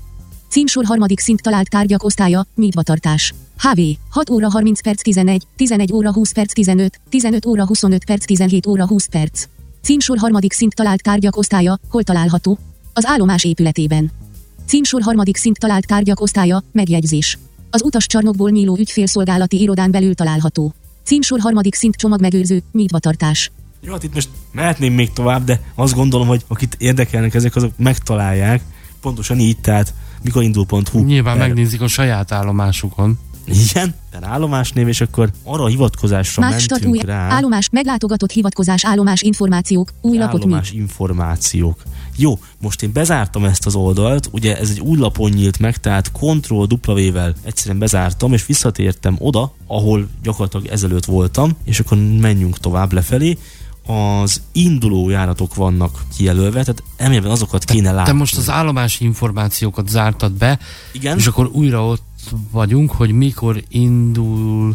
Címsor 0.48 0.84
harmadik 0.84 1.20
szint 1.20 1.42
talált 1.42 1.68
tárgyak 1.68 2.02
osztálya, 2.02 2.46
nyitvatartás. 2.56 3.34
HV, 3.58 3.80
6 4.10 4.30
óra 4.30 4.50
30 4.50 4.82
perc 4.82 5.02
11, 5.02 5.46
11 5.56 5.92
óra 5.92 6.12
20 6.12 6.32
perc 6.32 6.52
15, 6.52 7.00
15 7.08 7.46
óra 7.46 7.66
25 7.66 8.04
perc 8.04 8.24
17 8.24 8.66
óra 8.66 8.86
20 8.86 9.06
perc. 9.06 9.44
Címsor 9.82 10.18
harmadik 10.18 10.52
szint 10.52 10.74
talált 10.74 11.02
tárgyak 11.02 11.36
osztálya, 11.36 11.78
hol 11.88 12.02
található? 12.02 12.58
Az 12.92 13.06
állomás 13.06 13.44
épületében. 13.44 14.10
Címsor 14.66 15.02
harmadik 15.02 15.36
szint 15.36 15.58
talált 15.58 15.86
tárgyak 15.86 16.20
osztálya, 16.20 16.62
megjegyzés. 16.72 17.38
Az 17.70 17.82
utascsarnokból 17.82 18.50
nyíló 18.50 18.76
ügyfélszolgálati 18.78 19.60
irodán 19.60 19.90
belül 19.90 20.14
található. 20.14 20.74
Címsor 21.04 21.40
harmadik 21.40 21.74
szint 21.74 21.94
csomagmegőrző, 21.94 22.62
nyitvatartás. 22.72 23.50
Jó, 23.80 23.92
hát 23.92 24.02
itt 24.02 24.14
most 24.14 24.28
mehetném 24.52 24.92
még 24.92 25.12
tovább, 25.12 25.44
de 25.44 25.60
azt 25.74 25.94
gondolom, 25.94 26.26
hogy 26.26 26.44
akit 26.48 26.76
érdekelnek 26.78 27.34
ezek, 27.34 27.56
azok 27.56 27.72
megtalálják. 27.76 28.62
Pontosan 29.00 29.38
így, 29.38 29.58
tehát 29.60 29.94
mikorindul.hu. 30.22 31.04
Nyilván 31.04 31.40
er... 31.40 31.46
megnézik 31.46 31.80
a 31.80 31.88
saját 31.88 32.32
állomásukon. 32.32 33.18
Igen, 33.47 33.95
tehát 34.11 34.26
állomásnév, 34.26 34.88
és 34.88 35.01
akkor 35.01 35.30
arra 35.42 35.64
a 35.64 35.66
hivatkozásra 35.66 36.42
Más 36.42 36.66
mentünk 36.68 36.92
új, 36.92 36.99
rá. 36.99 37.28
Állomás, 37.30 37.68
meglátogatott 37.70 38.30
hivatkozás, 38.30 38.84
állomás 38.84 39.22
információk, 39.22 39.92
új 40.01 40.18
lapot 40.18 40.40
Állomás 40.40 40.70
információk. 40.70 41.82
Jó, 42.16 42.38
most 42.61 42.82
én 42.82 42.92
bezártam 42.92 43.45
ezt 43.45 43.66
az 43.66 43.74
oldalt, 43.74 44.28
ugye 44.30 44.59
ez 44.59 44.70
egy 44.70 44.80
új 44.80 44.99
lapon 44.99 45.30
nyílt 45.30 45.59
meg, 45.59 45.76
tehát 45.76 46.12
Ctrl 46.12 46.62
W-vel 46.86 47.34
egyszerűen 47.42 47.78
bezártam, 47.78 48.32
és 48.32 48.47
visszatértem 48.47 49.16
oda, 49.18 49.53
ahol 49.66 50.09
gyakorlatilag 50.22 50.66
ezelőtt 50.66 51.05
voltam, 51.05 51.57
és 51.64 51.80
akkor 51.80 51.99
menjünk 52.20 52.59
tovább 52.59 52.92
lefelé, 52.92 53.38
az 53.86 54.40
induló 54.53 55.11
járatok 55.11 55.55
vannak 55.55 56.03
kijelölve, 56.16 56.61
tehát 56.61 56.82
emlében 56.97 57.30
azokat 57.30 57.64
kéne 57.64 57.92
látni. 57.92 58.11
Te 58.11 58.16
most 58.16 58.36
az 58.36 58.51
állomási 58.51 59.05
információkat 59.05 59.88
zártad 59.88 60.32
be, 60.32 60.59
Igen? 60.92 61.18
és 61.18 61.26
akkor 61.26 61.49
újra 61.53 61.86
ott 61.86 62.03
vagyunk, 62.50 62.90
hogy 62.90 63.10
mikor 63.10 63.62
indul.hu 63.68 64.74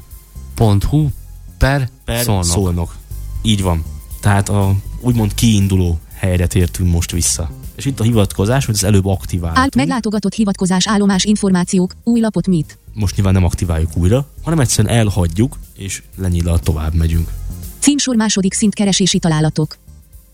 per, 1.57 1.89
per 2.05 2.23
szolnok. 2.23 2.45
szolnok. 2.45 2.95
Így 3.41 3.61
van. 3.61 3.83
Tehát 4.21 4.49
a 4.49 4.75
úgymond 5.01 5.33
kiinduló 5.33 5.99
helyre 6.13 6.47
tértünk 6.47 6.91
most 6.91 7.11
vissza. 7.11 7.51
És 7.75 7.85
itt 7.85 7.99
a 7.99 8.03
hivatkozás, 8.03 8.65
hogy 8.65 8.75
az 8.75 8.83
előbb 8.83 9.05
aktiváltunk. 9.05 9.57
Áll, 9.57 9.69
meglátogatott 9.75 10.33
hivatkozás 10.33 10.87
állomás 10.87 11.23
információk, 11.23 11.95
új 12.03 12.19
lapot 12.19 12.47
mit? 12.47 12.77
Most 12.93 13.15
nyilván 13.15 13.33
nem 13.33 13.43
aktiváljuk 13.43 13.97
újra, 13.97 14.27
hanem 14.43 14.59
egyszerűen 14.59 14.95
elhagyjuk, 14.95 15.57
és 15.75 16.03
lenyillal 16.17 16.59
tovább 16.59 16.93
megyünk. 16.93 17.31
Címsor 17.79 18.15
második 18.15 18.53
szint 18.53 18.73
keresési 18.73 19.19
találatok. 19.19 19.77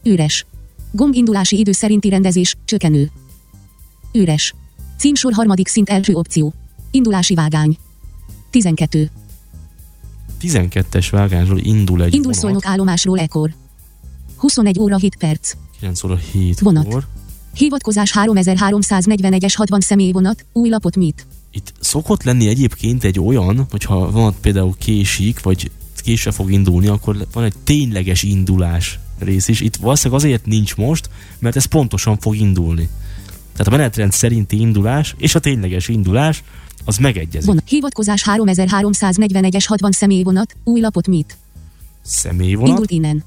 Üres. 0.04 0.46
Gomb 0.92 1.14
indulási 1.14 1.60
idő 1.60 1.72
szerinti 1.72 2.10
rendezés, 2.10 2.56
csökkenő. 2.66 3.12
Üres. 4.14 4.54
Címsor 4.98 5.34
harmadik 5.34 5.68
szint 5.68 5.90
első 5.90 6.14
opció. 6.14 6.54
Indulási 6.96 7.34
vágány. 7.34 7.78
12. 8.50 9.10
12-es 10.42 11.08
vágányról 11.12 11.60
indul 11.60 12.04
egy 12.04 12.14
Indul 12.14 12.34
szolnok 12.34 12.66
állomásról 12.66 13.20
ekkor. 13.20 13.54
21 14.36 14.80
óra 14.80 14.98
7 14.98 15.16
perc. 15.16 15.54
9 15.80 16.04
óra 16.04 16.16
7 16.16 16.60
Vonat. 16.60 16.86
Óra. 16.86 17.04
Hivatkozás 17.54 18.14
3341-es 18.16 19.54
60 19.56 19.80
személyvonat, 19.80 20.46
új 20.54 20.70
lapot 20.70 20.96
mit? 20.96 21.28
Itt 21.52 21.74
szokott 21.80 22.24
lenni 22.24 22.48
egyébként 22.48 23.04
egy 23.04 23.20
olyan, 23.20 23.68
hogyha 23.70 24.12
van 24.12 24.34
például 24.42 24.76
késik, 24.78 25.42
vagy 25.42 25.72
késve 25.96 26.32
fog 26.32 26.52
indulni, 26.52 26.88
akkor 26.88 27.28
van 27.34 27.44
egy 27.44 27.56
tényleges 27.64 28.24
indulás 28.24 29.00
rész 29.20 29.48
is. 29.48 29.62
Itt 29.62 29.76
valószínűleg 29.76 30.24
azért 30.24 30.46
nincs 30.46 30.76
most, 30.76 31.10
mert 31.40 31.56
ez 31.56 31.66
pontosan 31.66 32.18
fog 32.18 32.36
indulni. 32.36 32.90
Tehát 33.56 33.74
a 33.74 33.76
menetrend 33.78 34.12
szerinti 34.12 34.60
indulás 34.60 35.16
és 35.18 35.36
a 35.36 35.40
tényleges 35.40 35.88
indulás 35.88 36.44
az 36.86 36.98
megegyezik. 36.98 37.48
Vonat. 37.48 37.64
Hivatkozás 37.68 38.24
3341-es 38.26 39.64
60 39.68 39.92
személyvonat, 39.92 40.56
új 40.64 40.80
lapot 40.80 41.08
mit? 41.08 41.38
Személyvonat? 42.02 42.70
Indult 42.70 42.92
innen. 42.92 43.24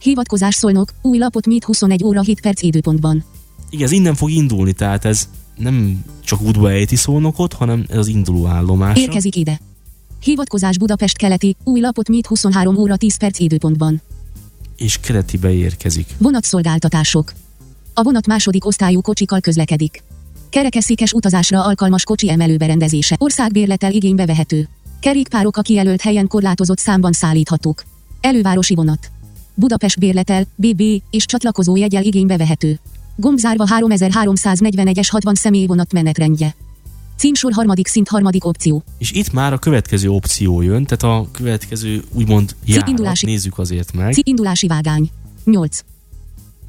Hivatkozás 0.00 0.54
szolnok, 0.54 0.92
új 1.02 1.18
lapot 1.18 1.46
mit 1.46 1.64
21 1.64 2.04
óra 2.04 2.22
7 2.22 2.40
perc 2.40 2.62
időpontban. 2.62 3.24
Igen, 3.70 3.84
ez 3.84 3.92
innen 3.92 4.14
fog 4.14 4.30
indulni, 4.30 4.72
tehát 4.72 5.04
ez 5.04 5.28
nem 5.56 6.04
csak 6.24 6.40
útba 6.40 6.70
ejti 6.70 6.96
szolnokot, 6.96 7.52
hanem 7.52 7.84
ez 7.88 7.98
az 7.98 8.06
induló 8.06 8.46
állomás. 8.46 8.98
Érkezik 8.98 9.36
ide. 9.36 9.60
Hivatkozás 10.22 10.78
Budapest 10.78 11.16
keleti, 11.16 11.56
új 11.64 11.80
lapot 11.80 12.08
mit 12.08 12.26
23 12.26 12.76
óra 12.76 12.96
10 12.96 13.16
perc 13.16 13.38
időpontban. 13.38 14.02
És 14.76 14.98
keletibe 15.00 15.52
érkezik. 15.52 16.06
Vonatszolgáltatások. 16.18 17.32
A 17.98 18.02
vonat 18.02 18.26
második 18.26 18.66
osztályú 18.66 19.00
kocsikkal 19.00 19.40
közlekedik. 19.40 20.02
Kerekesszékes 20.48 21.12
utazásra 21.12 21.64
alkalmas 21.64 22.04
kocsi 22.04 22.30
emelőberendezése. 22.30 23.16
Országbérletel 23.18 23.92
igénybe 23.92 24.26
vehető. 24.26 24.68
Kerékpárok 25.00 25.56
a 25.56 25.60
kijelölt 25.60 26.00
helyen 26.00 26.26
korlátozott 26.26 26.78
számban 26.78 27.12
szállíthatók. 27.12 27.84
Elővárosi 28.20 28.74
vonat. 28.74 29.10
Budapest 29.54 29.98
bérletel, 29.98 30.44
BB 30.54 30.82
és 31.10 31.24
csatlakozó 31.24 31.76
jegyel 31.76 32.02
igénybe 32.02 32.36
vehető. 32.36 32.78
Gombzárva 33.16 33.64
3341-es 33.80 35.08
60 35.10 35.34
személyvonat 35.34 35.92
menetrendje. 35.92 36.54
Címsor 37.16 37.52
harmadik 37.52 37.86
szint 37.86 38.08
harmadik 38.08 38.44
opció. 38.44 38.82
És 38.98 39.10
itt 39.10 39.32
már 39.32 39.52
a 39.52 39.58
következő 39.58 40.08
opció 40.08 40.60
jön, 40.60 40.84
tehát 40.84 41.16
a 41.16 41.28
következő 41.30 42.02
úgymond 42.12 42.56
járat, 42.64 42.88
indulási, 42.88 43.26
nézzük 43.26 43.58
azért 43.58 43.92
meg. 43.92 44.14
indulási 44.22 44.66
vágány. 44.66 45.10
8. 45.44 45.80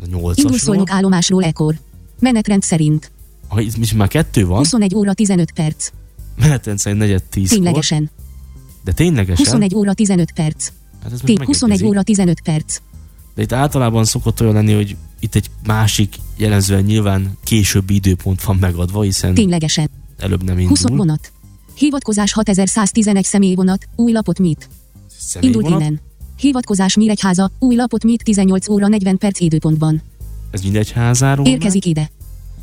A 0.02 0.06
8 0.06 0.60
szolnok 0.60 0.90
állomásról 0.90 1.44
ekkor. 1.44 1.80
Menetrend 2.20 2.64
szerint. 2.64 3.12
Ha 3.48 3.62
itt, 3.62 3.78
itt 3.78 3.94
már 3.94 4.08
kettő 4.08 4.46
van. 4.46 4.58
21 4.58 4.96
óra 4.96 5.14
15 5.14 5.52
perc. 5.52 5.90
Menetrend 6.36 6.80
szerint 6.80 7.02
negyed 7.02 7.24
10 7.24 7.50
Ténylegesen. 7.50 8.10
De 8.84 8.92
ténylegesen? 8.92 9.46
21 9.46 9.76
óra 9.76 9.94
15 9.94 10.32
perc. 10.32 10.72
Hát 11.04 11.12
ez 11.12 11.20
Tény 11.24 11.38
21 11.46 11.84
óra 11.84 12.04
15 12.04 12.42
perc. 12.42 12.78
De 13.36 13.42
itt 13.42 13.52
általában 13.52 14.06
szokott 14.06 14.42
olyan 14.42 14.54
lenni, 14.54 14.74
hogy 14.74 14.96
itt 15.20 15.36
egy 15.36 15.50
másik 15.66 16.16
jelenzően 16.38 16.84
nyilván 16.84 17.38
későbbi 17.44 17.94
időpont 17.96 18.44
van 18.44 18.56
megadva, 18.56 19.02
hiszen 19.02 19.34
Ténylegesen. 19.34 19.90
előbb 20.18 20.44
nem 20.44 20.60
indul. 20.60 20.78
20 20.78 20.88
vonat. 20.88 21.32
Hivatkozás 21.76 22.34
6111 22.34 23.24
személyvonat, 23.24 23.88
új 23.96 24.12
lapot 24.12 24.40
mit? 24.40 24.70
Indult 25.40 25.68
innen. 25.68 26.00
Hivatkozás 26.40 26.96
Miregyháza, 26.96 27.52
új 27.60 27.76
lapot 27.76 28.04
mit 28.04 28.24
18 28.24 28.70
óra 28.70 28.88
40 28.88 29.18
perc 29.18 29.40
időpontban. 29.40 30.02
Ez 30.52 30.62
Miregyházáról? 30.62 31.46
Érkezik 31.46 31.86
meg? 31.86 31.98
ide. 31.98 32.10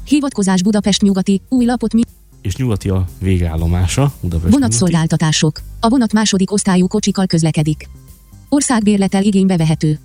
Hivatkozás 0.05 0.63
Budapest 0.63 1.03
nyugati, 1.03 1.41
új 1.49 1.65
lapot 1.65 1.93
mi? 1.93 2.01
És 2.43 2.57
nyugati 2.57 2.89
a 2.89 3.05
végállomása, 3.19 4.13
Budapest 4.21 4.53
Vonatszolgáltatások. 4.53 5.61
A 5.81 5.89
vonat 5.89 6.13
második 6.13 6.53
osztályú 6.53 6.87
kocsikkal 6.87 7.27
közlekedik. 7.27 7.89
Országbérletel 8.49 9.23
igénybe 9.23 9.57
vehető. 9.57 9.99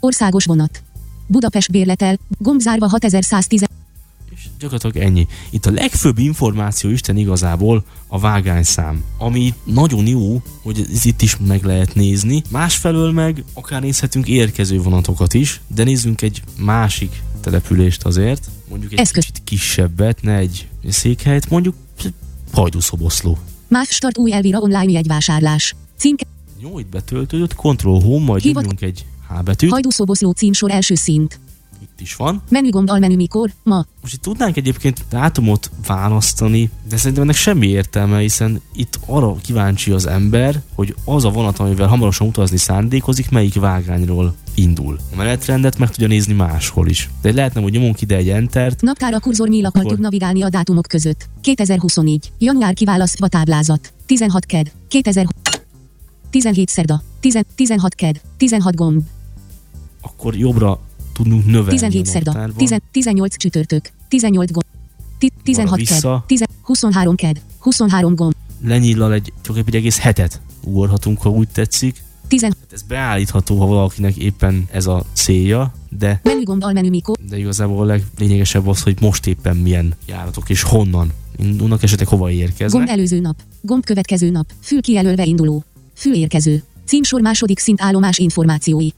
Országos 0.00 0.44
vonat. 0.44 0.82
Budapest 1.26 1.70
bérletel, 1.70 2.18
gombzárva 2.38 2.88
6110. 2.88 3.64
Gyakorlatilag 4.58 5.06
ennyi. 5.06 5.26
Itt 5.50 5.66
a 5.66 5.70
legfőbb 5.70 6.18
információ 6.18 6.90
Isten 6.90 7.16
igazából 7.16 7.84
a 8.06 8.18
vágányszám, 8.18 9.04
ami 9.18 9.54
nagyon 9.64 10.06
jó, 10.06 10.42
hogy 10.62 10.86
ez 10.92 11.04
itt 11.04 11.22
is 11.22 11.36
meg 11.36 11.64
lehet 11.64 11.94
nézni. 11.94 12.42
Másfelől 12.50 13.12
meg 13.12 13.44
akár 13.52 13.80
nézhetünk 13.80 14.28
érkező 14.28 14.78
vonatokat 14.78 15.34
is, 15.34 15.60
de 15.66 15.84
nézzünk 15.84 16.22
egy 16.22 16.42
másik 16.58 17.22
települést 17.40 18.04
azért, 18.04 18.50
mondjuk 18.68 18.92
egy 18.92 18.98
Eszköz. 18.98 19.24
kicsit 19.24 19.42
kisebbet, 19.44 20.22
ne 20.22 20.36
egy 20.36 20.68
székhelyet, 20.88 21.50
mondjuk 21.50 21.74
Hajdúszoboszló. 22.52 23.38
Más 23.68 23.88
start 23.88 24.18
új 24.18 24.32
Elvira 24.32 24.58
online 24.58 25.00
vásárlás. 25.06 25.74
Címke. 25.96 26.24
Jó, 26.58 26.78
itt 26.78 26.86
betöltődött, 26.86 27.54
Ctrl 27.54 27.88
Home, 27.88 28.24
majd 28.24 28.42
Hivat... 28.42 28.82
egy 28.82 29.06
H 29.28 29.42
betűt. 29.42 29.70
Hajdúszoboszló 29.70 30.30
címsor 30.30 30.70
első 30.70 30.94
szint. 30.94 31.40
Itt 31.94 32.00
is 32.00 32.16
van. 32.16 32.42
Menügomb 32.48 32.90
almenü 32.90 33.16
mikor, 33.16 33.50
ma. 33.62 33.86
Most 34.00 34.14
itt 34.14 34.22
tudnánk 34.22 34.56
egyébként 34.56 35.04
dátumot 35.10 35.70
választani, 35.86 36.70
de 36.88 36.96
szerintem 36.96 37.22
ennek 37.22 37.34
semmi 37.34 37.66
értelme, 37.66 38.18
hiszen 38.18 38.60
itt 38.72 38.98
arra 39.06 39.36
kíváncsi 39.42 39.90
az 39.90 40.06
ember, 40.06 40.62
hogy 40.74 40.94
az 41.04 41.24
a 41.24 41.30
vonat, 41.30 41.58
amivel 41.58 41.86
hamarosan 41.86 42.26
utazni 42.26 42.56
szándékozik, 42.56 43.30
melyik 43.30 43.54
vágányról 43.54 44.34
indul. 44.54 44.98
A 45.12 45.16
menetrendet 45.16 45.78
meg 45.78 45.90
tudja 45.90 46.06
nézni 46.06 46.32
máshol 46.32 46.88
is. 46.88 47.10
De 47.22 47.32
lehetne, 47.32 47.60
hogy 47.60 47.72
nyomunk 47.72 48.00
ide 48.00 48.16
egy 48.16 48.28
entert. 48.28 48.80
Naptára 48.80 49.20
kurzor 49.20 49.48
nyílakkal 49.48 49.80
akkor... 49.80 49.92
tud 49.92 50.02
navigálni 50.02 50.42
a 50.42 50.48
dátumok 50.48 50.86
között. 50.86 51.28
2024. 51.40 52.32
Január 52.38 52.74
kiválasztva 52.74 53.28
táblázat. 53.28 53.92
16 54.06 54.44
ked. 54.44 54.72
2000 54.88 55.26
17 56.30 56.68
szerda. 56.68 57.02
10, 57.20 57.40
16 57.54 57.94
ked. 57.94 58.20
16 58.36 58.74
gomb. 58.74 59.02
Akkor 60.00 60.36
jobbra 60.36 60.80
tudnunk 61.14 61.44
növelni 61.44 61.70
17 61.70 62.06
szerda. 62.06 62.50
10, 62.56 62.80
18 62.90 63.36
csütörtök. 63.36 63.90
18 64.08 64.50
gomb. 64.50 64.64
16 65.42 65.80
ked. 65.82 66.22
10, 66.26 66.42
23 66.62 67.14
ked. 67.14 67.40
23 67.58 68.14
gomb. 68.14 68.34
Lenyillal 68.64 69.12
egy, 69.12 69.32
csak 69.40 69.56
egy 69.56 69.76
egész 69.76 69.98
hetet 69.98 70.40
ugorhatunk, 70.64 71.22
ha 71.22 71.30
úgy 71.30 71.48
tetszik. 71.48 72.02
10. 72.28 72.42
Hát 72.42 72.56
ez 72.70 72.82
beállítható, 72.82 73.58
ha 73.58 73.66
valakinek 73.66 74.16
éppen 74.16 74.68
ez 74.70 74.86
a 74.86 75.04
célja, 75.12 75.74
de... 75.98 76.20
Menügomb 76.22 76.64
almenü 76.64 76.88
mikor. 76.88 77.16
De 77.28 77.38
igazából 77.38 77.82
a 77.82 77.84
leglényegesebb 77.84 78.68
az, 78.68 78.82
hogy 78.82 78.96
most 79.00 79.26
éppen 79.26 79.56
milyen 79.56 79.94
járatok 80.06 80.50
és 80.50 80.62
honnan 80.62 81.12
indulnak, 81.38 81.82
esetleg 81.82 82.08
hova 82.08 82.30
érkeznek. 82.30 82.70
Gomb 82.70 82.98
előző 82.98 83.20
nap. 83.20 83.36
Gomb 83.60 83.84
következő 83.84 84.30
nap. 84.30 84.46
Fül 84.60 84.80
kijelölve 84.80 85.24
induló. 85.24 85.64
Fül 85.94 86.14
érkező. 86.14 86.62
Címsor 86.84 87.20
második 87.20 87.58
szint 87.58 87.82
állomás 87.82 88.18
információi. 88.18 88.88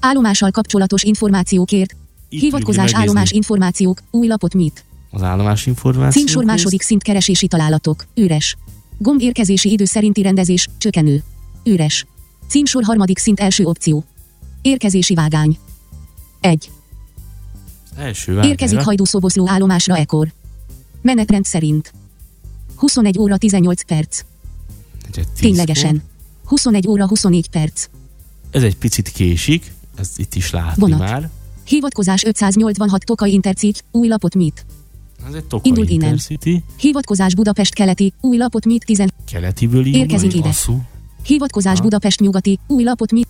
Állomással 0.00 0.50
kapcsolatos 0.50 1.02
információkért. 1.02 1.96
Itt 2.28 2.40
Hivatkozás 2.40 2.94
állomás 2.94 3.30
információk, 3.30 4.02
új 4.10 4.26
lapot 4.26 4.54
mit. 4.54 4.84
Az 5.10 5.22
állomás 5.22 5.66
információ. 5.66 6.20
Címsor 6.20 6.44
második 6.44 6.82
szint 6.82 7.02
keresési 7.02 7.46
találatok, 7.46 8.06
üres. 8.14 8.56
Gomb 8.98 9.20
érkezési 9.20 9.70
idő 9.70 9.84
szerinti 9.84 10.22
rendezés, 10.22 10.68
csökkenő. 10.78 11.22
Üres. 11.64 12.06
Címsor 12.48 12.84
harmadik 12.84 13.18
szint 13.18 13.40
első 13.40 13.64
opció. 13.64 14.04
Érkezési 14.62 15.14
vágány. 15.14 15.58
1. 16.40 16.70
Első 17.96 18.34
vágány. 18.34 18.50
Érkezik 18.50 18.80
hajdúszoboszló 18.80 19.48
állomásra 19.48 19.96
ekor. 19.96 20.32
Menetrend 21.02 21.44
szerint. 21.44 21.92
21 22.76 23.18
óra 23.18 23.36
18 23.36 23.82
perc. 23.82 24.20
Ténylegesen. 25.40 26.02
21 26.44 26.88
óra 26.88 27.08
24 27.08 27.48
perc. 27.48 27.86
Ez 28.50 28.62
egy 28.62 28.76
picit 28.76 29.08
késik, 29.08 29.72
ezt 30.00 30.18
itt 30.18 30.34
is 30.34 30.50
látni 30.50 30.80
Vonat. 30.80 30.98
már. 30.98 31.30
Hivatkozás 31.64 32.24
586 32.24 33.04
Tokaj 33.04 33.30
Intercity, 33.30 33.78
új 33.90 34.08
lapot 34.08 34.34
mit. 34.34 34.66
Ez 35.28 35.34
egy 35.34 35.44
Tokaj 35.44 35.68
Indul 35.68 35.86
innen. 35.86 36.08
Intercity. 36.08 36.64
Hivatkozás 36.78 37.34
Budapest 37.34 37.74
keleti, 37.74 38.12
új 38.20 38.36
lapot 38.36 38.64
mit 38.64 38.84
10. 38.84 39.04
Keletiből 39.32 39.86
indul. 39.86 40.00
Érkezik 40.00 40.34
ide. 40.34 40.48
Asszú. 40.48 40.82
Hivatkozás 41.24 41.76
Ha. 41.76 41.82
Budapest 41.82 42.20
nyugati, 42.20 42.58
új 42.66 42.82
lapot 42.82 43.12
mit. 43.12 43.26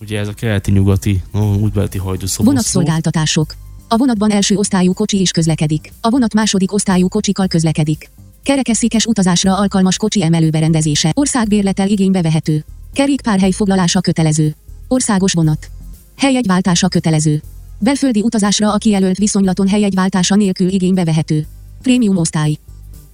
Ugye 0.00 0.18
ez 0.18 0.28
a 0.28 0.34
keleti-nyugati, 0.34 1.22
no, 1.32 1.54
úgy 1.54 1.72
beleti 1.72 1.98
hajdúszoboszló. 1.98 2.44
Vonatszolgáltatások. 2.44 3.54
A 3.88 3.96
vonatban 3.96 4.30
első 4.30 4.56
osztályú 4.56 4.92
kocsi 4.92 5.20
is 5.20 5.30
közlekedik. 5.30 5.92
A 6.00 6.10
vonat 6.10 6.34
második 6.34 6.72
osztályú 6.72 7.08
kocsikkal 7.08 7.46
közlekedik. 7.46 8.10
Kerekesszékes 8.42 9.06
utazásra 9.06 9.56
alkalmas 9.56 9.96
kocsi 9.96 10.22
emelőberendezése. 10.22 11.12
Országbérletel 11.14 11.88
igénybe 11.88 12.22
vehető. 12.22 12.64
Kerékpárhely 12.92 13.50
foglalása 13.50 14.00
kötelező. 14.00 14.54
Országos 14.88 15.32
vonat. 15.32 15.70
Helyegyváltása 16.22 16.88
kötelező. 16.88 17.42
Belföldi 17.78 18.20
utazásra 18.20 18.72
a 18.72 18.76
kijelölt 18.76 19.16
viszonylaton 19.16 19.68
helyegyváltása 19.68 20.34
nélkül 20.34 20.68
igénybe 20.68 21.04
vehető. 21.04 21.46
Prémium 21.82 22.16
osztály. 22.16 22.58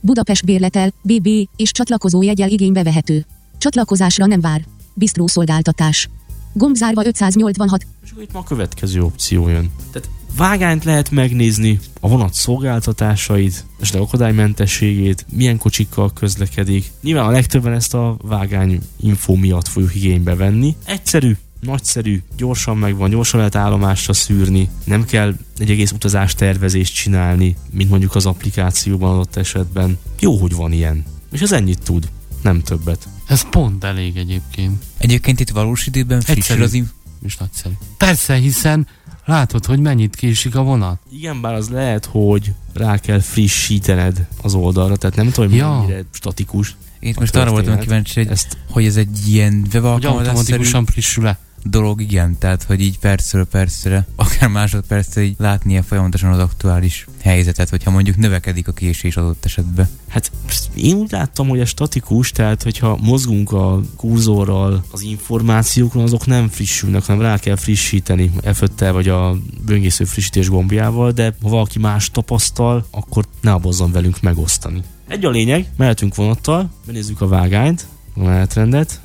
Budapest 0.01 0.45
bérletel, 0.45 0.93
BB 1.03 1.29
és 1.57 1.73
csatlakozó 1.73 2.23
jegyel 2.23 2.51
igénybe 2.51 2.83
vehető. 2.83 3.27
Csatlakozásra 3.59 4.27
nem 4.27 4.41
vár. 4.41 4.65
Bistró 4.95 5.27
szolgáltatás. 5.27 6.09
Gombzárva 6.53 7.07
586, 7.07 7.87
És 8.05 8.11
itt 8.21 8.33
ma 8.33 8.39
a 8.39 8.43
következő 8.43 9.03
opció 9.03 9.49
jön. 9.49 9.71
Tehát 9.93 10.09
vágányt 10.37 10.85
lehet 10.85 11.11
megnézni, 11.11 11.81
a 12.01 12.09
vonat 12.09 12.35
szolgáltatásait, 12.35 13.65
és 13.81 13.93
a 13.93 14.01
akadálymentességét, 14.01 15.27
milyen 15.33 15.59
kocsikkal 15.59 16.13
közlekedik. 16.13 16.91
Nyilván 17.03 17.27
a 17.27 17.31
legtöbben 17.31 17.73
ezt 17.73 17.95
a 17.95 18.17
vágány 18.23 18.81
info 18.97 19.35
miatt 19.35 19.69
fogjuk 19.69 19.95
igénybe 19.95 20.35
venni. 20.35 20.77
Egyszerű, 20.85 21.37
nagyszerű, 21.61 22.23
gyorsan 22.37 22.77
megvan, 22.77 23.11
gyorsan 23.11 23.39
lehet 23.39 23.55
állomásra 23.55 24.13
szűrni, 24.13 24.69
nem 24.85 25.05
kell 25.05 25.35
egy 25.59 25.71
egész 25.71 25.91
utazás 25.93 26.35
tervezést 26.35 26.95
csinálni, 26.95 27.57
mint 27.71 27.91
mondjuk 27.91 28.15
az 28.15 28.27
applikációban 28.27 29.11
adott 29.13 29.37
esetben. 29.37 29.99
Jó, 30.21 30.37
hogy 30.37 30.55
van 30.55 30.73
ilyen. 30.73 31.05
És 31.33 31.41
ez 31.41 31.53
ennyit 31.53 31.83
tud, 31.83 32.09
nem 32.43 32.63
többet. 32.63 33.09
Ez 33.27 33.49
pont 33.49 33.85
elég 33.85 34.17
egyébként. 34.17 34.85
Egyébként 34.99 35.41
itt 35.41 35.51
valós 35.51 35.87
időben 35.87 36.21
frissül 36.21 36.63
az 36.63 36.73
inf- 36.73 36.93
És 37.25 37.37
nagyszerű. 37.37 37.75
Persze, 37.97 38.35
hiszen 38.35 38.87
látod, 39.25 39.65
hogy 39.67 39.81
mennyit 39.81 40.17
késik 40.17 40.55
a 40.57 40.63
vonat. 40.63 40.99
Igen, 41.13 41.41
bár 41.41 41.55
az 41.55 41.69
lehet, 41.69 42.05
hogy 42.05 42.53
rá 42.73 42.99
kell 42.99 43.21
frissítened 43.21 44.27
az 44.43 44.55
oldalra, 44.55 44.97
tehát 44.97 45.17
nem 45.17 45.31
tudom, 45.31 45.51
hogy 45.51 45.59
Ja. 45.59 45.79
mennyire 45.79 46.05
statikus. 46.11 46.77
Én 47.01 47.15
most 47.19 47.37
arra 47.37 47.51
voltam 47.51 47.79
kíváncsi, 47.79 48.21
hogy, 48.21 48.31
Ezt 48.31 48.57
hogy 48.71 48.85
ez 48.85 48.97
egy 48.97 49.29
ilyen 49.29 49.61
Hogy 49.61 49.75
webalkalmazásszerű 49.75 50.37
automatikusan 50.39 50.87
frissül-e. 50.87 51.39
Dolog, 51.63 52.01
igen, 52.01 52.39
tehát 52.39 52.63
hogy 52.63 52.81
így 52.81 52.99
percről 52.99 53.47
percre, 53.47 54.07
akár 54.17 54.49
másodpercre 54.49 55.23
így 55.23 55.35
látnia 55.39 55.83
folyamatosan 55.83 56.33
az 56.33 56.39
aktuális 56.39 57.07
helyzetet, 57.23 57.69
hogyha 57.69 57.91
mondjuk 57.91 58.17
növekedik 58.17 58.69
a 58.69 58.73
késés 58.73 59.17
adott 59.17 59.45
esetben. 59.45 59.89
Hát 60.09 60.31
én 60.75 60.95
úgy 60.95 61.11
láttam, 61.11 61.49
hogy 61.49 61.61
ez 61.61 61.69
statikus, 61.69 62.31
tehát 62.31 62.63
hogyha 62.63 62.99
mozgunk 63.03 63.53
a 63.53 63.81
kurzorral, 63.97 64.85
az 64.91 65.01
információkon, 65.01 66.03
azok 66.03 66.27
nem 66.27 66.49
frissülnek, 66.49 67.05
hanem 67.05 67.23
rá 67.23 67.39
kell 67.39 67.57
frissíteni 67.57 68.31
f 68.53 68.63
vagy 68.79 69.09
a 69.09 69.37
böngésző 69.67 70.05
frissítés 70.05 70.49
gombjával, 70.49 71.11
de 71.11 71.35
ha 71.43 71.49
valaki 71.49 71.79
más 71.79 72.11
tapasztal, 72.11 72.87
akkor 72.91 73.25
ne 73.41 73.53
abozzon 73.53 73.93
velünk 73.93 74.21
megosztani. 74.21 74.83
Egy 75.09 75.25
a 75.25 75.31
lényeg, 75.31 75.71
mehetünk 75.77 76.15
vonattal, 76.15 76.71
benézzük 76.87 77.21
a 77.21 77.27
vágányt, 77.29 77.87
a 78.15 78.23
menetrendet, 78.23 79.01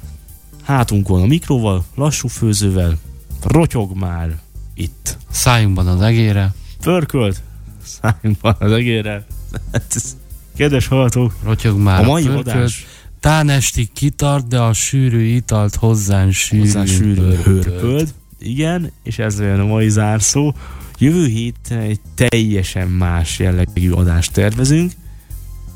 hátunkon 0.63 1.21
a 1.21 1.25
mikróval, 1.25 1.85
lassú 1.95 2.27
főzővel, 2.27 2.97
rotyog 3.43 3.95
már 3.97 4.37
itt. 4.73 5.17
Szálljunk 5.31 5.77
az 5.77 6.01
egére, 6.01 6.53
Pörkölt, 6.81 7.41
szálljunk 7.83 8.37
az 8.41 8.71
ez- 9.71 10.15
Kedves 10.57 10.87
hallgatók, 10.87 11.33
rotyog 11.43 11.79
már 11.79 12.03
a 12.03 12.07
mai 12.07 12.23
pörkölt. 12.23 12.47
adás 12.47 12.85
Tán 13.19 13.49
estig 13.49 13.91
kitart, 13.93 14.47
de 14.47 14.59
a 14.59 14.73
sűrű 14.73 15.23
italt 15.23 15.75
hozzán 15.75 16.31
sűrű. 16.31 16.61
hozzá 16.61 16.85
sűrű 16.85 17.21
hörpöld. 17.21 18.13
Igen, 18.39 18.91
és 19.03 19.19
ez 19.19 19.39
olyan 19.39 19.59
a 19.59 19.65
mai 19.65 19.89
zárszó. 19.89 20.53
Jövő 20.97 21.25
héten 21.27 21.79
egy 21.79 21.99
teljesen 22.15 22.87
más 22.87 23.39
jellegű 23.39 23.91
adást 23.91 24.33
tervezünk. 24.33 24.91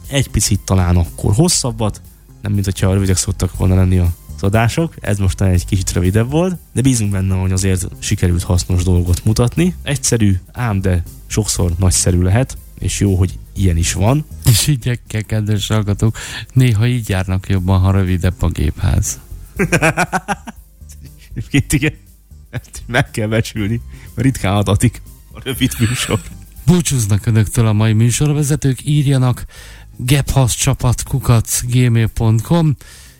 Egy 0.09 0.29
picit 0.29 0.59
talán 0.59 0.95
akkor 0.95 1.33
hosszabbat, 1.33 2.01
nem 2.41 2.51
mint 2.51 2.65
hogyha 2.65 2.93
rövidek 2.93 3.17
szoktak 3.17 3.57
volna 3.57 3.75
lenni 3.75 3.97
az 4.37 4.43
adások. 4.43 4.93
Ez 4.99 5.17
most 5.17 5.41
egy 5.41 5.65
kicsit 5.65 5.91
rövidebb 5.91 6.29
volt, 6.29 6.57
de 6.73 6.81
bízunk 6.81 7.11
benne, 7.11 7.35
hogy 7.35 7.51
azért 7.51 7.87
sikerült 7.99 8.43
hasznos 8.43 8.83
dolgot 8.83 9.25
mutatni. 9.25 9.75
Egyszerű, 9.83 10.39
ám 10.51 10.81
de 10.81 11.03
sokszor 11.27 11.71
nagyszerű 11.77 12.21
lehet, 12.21 12.57
és 12.79 12.99
jó, 12.99 13.15
hogy 13.15 13.39
ilyen 13.55 13.77
is 13.77 13.93
van. 13.93 14.25
És 14.45 14.67
így 14.67 14.99
kell, 15.07 15.21
kedves 15.21 15.67
hallgatók, 15.67 16.17
néha 16.53 16.87
így 16.87 17.09
járnak 17.09 17.49
jobban, 17.49 17.79
ha 17.79 17.91
rövidebb 17.91 18.41
a 18.41 18.49
gépház. 18.49 19.19
Egyébként 21.29 21.73
igen, 21.73 21.93
ezt 22.49 22.83
meg 22.85 23.11
kell 23.11 23.27
becsülni, 23.27 23.81
mert 24.15 24.27
ritkán 24.27 24.55
adatik 24.55 25.01
a 25.31 25.39
rövid 25.43 25.71
műsor. 25.79 26.21
Búcsúznak 26.65 27.25
önöktől 27.25 27.67
a 27.67 27.73
mai 27.73 27.93
műsorvezetők, 27.93 28.85
írjanak 28.85 29.45
gephaszcsapat 29.97 31.03
kukac 31.03 31.61
gmail.com 31.65 32.75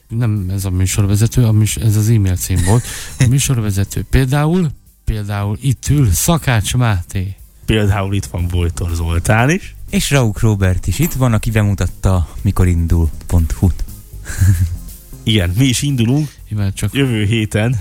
nem 0.08 0.49
ez 0.53 0.66
a 0.66 0.70
műsorvezető, 0.70 1.45
a 1.45 1.51
műs- 1.51 1.78
ez 1.84 1.95
az 1.95 2.10
e-mail 2.10 2.36
cím 2.36 2.64
volt. 2.66 2.84
A 3.20 3.26
műsorvezető 3.30 4.05
például, 4.10 4.70
például 5.05 5.58
itt 5.62 5.89
ül 5.89 6.12
Szakács 6.12 6.76
Máté. 6.76 7.36
Például 7.66 8.14
itt 8.16 8.26
van 8.26 8.47
Bojtor 8.47 8.89
Zoltán 8.93 9.49
is. 9.49 9.76
És 9.89 10.12
Rauk 10.12 10.39
Robert 10.39 10.88
is 10.88 10.99
itt 10.99 11.14
van, 11.14 11.34
aki 11.34 11.51
bemutatta 11.51 12.28
mikor 12.41 12.68
indul.hu. 12.68 13.70
Igen, 15.24 15.49
mi 15.58 15.66
is 15.66 15.82
indulunk 15.82 16.34
Mivel 16.49 16.74
csak 16.74 16.93
jövő 16.93 17.26
héten, 17.26 17.80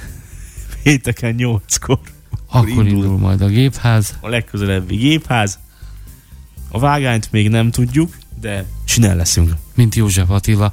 pénteken 0.82 1.34
8-kor. 1.38 1.98
akkor 2.46 2.68
indul. 2.68 2.86
indul 2.86 3.18
majd 3.18 3.40
a 3.40 3.46
gépház. 3.48 4.14
A 4.20 4.28
legközelebbi 4.28 4.96
gépház. 4.96 5.58
A 6.68 6.78
vágányt 6.78 7.32
még 7.32 7.48
nem 7.48 7.70
tudjuk, 7.70 8.16
de 8.40 8.64
csinál 8.84 9.16
leszünk. 9.16 9.52
mint 9.74 9.94
József 9.94 10.30
Attila. 10.30 10.72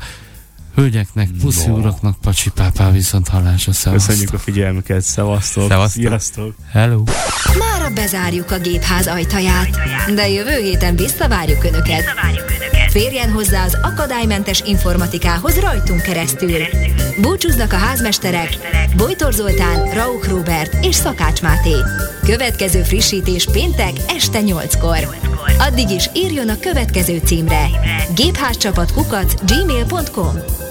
Hölgyeknek, 0.75 1.29
puszi 1.41 1.67
No. 1.67 1.77
uraknak, 1.77 2.15
pacsi 2.21 2.49
pápá 2.49 2.91
viszont 2.91 3.27
hallásra 3.27 3.73
szevasztok. 3.73 4.07
Köszönjük 4.07 4.33
a 4.33 4.37
figyelmüket, 4.37 5.01
szevasztok. 5.01 5.69
Szevasztok. 5.69 6.01
Sziasztok. 6.01 6.55
Hello. 6.71 7.03
Mára 7.59 7.93
bezárjuk 7.93 8.51
a 8.51 8.57
gépház 8.59 9.07
ajtaját, 9.07 9.69
de 10.15 10.29
jövő 10.29 10.61
héten 10.61 10.95
visszavárjuk 10.95 11.63
Önöket. 11.63 12.03
Férjen 12.89 13.31
hozzá 13.31 13.65
az 13.65 13.77
akadálymentes 13.81 14.61
informatikához 14.65 15.59
rajtunk 15.59 16.01
keresztül. 16.01 16.59
Búcsúznak 17.21 17.73
a 17.73 17.77
házmesterek 17.77 18.57
Bojtor 18.97 19.33
Zoltán, 19.33 19.89
Rauch 19.93 20.29
Robert 20.29 20.85
és 20.85 20.95
Szakács 20.95 21.41
Máté. 21.41 21.75
Következő 22.23 22.83
frissítés 22.83 23.47
péntek 23.51 23.91
este 24.07 24.39
8-kor. 24.41 25.17
Addig 25.59 25.89
is 25.89 26.09
írjon 26.13 26.49
a 26.49 26.59
következő 26.59 27.21
címre 27.25 27.69
gépházcsapatkukac 28.15 29.33
gmail.com 29.45 30.62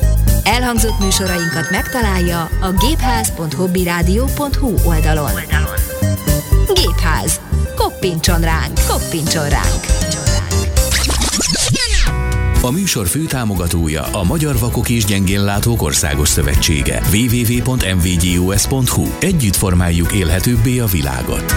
Elhangzott 0.45 0.99
műsorainkat 1.01 1.71
megtalálja 1.71 2.41
a 2.61 2.73
gépház.hobbyradio.hu 2.87 4.75
oldalon. 4.85 5.31
Gépház. 6.75 7.41
Koppintson 7.77 8.41
ránk, 8.41 8.81
koppintson 8.89 9.49
ránk. 9.49 9.85
A 12.63 12.71
műsor 12.71 13.07
főtámogatója 13.07 14.03
a 14.03 14.23
Magyar 14.23 14.59
Vakok 14.59 14.89
és 14.89 15.05
Gyengénlátók 15.05 15.83
Országos 15.83 16.29
Szövetsége. 16.29 17.03
www.mvgus.hu 17.13 19.07
Együtt 19.21 19.57
formáljuk 19.57 20.13
élhetőbbé 20.13 20.79
a 20.79 20.87
világot. 20.87 21.55